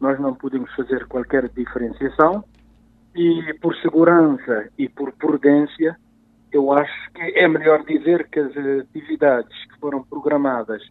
nós 0.00 0.18
não 0.20 0.34
podemos 0.34 0.72
fazer 0.74 1.06
qualquer 1.06 1.48
diferenciação 1.48 2.44
e 3.14 3.54
por 3.60 3.74
segurança 3.76 4.68
e 4.78 4.88
por 4.88 5.12
prudência 5.12 5.96
eu 6.52 6.72
acho 6.72 7.12
que 7.12 7.22
é 7.22 7.48
melhor 7.48 7.84
dizer 7.84 8.28
que 8.28 8.40
as 8.40 8.52
atividades 8.56 9.56
que 9.66 9.78
foram 9.80 10.02
programadas 10.02 10.82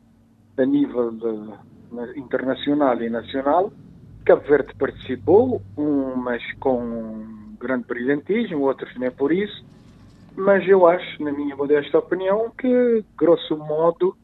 a 0.57 0.65
nível 0.65 1.11
de, 1.11 2.19
internacional 2.19 3.01
e 3.01 3.09
nacional, 3.09 3.71
Cabo 4.25 4.41
Verde 4.47 4.73
participou, 4.75 5.61
umas 5.77 6.41
com 6.59 7.25
grande 7.59 7.85
brilhantismo, 7.87 8.61
outras 8.65 8.95
nem 8.97 9.11
por 9.11 9.31
isso, 9.31 9.65
mas 10.35 10.67
eu 10.67 10.85
acho, 10.85 11.23
na 11.23 11.31
minha 11.31 11.55
modesta 11.55 11.97
opinião, 11.97 12.51
que, 12.57 13.03
grosso 13.17 13.57
modo, 13.57 14.15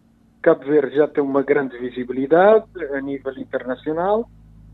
Cabo 0.41 0.65
Verde 0.65 0.95
já 0.95 1.07
tem 1.07 1.23
uma 1.23 1.43
grande 1.43 1.77
visibilidade 1.77 2.65
a 2.93 3.01
nível 3.01 3.37
internacional 3.37 4.29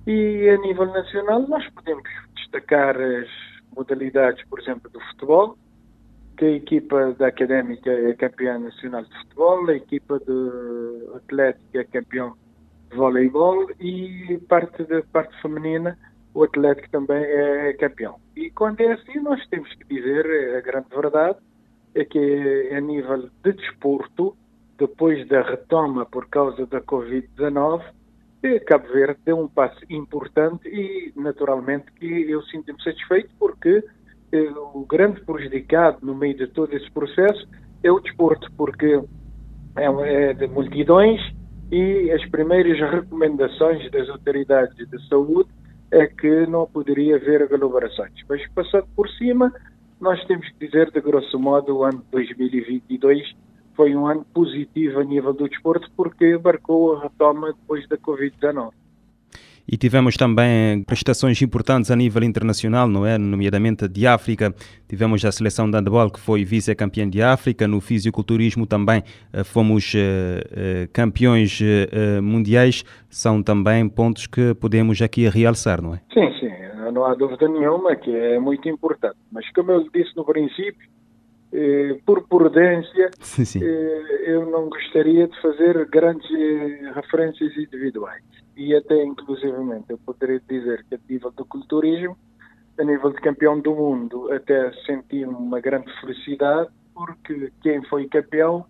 e 0.05 0.49
a 0.49 0.57
nível 0.57 0.86
nacional 0.86 1.45
nós 1.47 1.68
podemos 1.72 2.03
destacar 2.36 2.95
as 2.99 3.28
modalidades, 3.76 4.43
por 4.47 4.59
exemplo, 4.59 4.89
do 4.89 4.99
futebol, 5.01 5.57
que 6.38 6.45
a 6.45 6.51
equipa 6.51 7.13
da 7.13 7.28
Académica 7.28 7.91
é 7.91 8.13
campeã 8.13 8.57
nacional 8.57 9.03
de 9.03 9.18
futebol, 9.20 9.70
a 9.70 9.74
equipa 9.74 10.20
de 10.20 11.15
Atlética 11.15 11.80
é 11.80 11.84
campeão 11.84 12.34
de 12.89 12.95
voleibol 12.95 13.70
e 13.80 14.39
parte 14.47 14.84
da 14.84 15.01
parte 15.11 15.41
feminina 15.41 15.97
o 16.34 16.43
Atlético 16.43 16.89
também 16.91 17.24
é 17.24 17.74
campeão. 17.74 18.20
E 18.36 18.51
quando 18.51 18.80
é 18.82 18.93
assim, 18.93 19.20
nós 19.20 19.45
temos 19.47 19.74
que 19.74 19.84
dizer 19.86 20.55
a 20.55 20.61
grande 20.61 20.88
verdade 20.89 21.39
é 21.95 22.05
que 22.05 22.70
a 22.72 22.80
nível 22.80 23.30
de 23.43 23.53
desporto 23.53 24.38
depois 24.78 25.28
da 25.28 25.41
retoma 25.41 26.05
por 26.05 26.28
causa 26.30 26.65
da 26.65 26.82
Covid-19, 26.82 27.82
Cabo 28.65 28.88
Verde 28.88 29.19
deu 29.25 29.39
um 29.39 29.47
passo 29.47 29.80
importante 29.89 30.67
e, 30.69 31.11
naturalmente, 31.15 31.91
que 31.93 32.30
eu 32.30 32.41
sinto-me 32.43 32.82
satisfeito 32.82 33.30
porque 33.39 33.84
eh, 34.32 34.51
o 34.73 34.86
grande 34.86 35.21
prejudicado 35.21 36.05
no 36.05 36.15
meio 36.15 36.38
de 36.38 36.47
todo 36.47 36.73
esse 36.73 36.89
processo 36.91 37.47
é 37.84 37.91
o 37.91 37.99
desporto, 37.99 38.49
porque 38.55 39.01
é, 39.75 40.30
é 40.30 40.34
de 40.34 40.47
multidões 40.47 41.19
e 41.71 42.11
as 42.11 42.25
primeiras 42.30 42.80
recomendações 42.91 43.89
das 43.91 44.07
autoridades 44.09 44.75
de 44.88 45.07
saúde 45.09 45.49
é 45.91 46.05
que 46.05 46.45
não 46.45 46.65
poderia 46.67 47.15
haver 47.15 47.41
aglomerações. 47.41 48.13
Mas 48.30 48.45
passando 48.53 48.88
por 48.95 49.09
cima, 49.09 49.51
nós 49.99 50.23
temos 50.25 50.47
que 50.49 50.65
dizer, 50.67 50.91
de 50.91 51.01
grosso 51.01 51.39
modo, 51.39 51.78
o 51.78 51.84
ano 51.84 52.03
2022 52.11 53.36
foi 53.78 53.95
um 53.95 54.07
ano 54.07 54.25
positivo 54.34 54.99
a 54.99 55.03
nível 55.03 55.32
do 55.32 55.47
desporto 55.47 55.89
porque 55.95 56.38
marcou 56.43 56.97
a 56.97 57.03
retoma 57.03 57.53
depois 57.53 57.88
da 57.88 57.95
Covid-19. 57.97 58.71
E 59.69 59.75
tivemos 59.75 60.15
também 60.15 60.82
prestações 60.84 61.41
importantes 61.41 61.91
a 61.91 61.95
nível 61.95 62.23
internacional, 62.23 62.88
não 62.88 63.05
é? 63.05 63.17
Nomeadamente 63.17 63.86
de 63.88 64.07
África. 64.07 64.55
Tivemos 64.88 65.25
a 65.25 65.32
seleção 65.32 65.69
de 65.69 65.78
handball 65.78 66.09
que 66.09 66.21
foi 66.21 66.45
vice-campeã 66.45 67.07
de 67.07 67.21
África. 67.21 67.67
No 67.67 67.82
fisiculturismo 67.82 68.65
também 68.65 69.03
eh, 69.34 69.43
fomos 69.43 69.93
uh, 69.93 69.97
uh, 69.97 70.88
campeões 70.93 71.59
mundiais. 72.23 72.86
São 73.09 73.43
também 73.43 73.89
pontos 73.89 74.25
que 74.25 74.53
podemos 74.53 75.01
aqui 75.01 75.28
realçar, 75.28 75.82
não 75.82 75.95
é? 75.95 76.01
Sim, 76.13 76.32
sim. 76.39 76.47
Não 76.93 77.03
há 77.03 77.13
dúvida 77.13 77.45
nenhuma 77.49 77.93
que 77.97 78.09
é 78.09 78.39
muito 78.39 78.69
importante. 78.69 79.17
Mas 79.30 79.51
como 79.51 79.69
eu 79.73 79.84
disse 79.93 80.15
no 80.15 80.23
princípio, 80.23 80.88
eh, 81.51 81.97
por 82.05 82.27
prudência, 82.27 83.09
sim, 83.21 83.45
sim. 83.45 83.63
Eh, 83.63 84.23
eu 84.25 84.49
não 84.49 84.69
gostaria 84.69 85.27
de 85.27 85.41
fazer 85.41 85.85
grandes 85.87 86.29
eh, 86.31 86.91
referências 86.93 87.55
individuais. 87.55 88.23
E 88.55 88.75
até, 88.75 89.01
inclusivamente, 89.03 89.85
eu 89.89 89.97
poderia 89.99 90.41
dizer 90.47 90.83
que 90.89 90.95
a 90.95 90.99
nível 91.09 91.31
do 91.31 91.45
culturismo, 91.45 92.17
a 92.77 92.83
nível 92.83 93.11
de 93.11 93.21
campeão 93.21 93.59
do 93.59 93.73
mundo, 93.73 94.31
até 94.31 94.71
senti 94.85 95.23
uma 95.23 95.59
grande 95.61 95.91
felicidade, 96.01 96.69
porque 96.93 97.51
quem 97.61 97.83
foi 97.85 98.07
campeão 98.07 98.65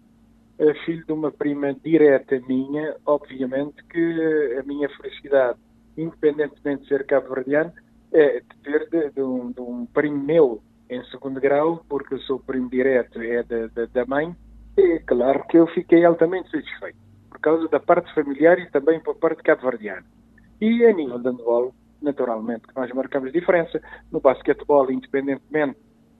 é 0.59 0.73
filho 0.85 1.05
de 1.05 1.13
uma 1.13 1.31
prima 1.31 1.73
direta 1.73 2.39
minha, 2.47 2.95
obviamente 3.05 3.83
que 3.89 4.57
a 4.59 4.63
minha 4.63 4.89
felicidade, 4.89 5.57
independentemente 5.97 6.83
de 6.83 6.89
ser 6.89 7.05
cabo-verdiano, 7.05 7.71
é 8.11 8.39
de 8.39 8.57
ter 8.63 8.89
de, 8.89 9.11
de, 9.11 9.21
um, 9.21 9.51
de 9.51 9.61
um 9.61 9.85
primo 9.85 10.23
meu 10.23 10.61
em 10.89 11.03
segundo 11.05 11.39
grau, 11.39 11.83
porque 11.89 12.13
eu 12.15 12.19
sou 12.19 12.39
primo 12.39 12.69
direto 12.69 13.21
é 13.21 13.43
da, 13.43 13.67
da, 13.67 13.85
da 13.85 14.05
mãe, 14.05 14.35
é 14.77 14.99
claro 14.99 15.43
que 15.47 15.57
eu 15.57 15.67
fiquei 15.67 16.05
altamente 16.05 16.49
satisfeito, 16.51 16.97
por 17.29 17.39
causa 17.39 17.67
da 17.67 17.79
parte 17.79 18.13
familiar 18.13 18.59
e 18.59 18.69
também 18.69 18.99
por 18.99 19.15
parte 19.15 19.43
cabo-verdiana. 19.43 20.05
E 20.61 20.85
a 20.85 20.93
nível 20.93 21.19
de 21.19 21.29
handball, 21.29 21.73
naturalmente, 22.01 22.63
nós 22.75 22.91
marcamos 22.91 23.31
diferença. 23.31 23.81
No 24.11 24.19
basquetebol, 24.19 24.91
independentemente 24.91 25.77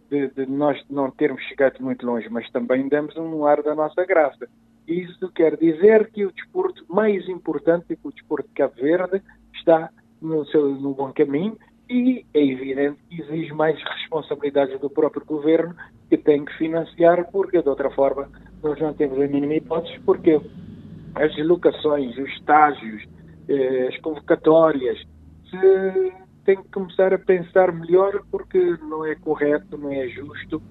de, 0.09 0.27
de, 0.29 0.45
nós 0.45 0.81
não 0.89 1.11
termos 1.11 1.41
chegado 1.43 1.81
muito 1.81 2.05
longe, 2.05 2.29
mas 2.29 2.49
também 2.51 2.87
damos 2.87 3.15
um 3.17 3.45
ar 3.45 3.61
da 3.61 3.75
nossa 3.75 4.05
graça. 4.05 4.47
Isso 4.87 5.29
quer 5.33 5.57
dizer 5.57 6.09
que 6.11 6.25
o 6.25 6.31
desporto 6.31 6.85
mais 6.87 7.27
importante, 7.27 7.95
que 7.95 8.07
o 8.07 8.11
desporto 8.11 8.47
de 8.47 8.53
Cabo 8.53 8.75
Verde, 8.75 9.21
está 9.53 9.89
no, 10.21 10.45
seu, 10.45 10.69
no 10.69 10.93
bom 10.93 11.11
caminho 11.11 11.57
e 11.89 12.25
é 12.33 12.43
evidente 12.43 12.97
que 13.09 13.21
exige 13.21 13.53
mais 13.53 13.81
responsabilidades 13.81 14.79
do 14.79 14.89
próprio 14.89 15.25
governo 15.25 15.75
que 16.09 16.17
tem 16.17 16.43
que 16.43 16.57
financiar, 16.57 17.29
porque 17.31 17.61
de 17.61 17.69
outra 17.69 17.89
forma 17.91 18.29
nós 18.61 18.79
não 18.79 18.93
temos 18.93 19.19
a 19.19 19.27
mínima 19.27 19.55
hipótese, 19.55 19.99
porque 20.05 20.39
as 21.15 21.35
deslocações, 21.35 22.17
os 22.17 22.29
estágios, 22.31 23.03
eh, 23.47 23.87
as 23.89 23.97
convocatórias, 24.01 24.97
se 25.49 26.13
tem 26.45 26.61
que 26.61 26.69
começar 26.69 27.13
a 27.13 27.19
pensar 27.19 27.71
melhor 27.71 28.23
porque 28.31 28.59
não 28.81 29.05
é 29.05 29.15
correto, 29.15 29.77
não 29.77 29.91
é 29.91 30.07
justo. 30.07 30.61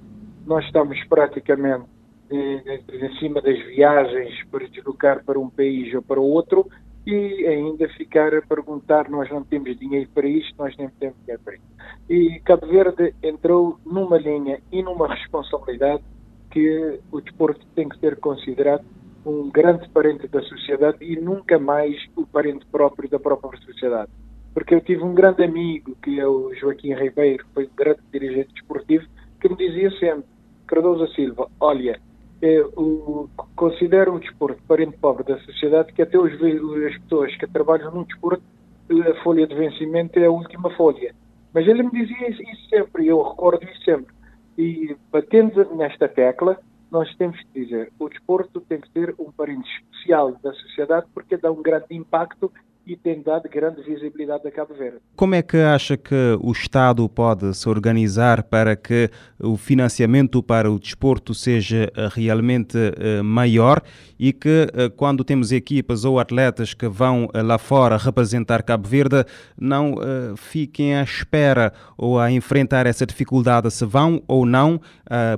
Nós 0.46 0.64
estamos 0.64 1.02
praticamente 1.04 1.84
eh, 2.30 2.80
em 2.92 3.18
cima 3.18 3.40
das 3.40 3.58
viagens 3.66 4.44
para 4.50 4.68
deslocar 4.68 5.24
para 5.24 5.38
um 5.38 5.50
país 5.50 5.94
ou 5.94 6.02
para 6.02 6.20
outro 6.20 6.66
e 7.06 7.46
ainda 7.46 7.88
ficar 7.90 8.34
a 8.34 8.42
perguntar, 8.42 9.08
nós 9.08 9.30
não 9.30 9.44
temos 9.44 9.78
dinheiro 9.78 10.08
para 10.12 10.26
isto, 10.26 10.54
nós 10.58 10.76
nem 10.76 10.88
temos 10.98 11.16
dinheiro 11.20 11.42
para 11.44 11.54
isto. 11.54 11.66
E 12.10 12.40
Cabo 12.40 12.66
Verde 12.66 13.14
entrou 13.22 13.78
numa 13.86 14.18
linha 14.18 14.60
e 14.72 14.82
numa 14.82 15.06
responsabilidade 15.08 16.02
que 16.50 16.98
o 17.12 17.20
desporto 17.20 17.64
tem 17.74 17.88
que 17.88 17.98
ser 18.00 18.16
considerado 18.16 18.84
um 19.24 19.50
grande 19.50 19.88
parente 19.90 20.26
da 20.28 20.40
sociedade 20.42 20.98
e 21.00 21.16
nunca 21.16 21.58
mais 21.58 21.96
o 22.16 22.26
parente 22.26 22.64
próprio 22.66 23.08
da 23.08 23.18
própria 23.18 23.60
sociedade. 23.60 24.10
Porque 24.54 24.74
eu 24.74 24.80
tive 24.80 25.02
um 25.02 25.14
grande 25.14 25.44
amigo, 25.44 25.96
que 26.02 26.18
é 26.18 26.26
o 26.26 26.54
Joaquim 26.54 26.94
Ribeiro, 26.94 27.44
foi 27.52 27.66
um 27.66 27.76
grande 27.76 28.00
dirigente 28.12 28.54
desportivo, 28.54 29.06
que 29.40 29.48
me 29.48 29.56
dizia 29.56 29.90
sempre, 29.98 30.24
Cardoso 30.66 31.06
Silva, 31.14 31.48
olha, 31.60 32.00
é, 32.42 32.60
o, 32.76 33.28
considero 33.54 34.14
o 34.14 34.20
desporto 34.20 34.62
parente 34.68 34.96
pobre 34.98 35.24
da 35.24 35.38
sociedade 35.40 35.92
que 35.92 36.02
até 36.02 36.18
os, 36.18 36.32
as 36.32 36.98
pessoas 36.98 37.34
que 37.36 37.46
trabalham 37.46 37.90
no 37.90 38.04
desporto 38.04 38.42
a 38.90 39.22
folha 39.22 39.46
de 39.46 39.54
vencimento 39.54 40.18
é 40.18 40.26
a 40.26 40.30
última 40.30 40.70
folha. 40.76 41.14
Mas 41.52 41.66
ele 41.66 41.82
me 41.82 41.90
dizia 41.90 42.30
isso, 42.30 42.68
sempre, 42.68 43.06
eu 43.06 43.22
recordo 43.22 43.64
isso 43.64 43.82
sempre. 43.82 44.14
E 44.56 44.96
batendo 45.10 45.74
nesta 45.74 46.08
tecla, 46.08 46.58
nós 46.90 47.12
temos 47.16 47.38
que 47.40 47.64
dizer 47.64 47.92
o 47.98 48.08
desporto 48.08 48.60
tem 48.60 48.80
que 48.80 48.90
ser 48.92 49.14
um 49.18 49.32
parente 49.32 49.68
especial 49.68 50.32
da 50.42 50.52
sociedade 50.52 51.06
porque 51.12 51.36
dá 51.36 51.50
um 51.50 51.62
grande 51.62 51.86
impacto 51.90 52.52
e 52.86 52.96
tem 52.96 53.20
dado 53.20 53.48
grande 53.48 53.82
visibilidade 53.82 54.46
a 54.46 54.50
Cabo 54.50 54.72
Verde. 54.72 54.98
Como 55.16 55.34
é 55.34 55.42
que 55.42 55.56
acha 55.56 55.96
que 55.96 56.14
o 56.40 56.52
Estado 56.52 57.06
pode 57.08 57.52
se 57.52 57.68
organizar 57.68 58.44
para 58.44 58.76
que 58.76 59.10
o 59.40 59.56
financiamento 59.56 60.40
para 60.40 60.70
o 60.70 60.78
desporto 60.78 61.34
seja 61.34 61.90
eh, 61.96 62.08
realmente 62.12 62.76
uh, 62.76 63.24
maior 63.24 63.82
e 64.16 64.32
que 64.32 64.68
uh, 64.68 64.90
quando 64.90 65.24
temos 65.24 65.50
equipas 65.50 66.04
ou 66.04 66.20
atletas 66.20 66.74
que 66.74 66.86
vão 66.86 67.28
lá 67.34 67.58
fora 67.58 67.96
representar 67.96 68.62
Cabo 68.62 68.86
Verde 68.88 69.24
não 69.58 69.96
fiquem 70.36 70.96
à 70.96 71.02
espera 71.02 71.72
ou 71.96 72.20
a 72.20 72.30
enfrentar 72.30 72.86
essa 72.86 73.04
dificuldade 73.04 73.70
se 73.70 73.84
vão 73.84 74.22
ou 74.28 74.46
não, 74.46 74.80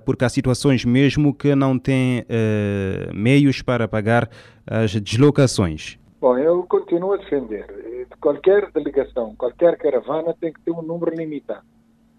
porque 0.04 0.24
há 0.24 0.28
situações 0.28 0.84
mesmo 0.84 1.32
que 1.32 1.54
não 1.54 1.78
têm 1.78 2.24
meios 3.14 3.62
para 3.62 3.88
pagar 3.88 4.28
as 4.66 4.92
deslocações? 5.00 5.97
Bom, 6.20 6.36
eu 6.36 6.64
continuo 6.64 7.12
a 7.12 7.16
defender. 7.16 8.08
Qualquer 8.20 8.72
delegação, 8.72 9.36
qualquer 9.36 9.78
caravana 9.78 10.34
tem 10.34 10.52
que 10.52 10.60
ter 10.62 10.72
um 10.72 10.82
número 10.82 11.14
limitado. 11.14 11.64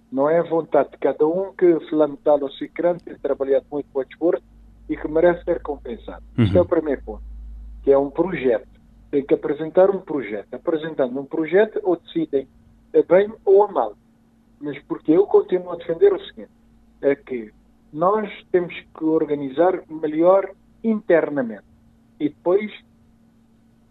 Não 0.10 0.30
é 0.30 0.40
a 0.40 0.44
vontade 0.44 0.92
de 0.92 0.98
cada 0.98 1.28
um 1.28 1.54
que 1.54 1.80
fulano 1.90 2.18
tal 2.24 2.42
ou 2.42 2.50
cicrano 2.52 3.00
tem 3.00 3.18
trabalhado 3.18 3.66
muito 3.70 3.88
para 3.92 4.02
o 4.02 4.06
desporto 4.06 4.44
e 4.88 4.96
que 4.96 5.08
merece 5.08 5.44
ser 5.44 5.62
compensado. 5.62 6.24
Uhum. 6.38 6.46
Este 6.46 6.58
é 6.58 6.62
o 6.62 6.66
primeiro 6.66 7.04
ponto, 7.04 7.24
que 7.84 7.92
é 7.92 7.98
um 7.98 8.10
projeto. 8.10 8.70
Tem 9.12 9.26
que 9.26 9.34
apresentar 9.34 9.90
um 9.90 10.00
projeto. 10.00 10.54
Apresentando 10.54 11.20
um 11.20 11.26
projeto, 11.26 11.80
ou 11.84 11.98
decidem 11.98 12.48
a 12.96 13.02
bem 13.04 13.32
ou 13.44 13.64
a 13.64 13.68
mal. 13.72 13.94
Mas 14.62 14.82
porque 14.84 15.12
eu 15.12 15.28
continuo 15.28 15.74
a 15.74 15.76
defender 15.76 16.14
o 16.14 16.26
seguinte, 16.26 16.52
é 17.02 17.16
que 17.16 17.52
nós 17.92 18.30
temos 18.52 18.74
que 18.98 19.04
organizar 19.04 19.84
melhor 19.90 20.52
internamente. 20.84 21.64
E 22.20 22.30
depois 22.30 22.72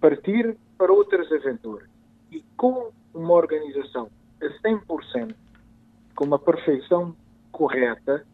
partir 0.00 0.56
para 0.76 0.92
outras 0.92 1.30
aventuras. 1.32 1.88
E 2.30 2.42
com 2.56 2.90
uma 3.14 3.34
organização 3.34 4.08
a 4.40 4.68
100%, 4.68 5.34
com 6.14 6.24
uma 6.24 6.38
perfeição 6.38 7.14
correta, 7.50 8.24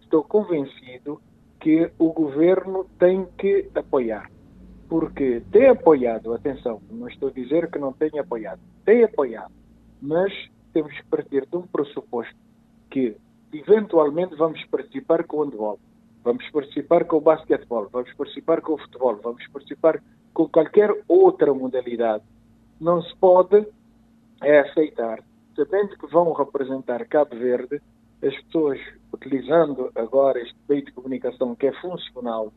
estou 0.00 0.22
convencido 0.22 1.20
que 1.60 1.90
o 1.98 2.12
governo 2.12 2.86
tem 2.98 3.26
que 3.38 3.70
apoiar. 3.74 4.30
Porque 4.88 5.42
tem 5.50 5.68
apoiado, 5.68 6.34
atenção, 6.34 6.80
não 6.90 7.08
estou 7.08 7.30
a 7.30 7.32
dizer 7.32 7.70
que 7.70 7.78
não 7.78 7.92
tenha 7.92 8.20
apoiado, 8.20 8.60
tem 8.84 9.02
apoiado, 9.02 9.52
mas 10.00 10.32
temos 10.74 10.92
que 10.92 11.04
partir 11.06 11.46
de 11.46 11.56
um 11.56 11.62
pressuposto 11.62 12.36
que 12.90 13.16
eventualmente 13.52 14.34
vamos 14.36 14.62
participar 14.66 15.24
com 15.24 15.38
o 15.38 15.44
handball, 15.44 15.78
vamos 16.22 16.48
participar 16.50 17.04
com 17.04 17.16
o 17.16 17.20
basquetebol, 17.20 17.88
vamos 17.90 18.12
participar 18.12 18.60
com 18.60 18.74
o 18.74 18.78
futebol, 18.78 19.18
vamos 19.22 19.46
participar 19.48 20.02
com 20.34 20.48
qualquer 20.48 20.92
outra 21.08 21.54
modalidade. 21.54 22.24
Não 22.80 23.00
se 23.00 23.16
pode 23.16 23.64
é 24.42 24.60
aceitar, 24.60 25.22
sabendo 25.56 25.96
que 25.96 26.06
vão 26.08 26.32
representar 26.32 27.06
Cabo 27.06 27.36
Verde, 27.36 27.80
as 28.22 28.34
pessoas 28.42 28.78
utilizando 29.12 29.90
agora 29.94 30.40
este 30.40 30.56
meio 30.68 30.84
de 30.84 30.92
comunicação 30.92 31.54
que 31.54 31.66
é 31.66 31.72
funcional, 31.80 32.52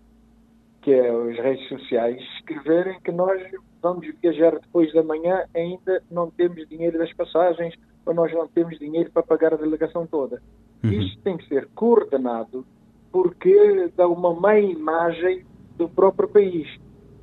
que 0.82 0.92
é 0.92 1.10
as 1.10 1.38
redes 1.38 1.68
sociais, 1.70 2.22
escreverem 2.38 3.00
que 3.02 3.12
nós 3.12 3.42
vamos 3.82 4.08
viajar 4.22 4.60
depois 4.60 4.92
da 4.94 5.04
manhã 5.04 5.44
ainda 5.54 6.02
não 6.10 6.32
temos 6.32 6.68
dinheiro 6.68 6.98
das 6.98 7.14
passagens 7.14 7.76
ou 8.06 8.14
nós 8.14 8.34
não 8.34 8.48
temos 8.48 8.80
dinheiro 8.80 9.12
para 9.12 9.24
pagar 9.24 9.54
a 9.54 9.58
delegação 9.58 10.08
toda. 10.08 10.42
Uhum. 10.84 10.92
Isto 10.92 11.22
tem 11.22 11.38
que 11.38 11.48
ser 11.48 11.68
coordenado 11.76 12.66
porque 13.12 13.92
dá 13.96 14.08
uma 14.08 14.34
má 14.34 14.58
imagem 14.60 15.46
do 15.78 15.88
próprio 15.88 16.28
país 16.28 16.68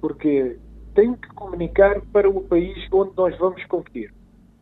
porque 0.04 0.58
tem 0.94 1.14
que 1.14 1.28
comunicar 1.28 1.98
para 2.12 2.28
o 2.28 2.42
país 2.42 2.76
onde 2.92 3.16
nós 3.16 3.34
vamos 3.38 3.64
competir. 3.64 4.12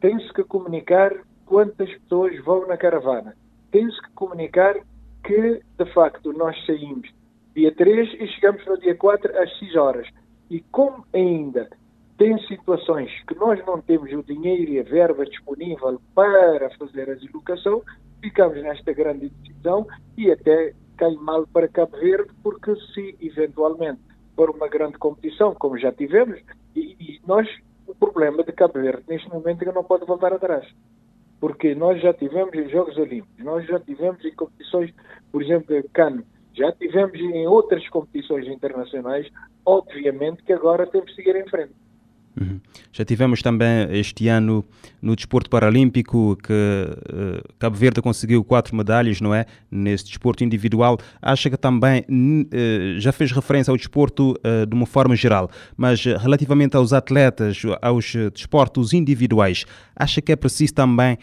Tem-se 0.01 0.33
que 0.33 0.45
comunicar 0.45 1.13
quantas 1.47 1.93
pessoas 1.95 2.39
vão 2.45 2.65
na 2.69 2.77
caravana. 2.77 3.35
Tem-se 3.73 4.01
que 4.03 4.13
comunicar 4.13 4.77
que, 5.25 5.61
de 5.77 5.93
facto, 5.93 6.33
nós 6.33 6.57
saímos 6.65 7.11
dia 7.57 7.75
3 7.75 8.21
e 8.21 8.29
chegamos 8.29 8.65
no 8.67 8.79
dia 8.79 8.95
4 8.95 9.37
às 9.37 9.59
6 9.59 9.75
horas. 9.75 10.09
E 10.49 10.61
como 10.71 11.05
ainda 11.13 11.69
tem 12.17 12.39
situações 12.47 13.11
que 13.27 13.35
nós 13.35 13.59
não 13.67 13.81
temos 13.81 14.13
o 14.13 14.23
dinheiro 14.23 14.71
e 14.71 14.79
a 14.79 14.85
verba 14.85 15.27
disponível 15.27 16.01
para 16.15 16.71
fazer 16.79 17.11
a 17.11 17.15
deslocação, 17.15 17.83
ficamos 18.21 18.63
nesta 18.63 18.93
grande 18.93 19.29
decisão 19.29 19.89
e 20.17 20.31
até 20.31 20.73
cai 20.97 21.17
mal 21.17 21.45
para 21.49 21.67
Cabo 21.67 21.97
Verde, 21.97 22.31
porque 22.45 22.77
se 22.95 23.17
eventualmente 23.21 24.12
para 24.37 24.51
uma 24.51 24.69
grande 24.69 24.99
competição, 24.99 25.55
como 25.55 25.79
já 25.79 25.93
tivemos, 25.93 26.41
e, 26.75 26.97
e 26.99 27.21
nós, 27.27 27.49
o 27.87 27.95
problema 27.95 28.43
de 28.43 28.53
Cabo 28.53 28.81
Verde 28.81 29.05
neste 29.09 29.29
momento 29.29 29.63
é 29.63 29.67
que 29.67 29.73
não 29.73 29.85
pode 29.85 30.05
voltar 30.07 30.33
atrás. 30.33 30.67
Porque 31.41 31.75
nós 31.75 32.01
já 32.01 32.15
tivemos 32.15 32.55
em 32.55 32.69
Jogos 32.69 32.97
Olímpicos, 32.97 33.45
nós 33.45 33.67
já 33.67 33.81
tivemos 33.81 34.25
em 34.25 34.35
competições, 34.35 34.93
por 35.31 35.43
exemplo, 35.43 35.75
Cannes, 35.93 36.25
já 36.55 36.71
tivemos 36.73 37.19
em 37.19 37.47
outras 37.47 37.89
competições 37.89 38.47
internacionais, 38.47 39.29
obviamente 39.65 40.43
que 40.43 40.53
agora 40.53 40.87
temos 40.87 41.11
que 41.11 41.17
seguir 41.17 41.37
em 41.37 41.49
frente. 41.49 41.73
Uhum. 42.41 42.61
Já 42.93 43.05
tivemos 43.05 43.43
também 43.43 43.89
este 43.91 44.29
ano 44.29 44.65
no 45.01 45.15
desporto 45.15 45.51
paralímpico 45.51 46.37
que 46.37 46.53
uh, 46.53 47.55
Cabo 47.59 47.77
Verde 47.77 48.01
conseguiu 48.01 48.43
quatro 48.43 48.75
medalhas, 48.75 49.21
não 49.21 49.35
é? 49.35 49.45
Nesse 49.71 50.07
desporto 50.07 50.43
individual. 50.43 50.99
Acha 51.21 51.51
que 51.51 51.57
também 51.57 52.01
uh, 52.01 53.01
já 53.01 53.13
fez 53.13 53.33
referência 53.33 53.71
ao 53.71 53.77
desporto 53.77 54.33
uh, 54.33 54.67
de 54.67 54.75
uma 54.75 54.87
forma 54.87 55.15
geral, 55.15 55.51
mas 55.77 56.05
relativamente 56.05 56.77
aos 56.77 56.93
atletas, 56.93 57.63
aos 57.81 58.15
desportos 58.33 58.93
individuais, 58.93 59.65
acha 59.95 60.23
que 60.23 60.33
é 60.33 60.37
preciso 60.37 60.75
também 60.75 61.19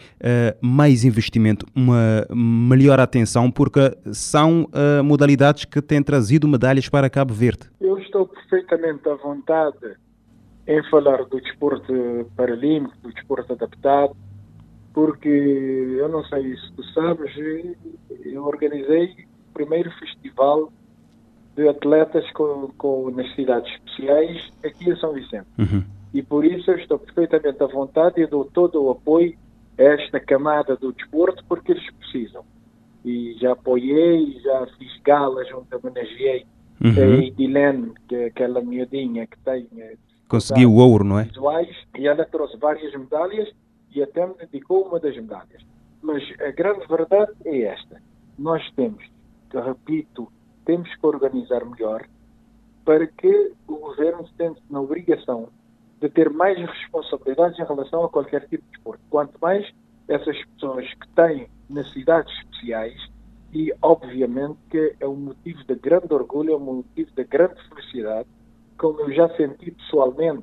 mais 0.60 1.04
investimento, 1.04 1.66
uma 1.74 2.26
melhor 2.34 3.00
atenção, 3.00 3.50
porque 3.50 3.96
são 4.12 4.68
modalidades 5.04 5.64
que 5.64 5.80
têm 5.80 6.02
trazido 6.02 6.46
medalhas 6.46 6.88
para 6.88 7.08
Cabo 7.10 7.32
Verde? 7.34 7.70
Eu 7.80 7.98
estou 7.98 8.26
perfeitamente 8.26 9.08
à 9.08 9.14
vontade 9.16 9.96
em 10.70 10.82
falar 10.84 11.24
do 11.24 11.40
desporto 11.40 12.30
paralímpico, 12.36 12.96
do 13.02 13.12
desporto 13.12 13.52
adaptado, 13.54 14.16
porque 14.94 15.28
eu 15.28 16.08
não 16.08 16.22
sei 16.24 16.56
se 16.56 16.72
tu 16.74 16.84
sabes, 16.94 17.32
eu 18.24 18.44
organizei 18.44 19.26
o 19.50 19.52
primeiro 19.52 19.90
festival 19.98 20.72
de 21.56 21.68
atletas 21.68 22.30
com, 22.32 22.70
com 22.78 23.10
necessidades 23.10 23.72
especiais 23.72 24.52
aqui 24.64 24.90
em 24.90 24.96
São 24.96 25.12
Vicente. 25.12 25.46
Uhum. 25.58 25.82
E 26.14 26.22
por 26.22 26.44
isso 26.44 26.70
eu 26.70 26.76
estou 26.76 27.00
perfeitamente 27.00 27.60
à 27.60 27.66
vontade 27.66 28.20
e 28.20 28.26
dou 28.26 28.44
todo 28.44 28.80
o 28.80 28.90
apoio 28.90 29.36
a 29.76 29.82
esta 29.82 30.20
camada 30.20 30.76
do 30.76 30.92
desporto 30.92 31.44
porque 31.48 31.72
eles 31.72 31.90
precisam. 31.94 32.44
E 33.04 33.36
já 33.40 33.52
apoiei, 33.52 34.38
já 34.40 34.68
fiz 34.78 35.00
galas 35.02 35.48
onde 35.52 35.74
homenageei 35.74 36.46
uhum. 36.80 36.94
a 36.96 37.24
Edilene, 37.26 37.92
que 38.08 38.14
é 38.14 38.24
aquela 38.26 38.60
miudinha 38.60 39.26
que 39.26 39.38
tem 39.38 39.66
Conseguiu 40.30 40.72
o 40.72 40.76
ouro, 40.76 41.02
não 41.02 41.18
é? 41.18 41.24
Visuais, 41.24 41.76
e 41.98 42.06
ela 42.06 42.24
trouxe 42.24 42.56
várias 42.56 42.94
medalhas 42.94 43.52
e 43.92 44.00
até 44.00 44.24
me 44.24 44.34
dedicou 44.34 44.86
uma 44.86 45.00
das 45.00 45.16
medalhas. 45.16 45.66
Mas 46.00 46.22
a 46.40 46.52
grande 46.52 46.86
verdade 46.86 47.32
é 47.44 47.62
esta. 47.62 48.00
Nós 48.38 48.62
temos, 48.76 49.04
repito, 49.52 50.32
temos 50.64 50.88
que 50.94 51.04
organizar 51.04 51.64
melhor 51.64 52.06
para 52.84 53.08
que 53.08 53.52
o 53.66 53.74
governo 53.74 54.24
se 54.28 54.34
sente 54.36 54.62
na 54.70 54.80
obrigação 54.80 55.48
de 56.00 56.08
ter 56.08 56.30
mais 56.30 56.56
responsabilidades 56.56 57.58
em 57.58 57.64
relação 57.64 58.04
a 58.04 58.08
qualquer 58.08 58.46
tipo 58.46 58.64
de 58.70 58.78
esporte. 58.78 59.02
Quanto 59.10 59.36
mais 59.40 59.68
essas 60.06 60.40
pessoas 60.54 60.86
que 60.94 61.08
têm 61.08 61.48
necessidades 61.68 62.32
especiais, 62.38 63.10
e 63.52 63.74
obviamente 63.82 64.58
que 64.70 64.94
é 65.00 65.08
um 65.08 65.16
motivo 65.16 65.64
de 65.64 65.74
grande 65.74 66.14
orgulho, 66.14 66.52
é 66.52 66.56
um 66.56 66.60
motivo 66.60 67.10
de 67.16 67.24
grande 67.24 67.60
felicidade, 67.68 68.28
como 68.80 68.98
eu 69.02 69.12
já 69.12 69.28
senti 69.36 69.70
pessoalmente 69.72 70.42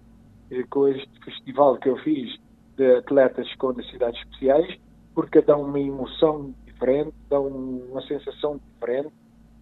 eh, 0.51 0.63
com 0.69 0.87
este 0.87 1.09
festival 1.25 1.75
que 1.77 1.89
eu 1.89 1.97
fiz 1.97 2.39
de 2.77 2.97
atletas 2.97 3.51
com 3.55 3.73
necessidades 3.73 4.19
especiais, 4.19 4.79
porque 5.15 5.41
dá 5.41 5.57
uma 5.57 5.79
emoção 5.79 6.53
diferente, 6.63 7.15
dá 7.31 7.39
uma 7.39 7.99
sensação 8.03 8.61
diferente 8.73 9.11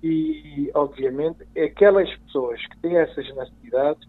e, 0.03 0.69
obviamente, 0.76 1.47
aquelas 1.57 2.13
pessoas 2.17 2.59
que 2.67 2.78
têm 2.80 2.97
essas 2.97 3.26
necessidades, 3.34 4.05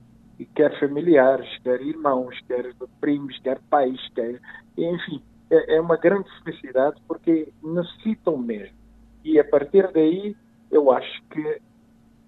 quer 0.57 0.77
familiares, 0.81 1.49
quer 1.63 1.81
irmãos, 1.81 2.37
quer 2.49 2.75
primos, 3.01 3.39
quer 3.39 3.61
pais, 3.71 4.01
quer, 4.17 4.41
enfim, 4.77 5.23
é, 5.49 5.77
é 5.77 5.81
uma 5.81 5.97
grande 5.97 6.29
felicidade 6.43 7.01
porque 7.07 7.49
necessitam 7.63 8.37
mesmo. 8.37 8.75
E 9.25 9.39
a 9.39 9.45
partir 9.45 9.93
daí, 9.93 10.37
eu 10.73 10.91
acho 10.91 11.23
que 11.31 11.61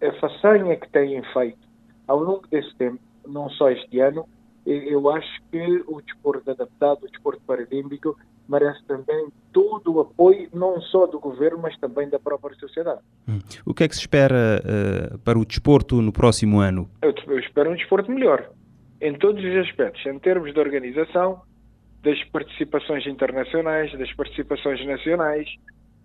a 0.07 0.13
façanha 0.21 0.77
que 0.77 0.89
têm 0.91 1.21
feito 1.33 1.68
ao 2.09 2.19
longo 2.19 2.47
desse 2.49 2.75
tempo, 2.77 2.99
não 3.27 3.49
só 3.51 3.71
este 3.71 4.01
ano, 4.01 4.27
eu 4.67 5.09
acho 5.11 5.41
que 5.51 5.85
o 5.87 6.01
desporto 6.03 6.51
adaptado, 6.51 7.05
o 7.05 7.11
desporto 7.11 7.41
paralímpico, 7.47 8.19
merece 8.49 8.83
também 8.85 9.29
todo 9.53 9.95
o 9.95 10.01
apoio, 10.01 10.49
não 10.53 10.81
só 10.81 11.07
do 11.07 11.21
governo, 11.21 11.59
mas 11.63 11.77
também 11.79 12.09
da 12.09 12.19
própria 12.19 12.57
sociedade. 12.57 13.01
Hum. 13.29 13.39
O 13.65 13.75
que 13.75 13.85
é 13.85 13.89
que 13.89 13.95
se 13.95 14.01
espera 14.01 14.63
uh, 15.15 15.19
para 15.19 15.39
o 15.39 15.45
desporto 15.45 16.01
no 16.01 16.13
próximo 16.13 16.59
ano? 16.61 16.89
Eu, 17.03 17.15
eu 17.27 17.39
espero 17.39 17.71
um 17.71 17.75
desporto 17.75 18.11
melhor, 18.11 18.51
em 19.01 19.15
todos 19.15 19.43
os 19.45 19.57
aspectos, 19.57 20.05
em 20.07 20.19
termos 20.19 20.53
de 20.53 20.61
organização, 20.61 21.43
das 22.03 22.23
participações 22.25 23.07
internacionais, 23.07 23.93
das 23.99 24.13
participações 24.15 24.85
nacionais, 24.87 25.49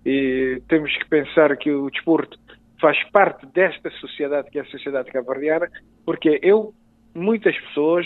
e 0.05 0.61
temos 0.67 0.95
que 0.97 1.05
pensar 1.07 1.55
que 1.57 1.71
o 1.71 1.89
desporto 1.89 2.37
faz 2.79 3.01
parte 3.11 3.45
desta 3.47 3.89
sociedade 3.91 4.49
que 4.51 4.59
é 4.59 4.61
a 4.61 4.65
sociedade 4.65 5.09
cabo-verdiana, 5.11 5.69
porque 6.05 6.39
eu, 6.41 6.73
muitas 7.13 7.57
pessoas, 7.59 8.05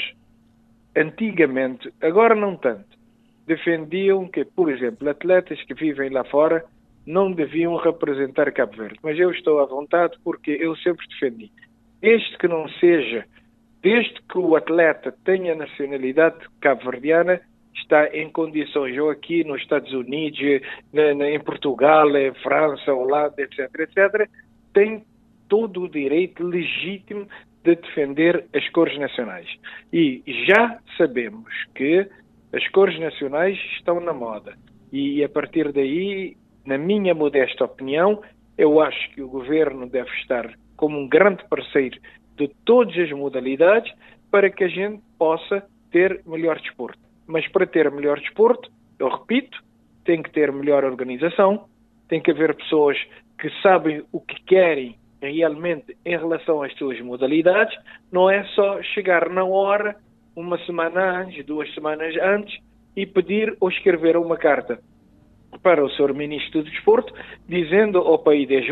antigamente, 0.95 1.91
agora 2.01 2.35
não 2.35 2.55
tanto, 2.55 2.97
defendiam 3.45 4.27
que, 4.27 4.43
por 4.43 4.71
exemplo, 4.71 5.09
atletas 5.09 5.61
que 5.63 5.73
vivem 5.73 6.09
lá 6.09 6.23
fora 6.25 6.63
não 7.05 7.31
deviam 7.31 7.77
representar 7.77 8.51
Cabo 8.51 8.75
Verde. 8.75 8.99
Mas 9.01 9.17
eu 9.17 9.31
estou 9.31 9.59
à 9.59 9.65
vontade 9.65 10.17
porque 10.23 10.51
eu 10.51 10.75
sempre 10.77 11.07
defendi. 11.07 11.49
Desde 12.01 12.37
que 12.37 12.47
não 12.47 12.67
seja, 12.67 13.25
desde 13.81 14.21
que 14.29 14.37
o 14.37 14.55
atleta 14.55 15.15
tenha 15.23 15.55
nacionalidade 15.55 16.37
cabo-verdiana, 16.59 17.39
está 17.73 18.07
em 18.07 18.29
condições, 18.29 18.97
ou 18.97 19.09
aqui 19.09 19.43
nos 19.43 19.61
Estados 19.61 19.93
Unidos, 19.93 20.39
em 20.93 21.39
Portugal, 21.39 22.15
em 22.17 22.33
França, 22.35 22.93
Holanda, 22.93 23.41
etc., 23.41 23.59
etc., 23.79 24.29
tem 24.73 25.05
todo 25.47 25.83
o 25.83 25.89
direito 25.89 26.43
legítimo 26.43 27.27
de 27.75 27.81
defender 27.81 28.45
as 28.53 28.67
cores 28.69 28.97
nacionais. 28.97 29.47
E 29.91 30.23
já 30.47 30.79
sabemos 30.97 31.51
que 31.75 32.07
as 32.53 32.67
cores 32.69 32.97
nacionais 32.99 33.57
estão 33.77 33.99
na 33.99 34.13
moda. 34.13 34.55
E 34.91 35.23
a 35.23 35.29
partir 35.29 35.71
daí, 35.73 36.37
na 36.65 36.77
minha 36.77 37.13
modesta 37.13 37.65
opinião, 37.65 38.21
eu 38.57 38.79
acho 38.79 39.11
que 39.13 39.21
o 39.21 39.27
governo 39.27 39.87
deve 39.89 40.09
estar 40.21 40.53
como 40.77 40.97
um 40.97 41.07
grande 41.07 41.43
parceiro 41.49 41.99
de 42.37 42.47
todas 42.63 42.97
as 42.97 43.11
modalidades 43.11 43.91
para 44.31 44.49
que 44.49 44.63
a 44.63 44.67
gente 44.67 45.01
possa 45.17 45.63
ter 45.91 46.21
melhor 46.25 46.59
desporto. 46.59 46.99
Mas 47.25 47.47
para 47.49 47.65
ter 47.65 47.91
melhor 47.91 48.19
desporto, 48.19 48.71
eu 48.97 49.09
repito, 49.09 49.61
tem 50.05 50.23
que 50.23 50.31
ter 50.31 50.51
melhor 50.51 50.85
organização, 50.85 51.65
tem 52.07 52.21
que 52.21 52.31
haver 52.31 52.55
pessoas 52.55 52.97
que 53.39 53.49
sabem 53.61 54.03
o 54.11 54.21
que 54.21 54.41
querem 54.43 54.97
realmente 55.21 55.97
em 56.05 56.17
relação 56.17 56.61
às 56.61 56.73
suas 56.77 56.99
modalidades, 57.01 57.77
não 58.11 58.29
é 58.29 58.43
só 58.55 58.81
chegar 58.81 59.29
na 59.29 59.43
hora 59.43 59.95
uma 60.35 60.57
semana 60.65 61.21
antes, 61.21 61.45
duas 61.45 61.73
semanas 61.73 62.15
antes, 62.21 62.59
e 62.95 63.05
pedir 63.05 63.55
ou 63.59 63.69
escrever 63.69 64.17
uma 64.17 64.37
carta 64.37 64.79
para 65.63 65.83
o 65.83 65.89
Sr. 65.89 66.13
Ministro 66.13 66.63
do 66.63 66.69
Desporto, 66.69 67.13
dizendo 67.47 67.99
ao 67.99 68.19
PIDJ, 68.19 68.69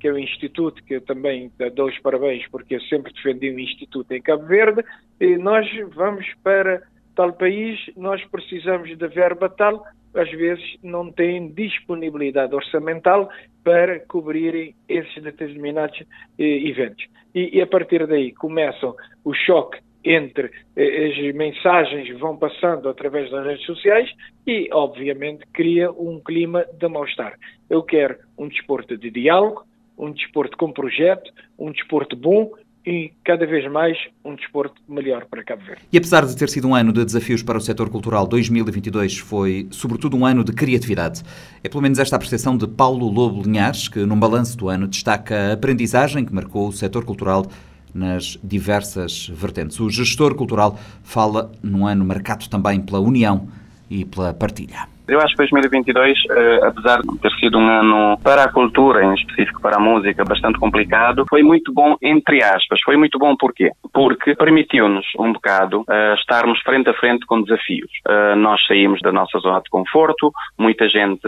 que 0.00 0.08
é 0.08 0.12
o 0.12 0.18
instituto 0.18 0.82
que 0.84 0.94
eu 0.94 1.00
também 1.00 1.50
dou 1.74 1.88
os 1.88 1.98
parabéns, 2.00 2.46
porque 2.50 2.74
eu 2.74 2.80
sempre 2.82 3.12
defendi 3.12 3.50
um 3.50 3.58
instituto 3.58 4.12
em 4.12 4.20
Cabo 4.20 4.46
Verde, 4.46 4.84
e 5.20 5.36
nós 5.36 5.66
vamos 5.94 6.26
para 6.42 6.82
tal 7.14 7.32
país, 7.32 7.78
nós 7.96 8.24
precisamos 8.26 8.96
de 8.96 9.08
verba 9.08 9.48
tal, 9.48 9.84
às 10.14 10.30
vezes 10.30 10.76
não 10.82 11.10
têm 11.10 11.48
disponibilidade 11.52 12.54
orçamental 12.54 13.30
para 13.64 14.00
cobrirem 14.00 14.74
esses 14.88 15.22
determinados 15.22 15.98
eh, 16.38 16.68
eventos. 16.68 17.06
E, 17.34 17.56
e, 17.56 17.62
a 17.62 17.66
partir 17.66 18.06
daí 18.06 18.32
começam 18.32 18.94
o 19.24 19.32
choque 19.32 19.78
entre 20.04 20.50
eh, 20.76 21.06
as 21.08 21.34
mensagens 21.34 22.18
vão 22.18 22.36
passando 22.36 22.88
através 22.88 23.30
das 23.30 23.46
redes 23.46 23.64
sociais 23.64 24.10
e, 24.46 24.68
obviamente, 24.72 25.46
cria 25.52 25.90
um 25.90 26.20
clima 26.20 26.66
de 26.78 26.88
mal-estar. 26.88 27.38
Eu 27.70 27.82
quero 27.82 28.18
um 28.36 28.48
desporto 28.48 28.96
de 28.98 29.10
diálogo, 29.10 29.64
um 29.96 30.10
desporto 30.10 30.56
com 30.56 30.72
projeto, 30.72 31.32
um 31.58 31.70
desporto 31.70 32.16
bom 32.16 32.50
e 32.84 33.12
cada 33.24 33.46
vez 33.46 33.70
mais 33.70 33.96
um 34.24 34.34
desporto 34.34 34.80
melhor 34.88 35.24
para 35.26 35.42
Cabo 35.44 35.62
Verde. 35.64 35.82
E 35.92 35.96
apesar 35.96 36.26
de 36.26 36.36
ter 36.36 36.48
sido 36.48 36.68
um 36.68 36.74
ano 36.74 36.92
de 36.92 37.04
desafios 37.04 37.42
para 37.42 37.58
o 37.58 37.60
setor 37.60 37.88
cultural, 37.88 38.26
2022 38.26 39.18
foi 39.18 39.68
sobretudo 39.70 40.16
um 40.16 40.26
ano 40.26 40.42
de 40.42 40.52
criatividade. 40.52 41.22
É 41.62 41.68
pelo 41.68 41.82
menos 41.82 41.98
esta 41.98 42.16
a 42.16 42.18
percepção 42.18 42.56
de 42.56 42.66
Paulo 42.66 43.08
Lobo 43.08 43.42
Linhares, 43.42 43.88
que 43.88 44.00
num 44.00 44.18
balanço 44.18 44.56
do 44.56 44.68
ano 44.68 44.86
destaca 44.86 45.50
a 45.50 45.52
aprendizagem 45.52 46.24
que 46.24 46.34
marcou 46.34 46.68
o 46.68 46.72
setor 46.72 47.04
cultural 47.04 47.46
nas 47.94 48.38
diversas 48.42 49.28
vertentes. 49.28 49.78
O 49.80 49.90
gestor 49.90 50.34
cultural 50.34 50.78
fala 51.02 51.52
num 51.62 51.86
ano 51.86 52.04
marcado 52.04 52.48
também 52.48 52.80
pela 52.80 53.00
união 53.00 53.48
e 53.90 54.04
pela 54.04 54.32
partilha. 54.32 54.88
Eu 55.12 55.20
acho 55.20 55.34
que 55.34 55.42
2022, 55.42 56.18
eh, 56.30 56.60
apesar 56.66 57.02
de 57.02 57.18
ter 57.18 57.30
sido 57.32 57.58
um 57.58 57.68
ano 57.68 58.18
para 58.24 58.44
a 58.44 58.50
cultura, 58.50 59.04
em 59.04 59.12
específico 59.12 59.60
para 59.60 59.76
a 59.76 59.78
música, 59.78 60.24
bastante 60.24 60.58
complicado, 60.58 61.26
foi 61.28 61.42
muito 61.42 61.70
bom, 61.70 61.96
entre 62.00 62.42
aspas. 62.42 62.80
Foi 62.82 62.96
muito 62.96 63.18
bom 63.18 63.36
porquê? 63.36 63.72
Porque 63.92 64.34
permitiu-nos 64.34 65.04
um 65.18 65.34
bocado 65.34 65.84
eh, 65.86 66.14
estarmos 66.18 66.58
frente 66.62 66.88
a 66.88 66.94
frente 66.94 67.26
com 67.26 67.42
desafios. 67.42 67.90
Eh, 68.08 68.34
nós 68.36 68.64
saímos 68.66 69.02
da 69.02 69.12
nossa 69.12 69.38
zona 69.40 69.60
de 69.60 69.68
conforto, 69.68 70.32
muita 70.58 70.88
gente 70.88 71.20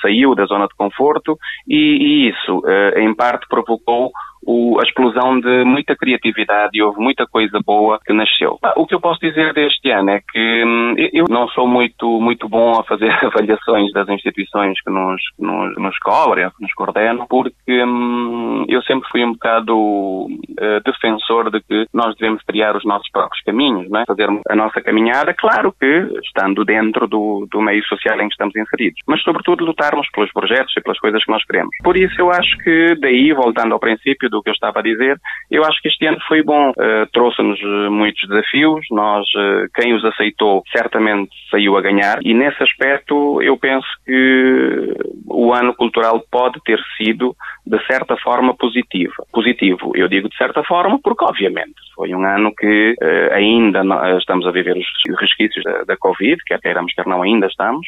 saiu 0.00 0.34
da 0.34 0.46
zona 0.46 0.66
de 0.66 0.74
conforto 0.74 1.36
e, 1.68 1.76
e 1.76 2.28
isso, 2.30 2.62
em 2.96 3.14
parte, 3.14 3.46
provocou 3.46 4.10
o, 4.46 4.78
a 4.80 4.82
explosão 4.82 5.40
de 5.40 5.64
muita 5.64 5.96
criatividade 5.96 6.70
e 6.74 6.82
houve 6.82 7.00
muita 7.00 7.26
coisa 7.26 7.58
boa 7.64 7.98
que 8.04 8.12
nasceu. 8.12 8.58
O 8.76 8.86
que 8.86 8.94
eu 8.94 9.00
posso 9.00 9.20
dizer 9.20 9.52
deste 9.52 9.90
ano 9.90 10.10
é 10.10 10.20
que 10.20 10.64
hum, 10.64 10.94
eu 11.12 11.26
não 11.28 11.48
sou 11.48 11.66
muito, 11.66 12.20
muito 12.20 12.48
bom 12.48 12.78
a 12.78 12.84
fazer 12.84 13.10
avaliações 13.24 13.92
das 13.92 14.08
instituições 14.08 14.80
que 14.82 14.90
nos, 14.90 15.20
nos, 15.38 15.76
nos 15.76 15.98
cobrem, 15.98 16.48
que 16.50 16.62
nos 16.62 16.72
coordenam, 16.74 17.26
porque 17.28 17.84
hum, 17.84 18.64
eu 18.68 18.82
sempre 18.82 19.08
fui 19.10 19.24
um 19.24 19.32
bocado 19.32 19.74
uh, 19.76 20.80
defensor 20.84 21.50
de 21.50 21.60
que 21.60 21.86
nós 21.92 22.14
devemos 22.16 22.42
criar 22.44 22.76
os 22.76 22.84
nossos 22.84 23.10
próprios 23.10 23.42
caminhos, 23.42 23.88
não 23.90 24.00
é? 24.00 24.04
fazer 24.06 24.28
a 24.48 24.56
nossa 24.56 24.80
caminhada, 24.80 25.34
claro 25.34 25.74
que 25.78 26.08
estando 26.24 26.64
dentro 26.64 27.06
do, 27.06 27.46
do 27.50 27.60
meio 27.60 27.84
social 27.84 28.20
em 28.20 28.28
que 28.28 28.34
estamos 28.34 28.54
inseridos, 28.56 29.00
mas 29.06 29.22
sobretudo 29.22 29.64
lutarmos 29.64 30.08
pelos 30.10 30.32
projetos 30.32 30.74
e 30.76 30.80
pelas 30.80 30.98
coisas 30.98 31.24
que 31.24 31.30
nós 31.30 31.44
queremos. 31.44 31.70
Por 31.82 31.96
isso 31.96 32.14
eu 32.20 32.30
acho 32.30 32.56
que 32.58 32.94
daí, 33.00 33.32
voltando 33.32 33.72
ao 33.72 33.80
princípio 33.80 34.28
do 34.34 34.42
que 34.42 34.50
eu 34.50 34.54
estava 34.54 34.80
a 34.80 34.82
dizer. 34.82 35.16
Eu 35.50 35.64
acho 35.64 35.80
que 35.80 35.88
este 35.88 36.06
ano 36.06 36.18
foi 36.26 36.42
bom, 36.42 36.70
uh, 36.70 37.06
trouxe-nos 37.12 37.60
eh, 37.60 37.88
muitos 37.88 38.28
desafios, 38.28 38.84
nós, 38.90 39.24
uh, 39.36 39.68
quem 39.74 39.94
os 39.94 40.04
aceitou, 40.04 40.62
certamente 40.76 41.30
saiu 41.50 41.76
a 41.76 41.80
ganhar, 41.80 42.18
e 42.22 42.34
nesse 42.34 42.62
aspecto 42.62 43.40
eu 43.42 43.56
penso 43.56 43.86
que 44.04 44.94
o 45.26 45.52
ano 45.52 45.74
cultural 45.74 46.22
pode 46.30 46.60
ter 46.64 46.80
sido, 46.96 47.36
de 47.66 47.78
certa 47.86 48.16
forma, 48.16 48.54
positivo. 48.54 49.14
Positivo, 49.32 49.92
eu 49.94 50.08
digo 50.08 50.28
de 50.28 50.36
certa 50.36 50.62
forma, 50.64 50.98
porque 51.02 51.24
obviamente 51.24 51.74
foi 51.94 52.12
um 52.14 52.24
ano 52.24 52.52
que 52.54 52.94
uh, 53.00 53.34
ainda 53.34 53.82
estamos 54.18 54.46
a 54.46 54.50
viver 54.50 54.76
os 54.76 55.20
resquícios 55.20 55.62
da, 55.64 55.84
da 55.84 55.96
Covid, 55.96 56.42
quer 56.44 56.60
queiramos, 56.60 56.92
quer 56.92 57.06
não, 57.06 57.22
ainda 57.22 57.46
estamos, 57.46 57.86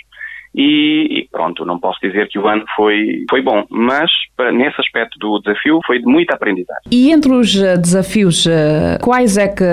e, 0.57 1.19
e, 1.19 1.29
pronto, 1.31 1.67
não 1.67 1.79
posso 1.79 1.99
dizer 2.03 2.29
que 2.29 2.39
o 2.39 2.49
ano 2.49 2.65
foi, 2.75 3.27
foi 3.29 3.43
bom, 3.43 3.67
mas 3.69 4.11
nesse 4.55 4.81
aspecto 4.81 5.19
do 5.19 5.39
desafio 5.41 5.81
foi 5.87 5.99
de 5.99 6.07
muita 6.07 6.35
aprendizagem. 6.35 6.83
E 6.91 7.11
entre 7.13 7.31
os 7.31 7.55
eh, 7.55 7.77
desafios, 7.77 8.47
eh, 8.47 8.97
quais 9.03 9.37
é 9.37 9.49
que 9.49 9.65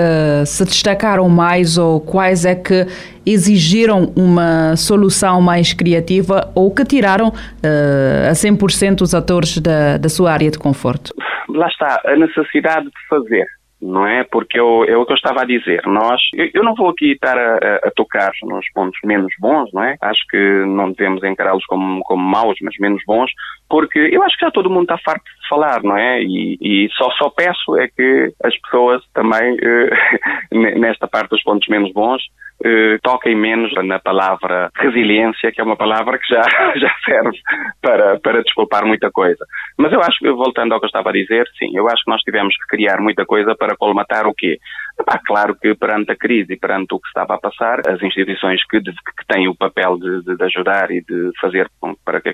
se 0.44 0.62
destacaram 0.64 1.26
mais 1.28 1.78
ou 1.78 2.00
quais 2.00 2.44
é 2.44 2.54
que 2.54 2.86
exigiram 3.24 4.12
uma 4.14 4.76
solução 4.76 5.40
mais 5.40 5.72
criativa 5.72 6.52
ou 6.54 6.70
que 6.70 6.84
tiraram 6.84 7.28
uh, 7.28 8.28
a 8.28 8.32
100% 8.32 9.00
os 9.00 9.14
atores 9.14 9.58
da, 9.58 9.96
da 9.96 10.08
sua 10.10 10.32
área 10.32 10.50
de 10.50 10.58
conforto? 10.58 11.14
Lá 11.48 11.68
está, 11.68 12.02
a 12.04 12.16
necessidade 12.16 12.84
de 12.84 13.08
fazer 13.08 13.46
não 13.84 14.06
é? 14.06 14.24
Porque 14.24 14.58
eu, 14.58 14.84
é 14.84 14.96
o 14.96 15.04
que 15.04 15.12
eu 15.12 15.16
estava 15.16 15.42
a 15.42 15.44
dizer. 15.44 15.82
Nós, 15.86 16.20
eu, 16.34 16.48
eu 16.54 16.64
não 16.64 16.74
vou 16.74 16.88
aqui 16.88 17.12
estar 17.12 17.36
a, 17.36 17.76
a, 17.76 17.90
tocar 17.94 18.32
nos 18.44 18.66
pontos 18.72 18.98
menos 19.04 19.32
bons, 19.38 19.70
não 19.72 19.84
é? 19.84 19.96
Acho 20.00 20.22
que 20.30 20.64
não 20.66 20.90
devemos 20.90 21.22
encará-los 21.22 21.64
como, 21.66 22.02
como 22.02 22.22
maus, 22.22 22.56
mas 22.62 22.74
menos 22.80 23.02
bons, 23.06 23.30
porque 23.68 23.98
eu 23.98 24.22
acho 24.22 24.36
que 24.38 24.44
já 24.44 24.50
todo 24.50 24.70
mundo 24.70 24.84
está 24.84 24.98
farto 24.98 25.24
de 25.24 25.43
falar, 25.48 25.82
não 25.82 25.96
é? 25.96 26.22
E, 26.22 26.58
e 26.60 26.88
só, 26.92 27.10
só 27.12 27.30
peço 27.30 27.76
é 27.78 27.88
que 27.88 28.32
as 28.42 28.56
pessoas 28.60 29.02
também, 29.12 29.56
eh, 29.60 30.78
nesta 30.78 31.06
parte 31.06 31.30
dos 31.30 31.42
pontos 31.42 31.68
menos 31.68 31.92
bons, 31.92 32.22
eh, 32.64 32.98
toquem 33.02 33.34
menos 33.34 33.72
na 33.84 33.98
palavra 33.98 34.70
resiliência, 34.76 35.50
que 35.52 35.60
é 35.60 35.64
uma 35.64 35.76
palavra 35.76 36.18
que 36.18 36.26
já, 36.26 36.42
já 36.76 36.94
serve 37.04 37.38
para, 37.82 38.18
para 38.20 38.42
desculpar 38.42 38.86
muita 38.86 39.10
coisa. 39.10 39.44
Mas 39.76 39.92
eu 39.92 40.00
acho 40.00 40.18
que, 40.18 40.30
voltando 40.30 40.72
ao 40.72 40.80
que 40.80 40.86
eu 40.86 40.88
estava 40.88 41.10
a 41.10 41.12
dizer, 41.12 41.46
sim, 41.58 41.76
eu 41.76 41.86
acho 41.88 42.04
que 42.04 42.10
nós 42.10 42.22
tivemos 42.22 42.54
que 42.56 42.76
criar 42.76 43.00
muita 43.00 43.26
coisa 43.26 43.54
para 43.54 43.76
colmatar 43.76 44.26
o 44.26 44.34
quê? 44.34 44.58
Epá, 44.98 45.20
claro 45.26 45.56
que 45.56 45.74
perante 45.74 46.12
a 46.12 46.16
crise 46.16 46.52
e 46.52 46.56
perante 46.56 46.94
o 46.94 47.00
que 47.00 47.08
estava 47.08 47.34
a 47.34 47.38
passar, 47.38 47.80
as 47.88 48.00
instituições 48.00 48.64
que, 48.66 48.80
que 48.80 49.26
têm 49.28 49.48
o 49.48 49.54
papel 49.54 49.98
de, 49.98 50.22
de, 50.22 50.44
ajudar 50.44 50.90
e 50.92 51.00
de 51.00 51.30
fazer 51.40 51.68
para 52.04 52.20
que, 52.20 52.32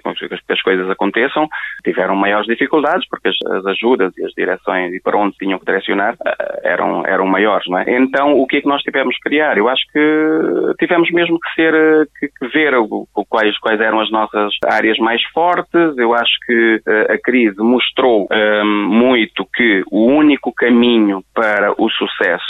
as 0.50 0.62
coisas 0.62 0.88
aconteçam 0.90 1.48
tiveram 1.82 2.14
maiores 2.14 2.46
dificuldades 2.46 3.08
porque 3.08 3.28
as, 3.28 3.36
as, 3.50 3.66
ajudas 3.66 4.12
e 4.18 4.24
as 4.24 4.32
direções 4.32 4.92
e 4.92 5.00
para 5.00 5.16
onde 5.16 5.36
tinham 5.36 5.58
que 5.58 5.64
direcionar 5.64 6.14
uh, 6.14 6.60
eram, 6.62 7.06
eram 7.06 7.26
maiores, 7.26 7.66
não 7.66 7.78
é? 7.78 7.84
Então 7.96 8.38
o 8.38 8.46
que 8.46 8.58
é 8.58 8.60
que 8.60 8.68
nós 8.68 8.82
tivemos 8.82 9.16
que 9.16 9.22
criar? 9.22 9.56
Eu 9.56 9.68
acho 9.68 9.82
que 9.90 10.74
tivemos 10.78 11.10
mesmo 11.12 11.38
que 11.40 11.54
ser, 11.54 11.74
eh, 11.74 12.04
que, 12.18 12.28
que 12.28 12.48
ver 12.48 12.74
o, 12.74 13.06
quais, 13.28 13.58
quais 13.58 13.80
eram 13.80 14.00
as 14.00 14.10
nossas 14.10 14.52
áreas 14.66 14.98
mais 14.98 15.22
fortes. 15.32 15.96
Eu 15.96 16.12
acho 16.14 16.32
que 16.46 16.76
uh, 16.86 17.12
a 17.12 17.18
crise 17.18 17.56
mostrou 17.58 18.28
muito 18.64 19.46
que 19.54 19.82
o 19.90 20.06
único 20.06 20.52
caminho 20.52 21.22
para 21.34 21.72
o 21.72 21.88
sucesso 21.90 22.49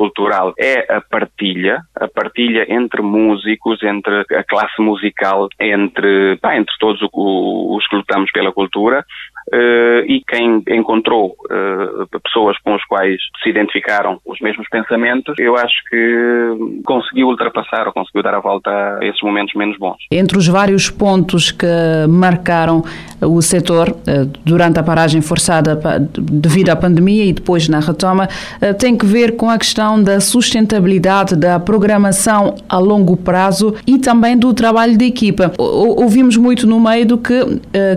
cultural 0.00 0.54
é 0.58 0.86
a 0.90 1.02
partilha, 1.02 1.82
a 1.94 2.08
partilha 2.08 2.64
entre 2.72 3.02
músicos, 3.02 3.82
entre 3.82 4.24
a 4.34 4.42
classe 4.44 4.80
musical, 4.80 5.46
entre, 5.60 6.38
pá, 6.40 6.56
entre 6.56 6.74
todos 6.80 7.02
os 7.12 7.86
que 7.86 7.96
lutamos 7.96 8.30
pela 8.32 8.50
cultura, 8.50 9.04
Uh, 9.52 10.06
e 10.06 10.22
quem 10.28 10.62
encontrou 10.68 11.34
uh, 11.50 12.20
pessoas 12.22 12.56
com 12.62 12.72
as 12.72 12.84
quais 12.84 13.18
se 13.42 13.48
identificaram 13.48 14.20
os 14.24 14.38
mesmos 14.38 14.68
pensamentos, 14.68 15.34
eu 15.40 15.56
acho 15.56 15.74
que 15.90 16.82
conseguiu 16.84 17.26
ultrapassar 17.26 17.88
ou 17.88 17.92
conseguiu 17.92 18.22
dar 18.22 18.34
a 18.34 18.38
volta 18.38 18.70
a 18.70 19.04
esses 19.04 19.20
momentos 19.22 19.52
menos 19.54 19.76
bons. 19.76 19.96
Entre 20.12 20.38
os 20.38 20.46
vários 20.46 20.88
pontos 20.88 21.50
que 21.50 21.66
marcaram 22.08 22.84
o 23.20 23.42
setor 23.42 23.88
uh, 23.88 24.26
durante 24.44 24.78
a 24.78 24.84
paragem 24.84 25.20
forçada 25.20 25.80
devido 26.16 26.68
à 26.68 26.76
pandemia 26.76 27.24
e 27.24 27.32
depois 27.32 27.68
na 27.68 27.80
retoma, 27.80 28.28
tem 28.78 28.96
que 28.96 29.04
ver 29.04 29.36
com 29.36 29.50
a 29.50 29.58
questão 29.58 29.89
da 29.98 30.20
sustentabilidade 30.20 31.34
da 31.34 31.58
programação 31.58 32.56
a 32.68 32.78
longo 32.78 33.16
prazo 33.16 33.74
e 33.86 33.98
também 33.98 34.36
do 34.36 34.52
trabalho 34.52 34.96
de 34.96 35.06
equipa. 35.06 35.52
Ouvimos 35.56 36.36
muito 36.36 36.66
no 36.66 36.78
meio 36.78 37.06
do 37.06 37.16
que 37.18 37.34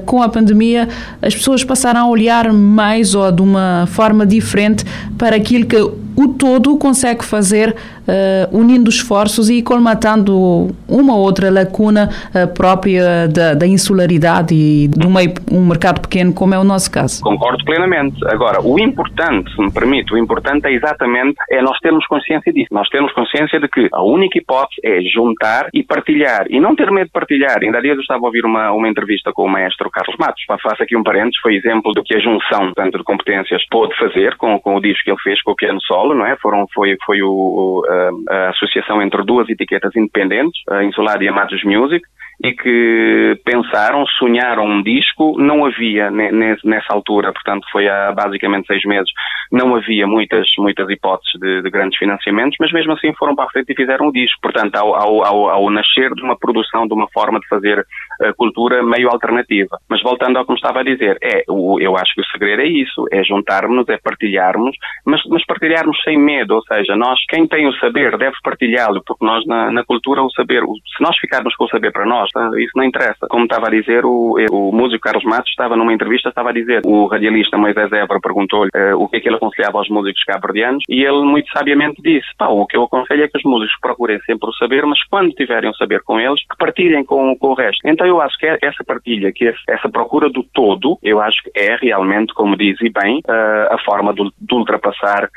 com 0.06 0.22
a 0.22 0.30
pandemia 0.30 0.88
as 1.22 1.36
pessoas 1.36 1.64
passaram 1.64 2.02
a 2.02 2.08
olhar 2.08 2.54
mais 2.54 3.14
ou 3.16 3.32
de 3.32 3.42
uma 3.42 3.86
forma 3.92 4.26
diferente 4.26 4.86
para 5.18 5.36
aquilo 5.36 5.66
que 5.66 5.78
o 6.16 6.28
todo 6.28 6.78
consegue 6.78 7.24
fazer 7.26 7.76
uh, 8.08 8.58
unindo 8.58 8.90
esforços 8.90 9.50
e 9.50 9.62
colmatando 9.62 10.70
uma 10.88 11.16
ou 11.16 11.22
outra 11.22 11.50
lacuna 11.50 12.10
uh, 12.30 12.54
própria 12.54 13.28
da, 13.28 13.54
da, 13.54 13.68
insularidade 13.68 14.54
e 14.54 14.88
de 14.88 15.08
um, 15.08 15.12
meio, 15.12 15.34
um 15.52 15.66
mercado 15.66 16.02
pequeno 16.02 16.34
como 16.34 16.54
é 16.54 16.60
o 16.60 16.64
nosso 16.64 16.92
caso. 16.92 17.22
Concordo 17.22 17.64
plenamente. 17.66 18.18
Agora, 18.28 18.62
o 18.62 18.80
importante, 18.80 19.54
se 19.54 19.62
me 19.62 19.72
permite, 19.72 20.14
o 20.14 20.18
importante 20.18 20.68
é 20.68 20.74
exatamente 20.74 21.36
é 21.50 21.62
nós 21.62 21.78
termos 21.80 22.06
consciência 22.08 22.52
disso. 22.52 22.70
Nós 22.72 22.88
termos 22.90 23.12
consciência 23.14 23.60
de 23.60 23.68
que 23.68 23.88
a 23.92 24.04
única 24.04 24.38
hipótese 24.38 24.80
é 24.84 25.02
juntar 25.02 25.68
e 25.74 25.84
partilhar 25.84 26.46
e 26.50 26.60
não 26.60 26.76
ter 26.76 26.92
medo 26.92 27.08
de 27.08 27.12
partilhar. 27.12 27.60
Ainda 27.62 27.78
há 27.78 27.82
dias 27.82 27.96
eu 27.96 28.02
estava 28.02 28.22
a 28.24 28.28
ouvir 28.28 28.46
uma, 28.46 28.72
uma 28.72 28.88
entrevista 28.88 29.32
com 29.34 29.44
o 29.44 29.50
maestro 29.50 29.90
Carlos 29.90 30.16
Matos. 30.18 30.44
Faço 30.62 30.84
aqui 30.84 30.96
um 30.96 31.04
parênteses, 31.04 31.40
foi 31.42 31.56
exemplo 31.56 31.92
do 31.94 32.04
que 32.04 32.16
a 32.16 32.20
junção 32.20 32.72
tanto 32.76 32.98
de 32.98 33.04
competências 33.04 33.62
pôde 33.70 33.96
fazer 33.98 34.36
com, 34.38 34.60
com 34.60 34.76
o 34.76 34.82
disco 34.82 35.04
que 35.04 35.12
ele 35.12 35.20
fez 35.24 35.42
com 35.42 35.52
o 35.52 35.56
piano 35.56 35.82
solo 35.82 36.14
não 36.14 36.26
é? 36.26 36.36
Foram, 36.38 36.66
foi 36.74 36.96
foi 37.06 37.22
o, 37.22 37.84
a, 38.30 38.50
associação 38.50 39.02
entre 39.02 39.24
duas 39.24 39.50
etiquetas 39.50 39.96
independentes, 39.96 40.62
a 40.70 40.84
Insular 40.84 41.22
e 41.22 41.28
a 41.28 41.32
Matos 41.32 41.64
Music, 41.64 42.06
e 42.44 42.52
que 42.52 43.40
pensaram, 43.46 44.06
sonharam 44.06 44.66
um 44.66 44.84
disco, 44.84 45.38
não 45.40 45.66
havia 45.66 46.12
nessa 46.12 46.92
altura, 46.94 47.32
portanto 47.32 47.66
foi 47.72 47.88
há 47.88 48.12
basicamente 48.12 48.68
seis 48.68 48.84
meses, 48.84 49.10
não 49.50 49.74
havia 49.76 50.06
muitas, 50.06 50.46
muitas 50.58 50.90
hipóteses 50.90 51.40
de, 51.40 51.62
de 51.62 51.70
grandes 51.70 51.98
financiamentos, 51.98 52.58
mas 52.60 52.74
mesmo 52.74 52.92
assim 52.92 53.14
foram 53.14 53.34
para 53.34 53.46
a 53.46 53.50
frente 53.50 53.72
e 53.72 53.76
fizeram 53.76 54.08
o 54.08 54.12
disco. 54.12 54.40
Portanto, 54.42 54.76
ao, 54.76 54.94
ao, 54.94 55.50
ao, 55.50 55.70
nascer 55.70 56.14
de 56.14 56.22
uma 56.22 56.38
produção, 56.38 56.86
de 56.86 56.94
uma 56.94 57.08
forma 57.14 57.40
de 57.40 57.48
fazer 57.48 57.86
a 58.22 58.34
cultura 58.34 58.84
meio 58.84 59.10
alternativa. 59.10 59.78
Mas 59.90 60.02
voltando 60.02 60.38
ao 60.38 60.46
que 60.46 60.52
me 60.52 60.58
estava 60.58 60.82
a 60.82 60.84
dizer, 60.84 61.18
é, 61.24 61.44
eu 61.48 61.96
acho 61.96 62.14
que 62.14 62.22
o 62.22 62.26
segredo 62.26 62.62
é 62.62 62.68
isso, 62.68 63.06
é 63.12 63.24
juntarmos, 63.24 63.88
é 63.88 63.98
partilharmos, 63.98 64.76
mas, 65.06 65.22
mas 65.30 65.46
partilharmos 65.46 65.98
sem 66.04 66.18
medo, 66.18 66.56
ou 66.56 66.64
seja, 66.64 66.96
nós, 66.96 67.20
quem 67.30 67.48
tem 67.48 67.68
o 67.68 67.74
saber 67.76 68.18
deve 68.18 68.36
partilhá-lo, 68.44 69.02
porque 69.06 69.26
nós 69.26 69.46
na, 69.46 69.72
na 69.72 69.86
cultura 69.86 70.22
o 70.22 70.32
saber, 70.32 70.62
se 70.64 71.02
nós 71.02 71.18
ficarmos 71.20 71.56
com 71.56 71.66
o 71.66 71.70
saber 71.70 71.92
para 71.92 72.06
nós, 72.06 72.33
tá, 72.34 72.50
isso 72.58 72.72
não 72.76 72.84
interessa. 72.84 73.28
Como 73.30 73.44
estava 73.46 73.68
a 73.68 73.72
dizer, 73.72 74.06
o, 74.06 74.36
o 74.52 74.72
músico 74.72 75.04
Carlos 75.04 75.24
Matos 75.24 75.50
estava 75.50 75.76
numa 75.76 75.94
entrevista, 75.94 76.30
estava 76.30 76.50
a 76.50 76.54
dizer, 76.54 76.82
o 76.86 77.06
radialista 77.08 77.58
Moisés 77.58 77.92
Évora 77.92 78.20
perguntou-lhe 78.20 78.70
uh, 78.76 79.02
o 79.02 79.08
que 79.08 79.18
é 79.18 79.20
que 79.20 79.30
ele 79.30 79.38
aconselhava 79.38 79.78
aos 79.78 79.90
músicos 79.90 80.24
cabo-verdianos 80.24 80.84
e 80.90 81.04
ele 81.04 81.24
muito 81.24 81.50
sabiamente 81.52 82.02
disse, 82.02 82.28
pá, 82.38 82.48
o 82.48 82.66
que 82.66 82.78
eu 82.78 82.84
aconselho 82.84 83.24
é 83.24 83.28
que 83.28 83.38
os 83.38 83.44
músicos 83.44 83.76
procurem 83.82 84.20
sempre 84.26 84.50
o 84.50 84.54
saber, 84.54 84.86
mas 84.86 85.02
quando 85.10 85.32
tiverem 85.32 85.70
o 85.70 85.76
saber 85.76 86.02
com 86.04 86.20
eles, 86.20 86.42
que 86.42 86.58
partilhem 86.58 87.04
com, 87.04 87.36
com 87.38 87.48
o 87.48 87.54
resto. 87.54 87.80
Então 87.86 88.06
eu 88.06 88.22
acho 88.22 88.38
que 88.38 88.48
é 88.48 88.58
essa 88.62 88.84
partilha, 88.84 89.32
que 89.32 89.54
essa 89.68 89.90
procura 89.90 90.30
do 90.30 90.44
todo, 90.44 90.98
eu 91.04 91.22
acho 91.22 91.42
que 91.44 91.52
é 91.56 91.76
realmente, 91.76 92.34
como 92.34 92.58
diz 92.58 92.80
e 92.82 92.90
bem, 92.90 93.20
uh, 93.28 93.74
a 93.74 93.78
forma 93.86 94.14
de, 94.14 94.24
de 94.40 94.56
ultrapassar 94.56 95.24
eh, 95.24 95.30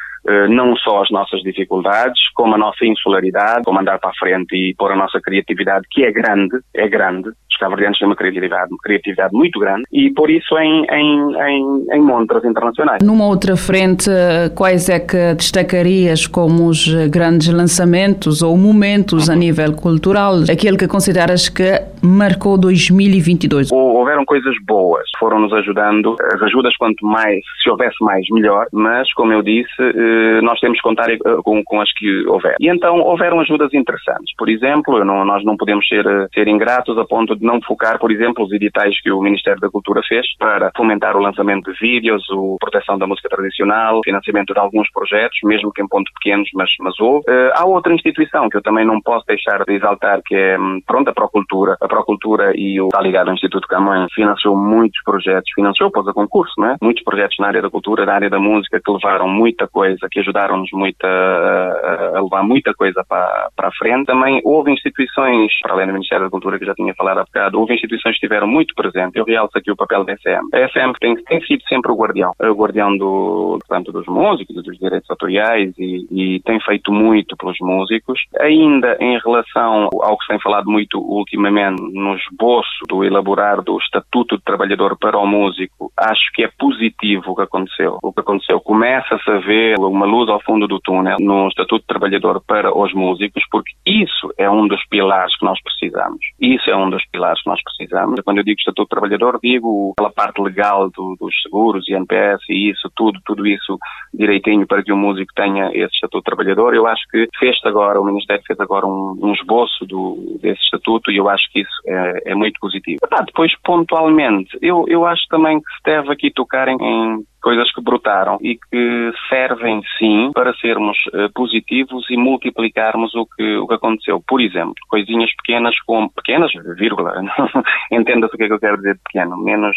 não 0.49 0.77
só 0.77 1.03
as 1.03 1.11
nossas 1.11 1.41
dificuldades, 1.43 2.21
como 2.35 2.55
a 2.55 2.59
nossa 2.59 2.85
insularidade, 2.85 3.65
como 3.65 3.81
andar 3.81 3.99
para 3.99 4.11
a 4.11 4.15
frente 4.19 4.55
e 4.55 4.75
pôr 4.77 4.93
a 4.93 4.97
nossa 4.97 5.21
criatividade, 5.21 5.87
que 5.91 6.05
é 6.05 6.13
grande, 6.13 6.59
é 6.75 6.89
grande. 6.89 7.31
Os 7.51 7.59
cabo-verdianos 7.59 7.99
têm 7.99 8.07
uma 8.07 8.17
criatividade, 8.17 8.71
uma 8.71 8.79
criatividade 8.83 9.33
muito 9.33 9.59
grande 9.59 9.85
e 9.91 10.11
por 10.11 10.29
isso 10.31 10.59
em, 10.59 10.85
em, 10.91 11.35
em, 11.35 11.87
em 11.95 12.03
montras 12.03 12.45
internacionais. 12.45 13.03
Numa 13.03 13.27
outra 13.27 13.57
frente, 13.57 14.11
quais 14.55 14.89
é 14.91 15.01
que 15.01 15.35
destacarias 15.35 16.27
como 16.27 16.69
os 16.69 16.87
grandes 17.09 17.49
lançamentos 17.49 18.43
ou 18.43 18.57
momentos 18.59 19.31
a 19.31 19.35
nível 19.35 19.73
cultural, 19.75 20.35
aquele 20.53 20.77
que 20.77 20.87
consideras 20.87 21.49
que 21.49 21.81
marcou 22.03 22.59
2022? 22.59 23.73
Houveram 23.73 24.25
coisas 24.27 24.55
boas, 24.67 25.09
foram 25.19 25.41
nos 25.41 25.53
ajudando. 25.55 26.15
As 26.35 26.43
ajudas, 26.43 26.77
quanto 26.77 27.07
mais, 27.07 27.41
se 27.63 27.71
houvesse 27.71 27.97
mais, 28.03 28.25
melhor, 28.31 28.67
mas 28.73 29.11
como 29.15 29.33
eu 29.33 29.43
disse, 29.43 29.81
eh, 29.81 30.16
nós 30.43 30.59
temos 30.61 30.79
que 30.79 30.83
contar 30.83 31.11
eh, 31.11 31.19
com, 31.45 31.63
com, 31.65 31.81
as 31.81 31.93
que 31.93 32.27
houver. 32.27 32.57
E 32.61 32.69
então 32.69 33.01
houveram 33.01 33.41
ajudas 33.41 33.73
interessantes. 33.75 34.35
Por 34.37 34.49
exemplo, 34.49 35.05
não, 35.05 35.25
nós 35.25 35.45
não 35.45 35.57
podemos 35.57 35.87
ser, 35.87 36.07
eh, 36.07 36.27
ser 36.33 36.49
ingratos 36.49 36.99
a 36.99 37.05
ponto 37.05 37.37
de 37.37 37.45
não 37.45 37.61
focar, 37.61 37.99
por 37.99 38.11
exemplo, 38.11 38.45
os 38.45 38.53
editais 38.53 39.01
que 39.01 39.11
o 39.11 39.21
Ministério 39.21 39.61
da 39.61 39.71
Cultura 39.71 40.01
fez 40.07 40.27
para 40.39 40.71
fomentar 40.77 41.17
o 41.17 41.21
lançamento 41.21 41.73
de 41.73 41.79
vídeos, 41.79 42.23
a 42.31 42.59
proteção 42.61 42.99
da 42.99 43.07
música 43.07 43.29
tradicional, 43.29 44.01
financiamento 44.05 44.53
de 44.53 44.61
alguns 44.61 44.91
projetos, 44.91 45.39
mesmo 45.45 45.73
que 45.73 45.83
em 45.83 45.89
pontos 45.89 46.13
pequenos, 46.15 46.49
mas, 46.55 46.71
mas 46.81 46.99
houve. 47.01 47.25
Uh, 47.29 47.51
há 47.55 47.65
outra 47.65 47.93
instituição 47.93 48.49
que 48.49 48.57
eu 48.57 48.63
também 48.63 48.85
não 48.85 49.01
posso 49.01 49.27
deixar 49.27 49.65
de 49.65 49.75
exaltar, 49.75 50.21
que 50.25 50.35
é, 50.35 50.59
hum, 50.59 50.81
pronto, 50.87 51.09
a 51.09 51.15
Procultura. 51.15 51.77
A 51.81 51.89
Procultura 51.89 52.53
e 52.55 52.81
o 52.81 52.87
está 52.87 53.01
ligado 53.01 53.29
ao 53.29 53.35
Instituto 53.35 53.69
Camões 53.69 54.13
financiou 54.15 54.57
muitos 54.57 55.03
projetos, 55.05 55.51
financiou, 55.55 55.91
pôs 55.91 56.07
a 56.09 56.13
concurso, 56.13 56.55
não 56.59 56.71
é? 56.71 56.77
Muitos 56.81 57.03
projetos 57.05 57.37
na 57.39 57.49
área 57.49 57.63
da 57.63 57.71
cultura, 57.71 58.07
na 58.07 58.15
área 58.15 58.31
da 58.31 58.39
música, 58.39 58.81
que 58.83 58.91
levaram 58.91 59.29
muita 59.29 59.67
coisa 59.69 60.06
que 60.11 60.21
ajudaram-nos 60.21 60.71
muito 60.73 61.05
a, 61.05 62.17
a, 62.17 62.23
levar 62.23 62.43
muita 62.43 62.75
coisa 62.75 63.05
para, 63.09 63.49
para 63.55 63.69
a 63.69 63.73
frente. 63.73 64.07
Também 64.07 64.41
houve 64.45 64.73
instituições, 64.73 65.53
para 65.63 65.75
além 65.75 65.87
do 65.87 65.93
Ministério 65.93 66.25
da 66.25 66.31
Cultura, 66.31 66.59
que 66.59 66.67
já 66.67 66.75
tinha 66.75 66.95
falado 66.95 67.19
há 67.19 67.25
bocado, 67.25 67.59
houve 67.59 67.75
instituições 67.75 68.13
que 68.19 68.27
estiveram 68.27 68.47
muito 68.47 68.75
presentes. 68.75 69.15
Eu 69.15 69.25
realço 69.25 69.57
aqui 69.57 69.71
o 69.71 69.77
papel 69.77 70.05
da 70.05 70.17
SM. 70.17 70.49
A 70.53 70.69
SM 70.69 70.93
tem, 71.01 71.17
tem 71.25 71.41
sido 71.43 71.63
sempre 71.69 71.91
o 71.91 71.97
guardião, 71.97 72.33
o 72.41 72.55
guardião 72.55 72.97
do, 72.97 73.59
portanto, 73.67 73.93
dos 73.93 74.07
músicos, 74.07 74.63
dos 74.63 74.79
direitos 74.79 75.11
autoriais 75.11 75.73
e, 75.79 76.07
e 76.11 76.41
tem 76.41 76.61
feito 76.61 76.93
muito 76.93 77.37
pelos 77.37 77.57
músicos. 77.61 78.21
Ainda 78.41 78.97
em 79.01 79.19
relação 79.19 79.89
ao 80.03 80.17
que 80.19 80.25
se 80.25 80.29
tem 80.29 80.41
falado 80.41 80.71
muito 80.71 80.99
ultimamente 80.99 81.81
no 81.93 82.15
esboço 82.17 82.85
do 82.89 83.05
elaborar 83.05 83.63
do 83.63 83.79
Estatuto 83.79 84.37
de 84.37 84.45
Trabalhador 84.45 84.97
para 84.99 85.19
o 85.19 85.27
músico, 85.27 85.93
acho 85.97 86.33
que 86.35 86.45
é 86.45 86.51
positivo 86.59 87.33
o 87.33 87.37
que 87.37 87.43
aconteceu. 87.43 87.99
O 88.03 88.13
que 88.13 88.21
aconteceu 88.21 88.61
começa-se 88.61 89.31
a 89.31 89.39
ver 89.39 89.79
uma 89.97 90.07
luz 90.07 90.29
ao 90.29 90.43
fundo 90.43 90.69
do 90.69 90.79
túnel 90.79 91.17
no 91.19 91.49
Estatuto 91.49 91.81
de 91.81 91.87
Trabalhador 91.87 92.43
para 92.47 92.77
os 92.77 92.93
músicos, 92.93 93.43
porque 93.51 93.73
isso 93.87 94.33
é 94.37 94.49
um 94.49 94.69
dos 94.69 94.85
pilares 94.89 95.37
que 95.39 95.45
nós 95.45 95.59
precisamos. 95.63 96.19
Isso 96.41 96.71
é 96.71 96.77
um 96.77 96.91
dos 96.91 97.03
pilares 97.11 97.43
que 97.43 97.49
nós 97.49 97.61
precisamos. 97.63 98.21
Quando 98.25 98.39
eu 98.39 98.45
digo 98.45 98.59
Estatuto 98.59 98.85
de 98.85 98.91
Trabalhador, 98.91 99.39
digo 99.43 99.95
aquela 99.97 100.13
parte 100.13 100.41
legal 100.43 100.91
do, 100.91 101.17
dos 101.19 101.35
seguros, 101.43 101.89
INPS 101.89 102.43
e 102.51 102.71
isso, 102.71 102.91
tudo, 102.95 103.19
tudo 103.25 103.47
isso 103.47 103.79
direitinho 104.13 104.67
para 104.67 104.83
que 104.83 104.93
o 104.93 104.97
músico 104.97 105.33
tenha 105.35 105.71
esse 105.73 105.95
Estatuto 105.95 106.19
de 106.19 106.25
Trabalhador. 106.25 106.75
Eu 106.75 106.87
acho 106.87 107.03
que 107.11 107.27
fez 107.39 107.57
agora, 107.65 108.01
o 108.01 108.05
Ministério 108.05 108.43
fez 108.47 108.61
agora 108.61 108.87
um, 108.87 109.17
um 109.21 109.33
esboço 109.33 109.87
do, 109.87 110.39
desse 110.43 110.61
Estatuto 110.63 111.11
e 111.11 111.17
eu 111.17 111.29
acho 111.29 111.51
que 111.51 111.61
isso 111.61 111.83
é, 111.87 112.33
é 112.33 112.35
muito 112.35 112.61
positivo. 112.61 112.99
Ah, 113.11 113.23
depois, 113.23 113.53
pontualmente, 113.65 114.59
eu, 114.61 114.85
eu 114.89 115.07
acho 115.07 115.27
também 115.29 115.59
que 115.59 115.67
se 115.77 115.83
deve 115.85 116.13
aqui 116.13 116.31
tocar 116.31 116.69
em, 116.69 116.77
em 116.81 117.25
coisas 117.47 117.73
que 117.73 117.81
brotaram 117.81 118.39
e 118.41 118.57
que 118.57 119.13
servem 119.29 119.81
sim 120.01 120.33
para 120.35 120.53
sermos 120.55 120.99
uh, 121.15 121.33
positivos 121.33 122.05
e 122.11 122.17
multiplicarmos 122.17 123.15
o 123.15 123.25
que, 123.25 123.57
o 123.59 123.69
que 123.69 123.75
aconteceu. 123.75 124.21
Por 124.27 124.41
exemplo, 124.41 124.75
coisinhas 124.89 125.31
pequenas 125.37 125.79
como 125.87 126.11
pequenas, 126.11 126.51
vírgula, 126.77 127.13
entenda-se 127.93 128.35
o 128.35 128.37
que 128.37 128.43
é 128.43 128.47
que 128.49 128.53
eu 128.53 128.59
quero 128.59 128.79
dizer 128.79 128.99
pequeno, 129.05 129.37
menos 129.37 129.77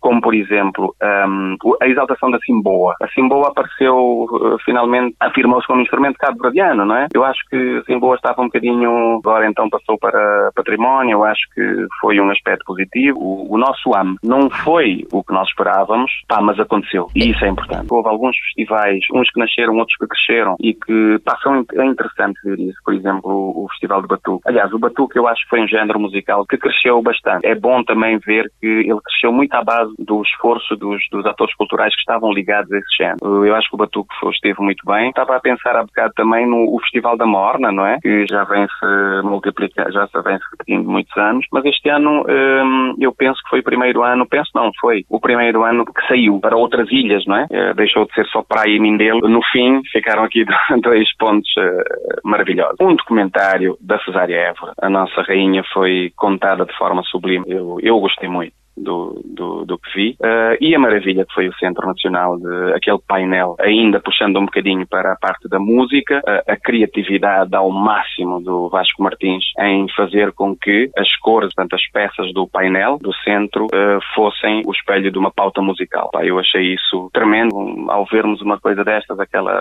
como 0.00 0.20
por 0.20 0.34
exemplo 0.34 0.94
um, 1.02 1.56
a 1.82 1.88
exaltação 1.88 2.30
da 2.30 2.38
Simboa. 2.38 2.94
A 3.02 3.08
Simboa 3.08 3.48
apareceu 3.48 3.96
uh, 3.96 4.56
finalmente, 4.64 5.16
afirmou-se 5.18 5.66
como 5.66 5.80
instrumento 5.80 6.18
cabo-verdiano, 6.18 6.84
não 6.84 6.94
é? 6.94 7.08
Eu 7.12 7.24
acho 7.24 7.40
que 7.50 7.78
a 7.78 7.84
Simboa 7.84 8.14
estava 8.14 8.42
um 8.42 8.46
bocadinho, 8.46 9.18
agora 9.18 9.48
então 9.48 9.68
passou 9.68 9.98
para 9.98 10.52
património, 10.54 11.18
eu 11.18 11.24
acho 11.24 11.40
que 11.52 11.86
foi 12.00 12.20
um 12.20 12.30
aspecto 12.30 12.64
positivo. 12.64 13.18
O, 13.18 13.54
o 13.54 13.58
nosso 13.58 13.92
AM 13.94 14.16
não 14.22 14.48
foi 14.48 15.04
o 15.12 15.24
que 15.24 15.32
nós 15.32 15.48
esperávamos, 15.48 16.10
pá, 16.28 16.40
mas 16.40 16.60
aconteceu. 16.60 17.07
E 17.14 17.30
isso 17.30 17.44
é 17.44 17.48
importante. 17.48 17.86
Houve 17.90 18.08
alguns 18.08 18.36
festivais, 18.38 19.00
uns 19.12 19.30
que 19.30 19.40
nasceram, 19.40 19.76
outros 19.76 19.96
que 19.96 20.06
cresceram 20.06 20.56
e 20.60 20.74
que 20.74 21.18
passam 21.24 21.64
é 21.74 21.84
interessante 21.84 22.38
ver 22.44 22.58
isso. 22.60 22.78
Por 22.84 22.94
exemplo, 22.94 23.30
o 23.32 23.66
Festival 23.70 24.02
de 24.02 24.08
Batuque. 24.08 24.48
Aliás, 24.48 24.72
o 24.72 24.78
Batuque 24.78 25.18
eu 25.18 25.26
acho 25.26 25.42
que 25.44 25.50
foi 25.50 25.60
um 25.60 25.68
género 25.68 25.98
musical 25.98 26.46
que 26.46 26.56
cresceu 26.56 27.00
bastante. 27.02 27.46
É 27.46 27.54
bom 27.54 27.82
também 27.82 28.18
ver 28.18 28.50
que 28.60 28.66
ele 28.66 29.00
cresceu 29.00 29.32
muito 29.32 29.54
à 29.54 29.62
base 29.62 29.92
do 29.98 30.22
esforço 30.22 30.76
dos, 30.76 31.02
dos 31.10 31.26
atores 31.26 31.54
culturais 31.54 31.94
que 31.94 32.00
estavam 32.00 32.32
ligados 32.32 32.70
a 32.72 32.78
esse 32.78 32.96
género. 32.96 33.44
Eu 33.44 33.54
acho 33.54 33.68
que 33.68 33.74
o 33.74 33.78
Batuque 33.78 34.14
esteve 34.32 34.60
muito 34.60 34.84
bem. 34.86 35.10
Estava 35.10 35.36
a 35.36 35.40
pensar 35.40 35.76
há 35.76 35.82
bocado 35.82 36.12
também 36.14 36.46
no 36.46 36.78
Festival 36.80 37.16
da 37.16 37.26
Morna, 37.26 37.72
não 37.72 37.86
é? 37.86 37.98
Que 38.00 38.26
já 38.28 38.44
vem-se 38.44 39.22
multiplicar, 39.24 39.90
já 39.92 40.06
se 40.06 40.22
vem-se 40.22 40.44
repetindo 40.52 40.88
muitos 40.88 41.16
anos. 41.16 41.46
Mas 41.52 41.64
este 41.64 41.88
ano 41.88 42.24
hum, 42.28 42.94
eu 42.98 43.12
penso 43.12 43.42
que 43.42 43.50
foi 43.50 43.60
o 43.60 43.64
primeiro 43.64 44.02
ano, 44.02 44.26
penso 44.26 44.50
não, 44.54 44.70
foi 44.80 45.04
o 45.08 45.20
primeiro 45.20 45.64
ano 45.64 45.84
que 45.84 46.06
saiu 46.06 46.38
para 46.40 46.56
outras 46.56 46.90
ilhas, 46.98 47.24
não 47.26 47.36
é? 47.36 47.44
Uh, 47.44 47.74
deixou 47.74 48.06
de 48.06 48.14
ser 48.14 48.26
só 48.26 48.42
praia 48.42 48.70
e 48.70 48.78
Mindelo. 48.78 49.28
No 49.28 49.40
fim, 49.52 49.80
ficaram 49.92 50.24
aqui 50.24 50.44
dois 50.82 51.08
pontos 51.16 51.50
uh, 51.58 52.20
maravilhosos. 52.24 52.76
Um 52.80 52.94
documentário 52.94 53.76
da 53.80 53.98
Cesária 54.00 54.36
Évora. 54.36 54.72
A 54.80 54.88
nossa 54.88 55.22
rainha 55.22 55.62
foi 55.72 56.12
contada 56.16 56.64
de 56.64 56.76
forma 56.76 57.02
sublime. 57.04 57.44
Eu, 57.46 57.78
eu 57.82 57.98
gostei 58.00 58.28
muito 58.28 58.52
do, 58.82 59.20
do, 59.24 59.64
do 59.64 59.78
que 59.78 59.94
vi. 59.94 60.16
Uh, 60.20 60.56
e 60.60 60.74
a 60.74 60.78
maravilha 60.78 61.24
que 61.24 61.34
foi 61.34 61.48
o 61.48 61.54
Centro 61.54 61.86
Nacional 61.86 62.38
de 62.38 62.72
aquele 62.74 62.98
painel, 63.06 63.56
ainda 63.60 64.00
puxando 64.00 64.38
um 64.38 64.44
bocadinho 64.44 64.86
para 64.86 65.12
a 65.12 65.16
parte 65.16 65.48
da 65.48 65.58
música, 65.58 66.18
uh, 66.18 66.52
a 66.52 66.56
criatividade 66.56 67.54
ao 67.54 67.70
máximo 67.70 68.40
do 68.40 68.68
Vasco 68.68 69.02
Martins 69.02 69.44
em 69.58 69.86
fazer 69.96 70.32
com 70.32 70.56
que 70.56 70.90
as 70.96 71.14
cores, 71.16 71.52
portanto, 71.54 71.74
as 71.74 71.86
peças 71.90 72.32
do 72.32 72.46
painel 72.46 72.98
do 73.00 73.12
centro 73.24 73.66
uh, 73.66 74.00
fossem 74.14 74.62
o 74.66 74.72
espelho 74.72 75.10
de 75.10 75.18
uma 75.18 75.30
pauta 75.30 75.60
musical. 75.60 76.10
Pá, 76.12 76.24
eu 76.24 76.38
achei 76.38 76.74
isso 76.74 77.10
tremendo 77.12 77.54
ao 77.88 78.06
vermos 78.06 78.40
uma 78.40 78.58
coisa 78.58 78.84
destas, 78.84 79.18
aquela, 79.18 79.52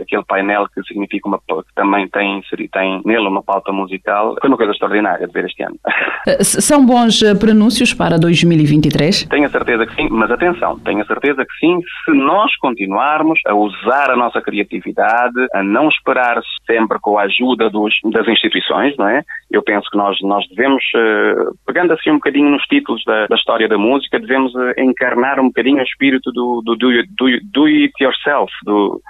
aquele 0.00 0.24
painel 0.24 0.66
que 0.74 0.82
significa 0.84 1.28
uma, 1.28 1.38
que 1.38 1.74
também 1.74 2.08
tem, 2.08 2.42
tem 2.72 3.02
nele 3.04 3.26
uma 3.26 3.42
pauta 3.42 3.72
musical. 3.72 4.36
Foi 4.40 4.48
uma 4.48 4.56
coisa 4.56 4.72
extraordinária 4.72 5.26
de 5.26 5.32
ver 5.32 5.46
este 5.46 5.62
ano. 5.62 5.78
São 6.40 6.84
bons 6.84 7.22
prenúncios 7.38 7.92
para 7.92 8.18
2020 8.18 8.59
2023? 8.60 9.24
Tenho 9.24 9.46
a 9.46 9.50
certeza 9.50 9.86
que 9.86 9.94
sim, 9.94 10.08
mas 10.10 10.30
atenção, 10.30 10.78
tenho 10.80 11.02
a 11.02 11.06
certeza 11.06 11.44
que 11.44 11.52
sim, 11.58 11.80
se 12.04 12.12
nós 12.12 12.54
continuarmos 12.56 13.40
a 13.46 13.54
usar 13.54 14.10
a 14.10 14.16
nossa 14.16 14.40
criatividade, 14.40 15.46
a 15.54 15.62
não 15.62 15.88
esperar 15.88 16.40
sempre 16.66 16.98
com 17.00 17.18
a 17.18 17.22
ajuda 17.22 17.70
dos, 17.70 17.94
das 18.12 18.26
instituições, 18.28 18.96
não 18.96 19.08
é? 19.08 19.22
Eu 19.50 19.62
penso 19.62 19.88
que 19.90 19.96
nós, 19.96 20.16
nós 20.22 20.46
devemos, 20.48 20.82
uh, 20.94 21.56
pegando 21.66 21.92
assim 21.92 22.10
um 22.10 22.14
bocadinho 22.14 22.50
nos 22.50 22.62
títulos 22.64 23.02
da, 23.04 23.26
da 23.26 23.36
história 23.36 23.68
da 23.68 23.78
música, 23.78 24.18
devemos 24.18 24.54
uh, 24.54 24.72
encarnar 24.78 25.40
um 25.40 25.46
bocadinho 25.46 25.78
o 25.78 25.82
espírito 25.82 26.30
do, 26.32 26.62
do, 26.64 26.76
do, 26.76 26.90
do, 26.90 27.40
do 27.52 27.64
it 27.66 27.92
yourself, 28.00 28.52
do 28.64 29.00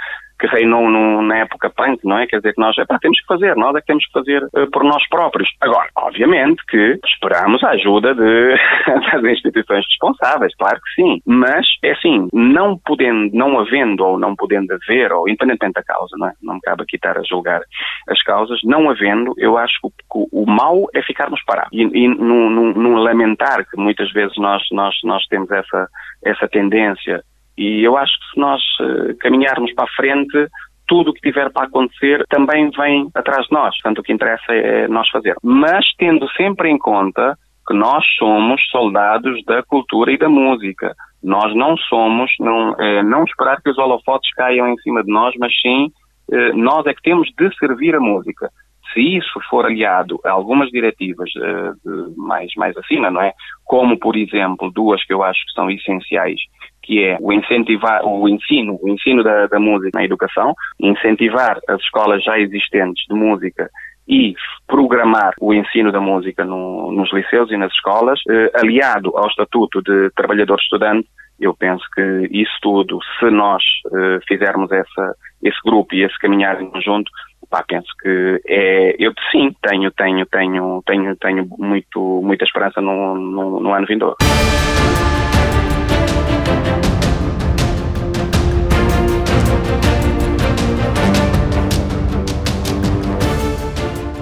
que 0.40 0.46
reinou 0.46 0.88
no, 0.88 1.22
na 1.22 1.38
época 1.38 1.70
punk, 1.70 2.00
não 2.04 2.18
é? 2.18 2.26
Quer 2.26 2.38
dizer 2.38 2.54
que 2.54 2.60
nós, 2.60 2.74
temos 3.00 3.20
que 3.20 3.26
fazer, 3.26 3.54
nós 3.56 3.76
é 3.76 3.80
que 3.80 3.86
temos 3.86 4.06
que 4.06 4.12
fazer 4.12 4.42
uh, 4.42 4.70
por 4.70 4.82
nós 4.82 5.06
próprios. 5.08 5.48
Agora, 5.60 5.88
obviamente 5.96 6.64
que 6.66 6.98
esperamos 7.04 7.62
a 7.62 7.70
ajuda 7.70 8.14
de, 8.14 8.56
das 9.12 9.24
instituições 9.24 9.84
responsáveis, 9.86 10.54
claro 10.56 10.80
que 10.80 11.02
sim. 11.02 11.20
Mas, 11.26 11.66
é 11.82 11.92
assim, 11.92 12.28
não 12.32 12.78
podendo, 12.78 13.30
não 13.34 13.58
havendo 13.60 14.04
ou 14.04 14.18
não 14.18 14.34
podendo 14.34 14.72
haver, 14.72 15.12
ou 15.12 15.28
independentemente 15.28 15.74
da 15.74 15.82
causa, 15.82 16.16
não 16.18 16.28
é? 16.28 16.32
Não 16.42 16.54
me 16.54 16.60
cabe 16.60 16.82
aqui 16.82 16.96
estar 16.96 17.18
a 17.18 17.22
julgar 17.22 17.60
as 18.08 18.22
causas, 18.22 18.60
não 18.64 18.88
havendo, 18.88 19.34
eu 19.36 19.58
acho 19.58 19.74
que 19.82 19.88
o, 20.14 20.28
o 20.32 20.46
mal 20.46 20.86
é 20.94 21.02
ficarmos 21.02 21.42
parados. 21.44 21.70
E, 21.72 21.82
e 21.82 22.08
num, 22.08 22.96
lamentar 22.96 23.66
que 23.68 23.76
muitas 23.76 24.10
vezes 24.12 24.36
nós, 24.38 24.62
nós, 24.72 24.94
nós 25.04 25.24
temos 25.26 25.50
essa, 25.50 25.88
essa 26.24 26.48
tendência 26.48 27.22
e 27.60 27.84
eu 27.84 27.94
acho 27.98 28.12
que 28.18 28.34
se 28.34 28.40
nós 28.40 28.62
uh, 28.80 29.14
caminharmos 29.18 29.70
para 29.74 29.84
a 29.84 29.94
frente, 29.94 30.48
tudo 30.88 31.10
o 31.10 31.12
que 31.12 31.20
tiver 31.20 31.50
para 31.52 31.66
acontecer 31.66 32.24
também 32.30 32.70
vem 32.70 33.10
atrás 33.14 33.46
de 33.46 33.52
nós. 33.52 33.74
Portanto, 33.76 33.98
o 33.98 34.02
que 34.02 34.14
interessa 34.14 34.52
é 34.52 34.88
nós 34.88 35.06
fazer. 35.10 35.36
Mas 35.42 35.84
tendo 35.98 36.26
sempre 36.30 36.70
em 36.70 36.78
conta 36.78 37.36
que 37.68 37.74
nós 37.74 38.02
somos 38.18 38.60
soldados 38.70 39.44
da 39.44 39.62
cultura 39.62 40.10
e 40.10 40.18
da 40.18 40.28
música. 40.28 40.94
Nós 41.22 41.54
não 41.54 41.76
somos, 41.76 42.32
não, 42.40 42.74
é, 42.80 43.02
não 43.02 43.24
esperar 43.24 43.60
que 43.60 43.68
os 43.68 43.76
holofotes 43.76 44.32
caiam 44.34 44.66
em 44.66 44.76
cima 44.78 45.04
de 45.04 45.12
nós, 45.12 45.34
mas 45.38 45.52
sim, 45.60 45.92
é, 46.32 46.52
nós 46.54 46.86
é 46.86 46.94
que 46.94 47.02
temos 47.02 47.28
de 47.38 47.54
servir 47.58 47.94
a 47.94 48.00
música. 48.00 48.50
Se 48.92 49.00
isso 49.00 49.40
for 49.48 49.66
aliado 49.66 50.18
a 50.24 50.30
algumas 50.30 50.68
diretivas 50.70 51.30
é, 51.36 51.72
mais, 52.16 52.50
mais 52.56 52.76
acima, 52.76 53.10
não 53.10 53.22
é? 53.22 53.32
Como, 53.64 53.98
por 53.98 54.16
exemplo, 54.16 54.70
duas 54.70 55.04
que 55.04 55.12
eu 55.12 55.22
acho 55.22 55.40
que 55.46 55.52
são 55.52 55.70
essenciais, 55.70 56.40
que 56.82 57.04
é 57.04 57.16
o 57.20 57.32
incentivar 57.32 58.04
o 58.04 58.28
ensino, 58.28 58.78
o 58.82 58.88
ensino 58.88 59.22
da, 59.22 59.46
da 59.46 59.60
música 59.60 59.90
na 59.94 60.04
educação, 60.04 60.54
incentivar 60.80 61.58
as 61.68 61.80
escolas 61.80 62.22
já 62.24 62.38
existentes 62.38 63.04
de 63.08 63.14
música 63.14 63.70
e 64.08 64.34
programar 64.66 65.34
o 65.40 65.54
ensino 65.54 65.92
da 65.92 66.00
música 66.00 66.44
no, 66.44 66.90
nos 66.90 67.12
liceus 67.12 67.50
e 67.52 67.56
nas 67.56 67.72
escolas, 67.72 68.18
eh, 68.28 68.50
aliado 68.54 69.16
ao 69.16 69.28
Estatuto 69.28 69.80
de 69.82 70.10
Trabalhador-Estudante, 70.16 71.08
eu 71.38 71.54
penso 71.54 71.84
que 71.94 72.28
isso 72.32 72.52
tudo, 72.60 72.98
se 73.18 73.30
nós 73.30 73.62
eh, 73.94 74.18
fizermos 74.26 74.70
essa, 74.72 75.14
esse 75.42 75.58
grupo 75.64 75.94
e 75.94 76.02
esse 76.02 76.18
caminhar 76.18 76.60
em 76.60 76.68
conjunto, 76.70 77.10
pá, 77.50 77.64
penso 77.66 77.88
que 78.00 78.40
é, 78.46 78.94
eu 78.98 79.12
sim, 79.30 79.54
tenho, 79.60 79.90
tenho, 79.90 80.24
tenho, 80.26 80.82
tenho, 80.86 81.16
tenho 81.16 81.48
muito, 81.58 82.20
muita 82.22 82.44
esperança 82.44 82.80
no, 82.80 83.16
no, 83.16 83.60
no 83.60 83.74
ano 83.74 83.86
vindouro. 83.86 84.16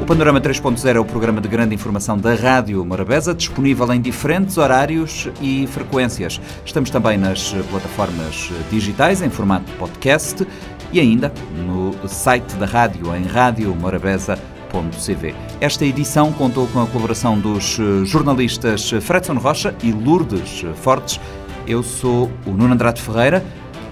Panorama 0.09 0.41
3.0 0.41 0.97
é 0.97 0.99
o 0.99 1.05
programa 1.05 1.39
de 1.39 1.49
grande 1.49 1.75
informação 1.75 2.17
da 2.17 2.35
Rádio 2.35 2.83
Morabeza, 2.83 3.35
disponível 3.35 3.93
em 3.93 4.01
diferentes 4.01 4.57
horários 4.57 5.29
e 5.39 5.67
frequências. 5.67 6.41
Estamos 6.65 6.89
também 6.89 7.19
nas 7.19 7.53
plataformas 7.71 8.51
digitais 8.71 9.21
em 9.21 9.29
formato 9.29 9.71
podcast 9.73 10.47
e 10.93 11.01
ainda 11.01 11.33
no 11.67 11.95
site 12.09 12.55
da 12.57 12.67
rádio 12.67 13.15
em 13.15 13.25
radiomorabeza.cv. 13.25 15.35
Esta 15.61 15.85
edição 15.85 16.33
contou 16.33 16.67
com 16.69 16.83
a 16.83 16.87
colaboração 16.87 17.39
dos 17.39 17.79
jornalistas 18.05 18.91
Fredson 19.03 19.35
Rocha 19.35 19.75
e 19.83 19.93
Lourdes 19.93 20.65
Fortes. 20.77 21.21
Eu 21.67 21.83
sou 21.83 22.31
o 22.47 22.51
Nuno 22.51 22.73
Andrade 22.75 23.03
Ferreira. 23.03 23.45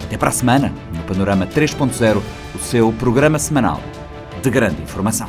Até 0.05 0.17
para 0.17 0.29
a 0.29 0.33
semana, 0.33 0.73
no 0.95 1.03
Panorama 1.03 1.47
3.0, 1.47 2.23
o 2.55 2.59
seu 2.59 2.93
programa 2.93 3.39
semanal 3.39 3.81
de 4.41 4.51
grande 4.51 4.81
informação. 4.83 5.29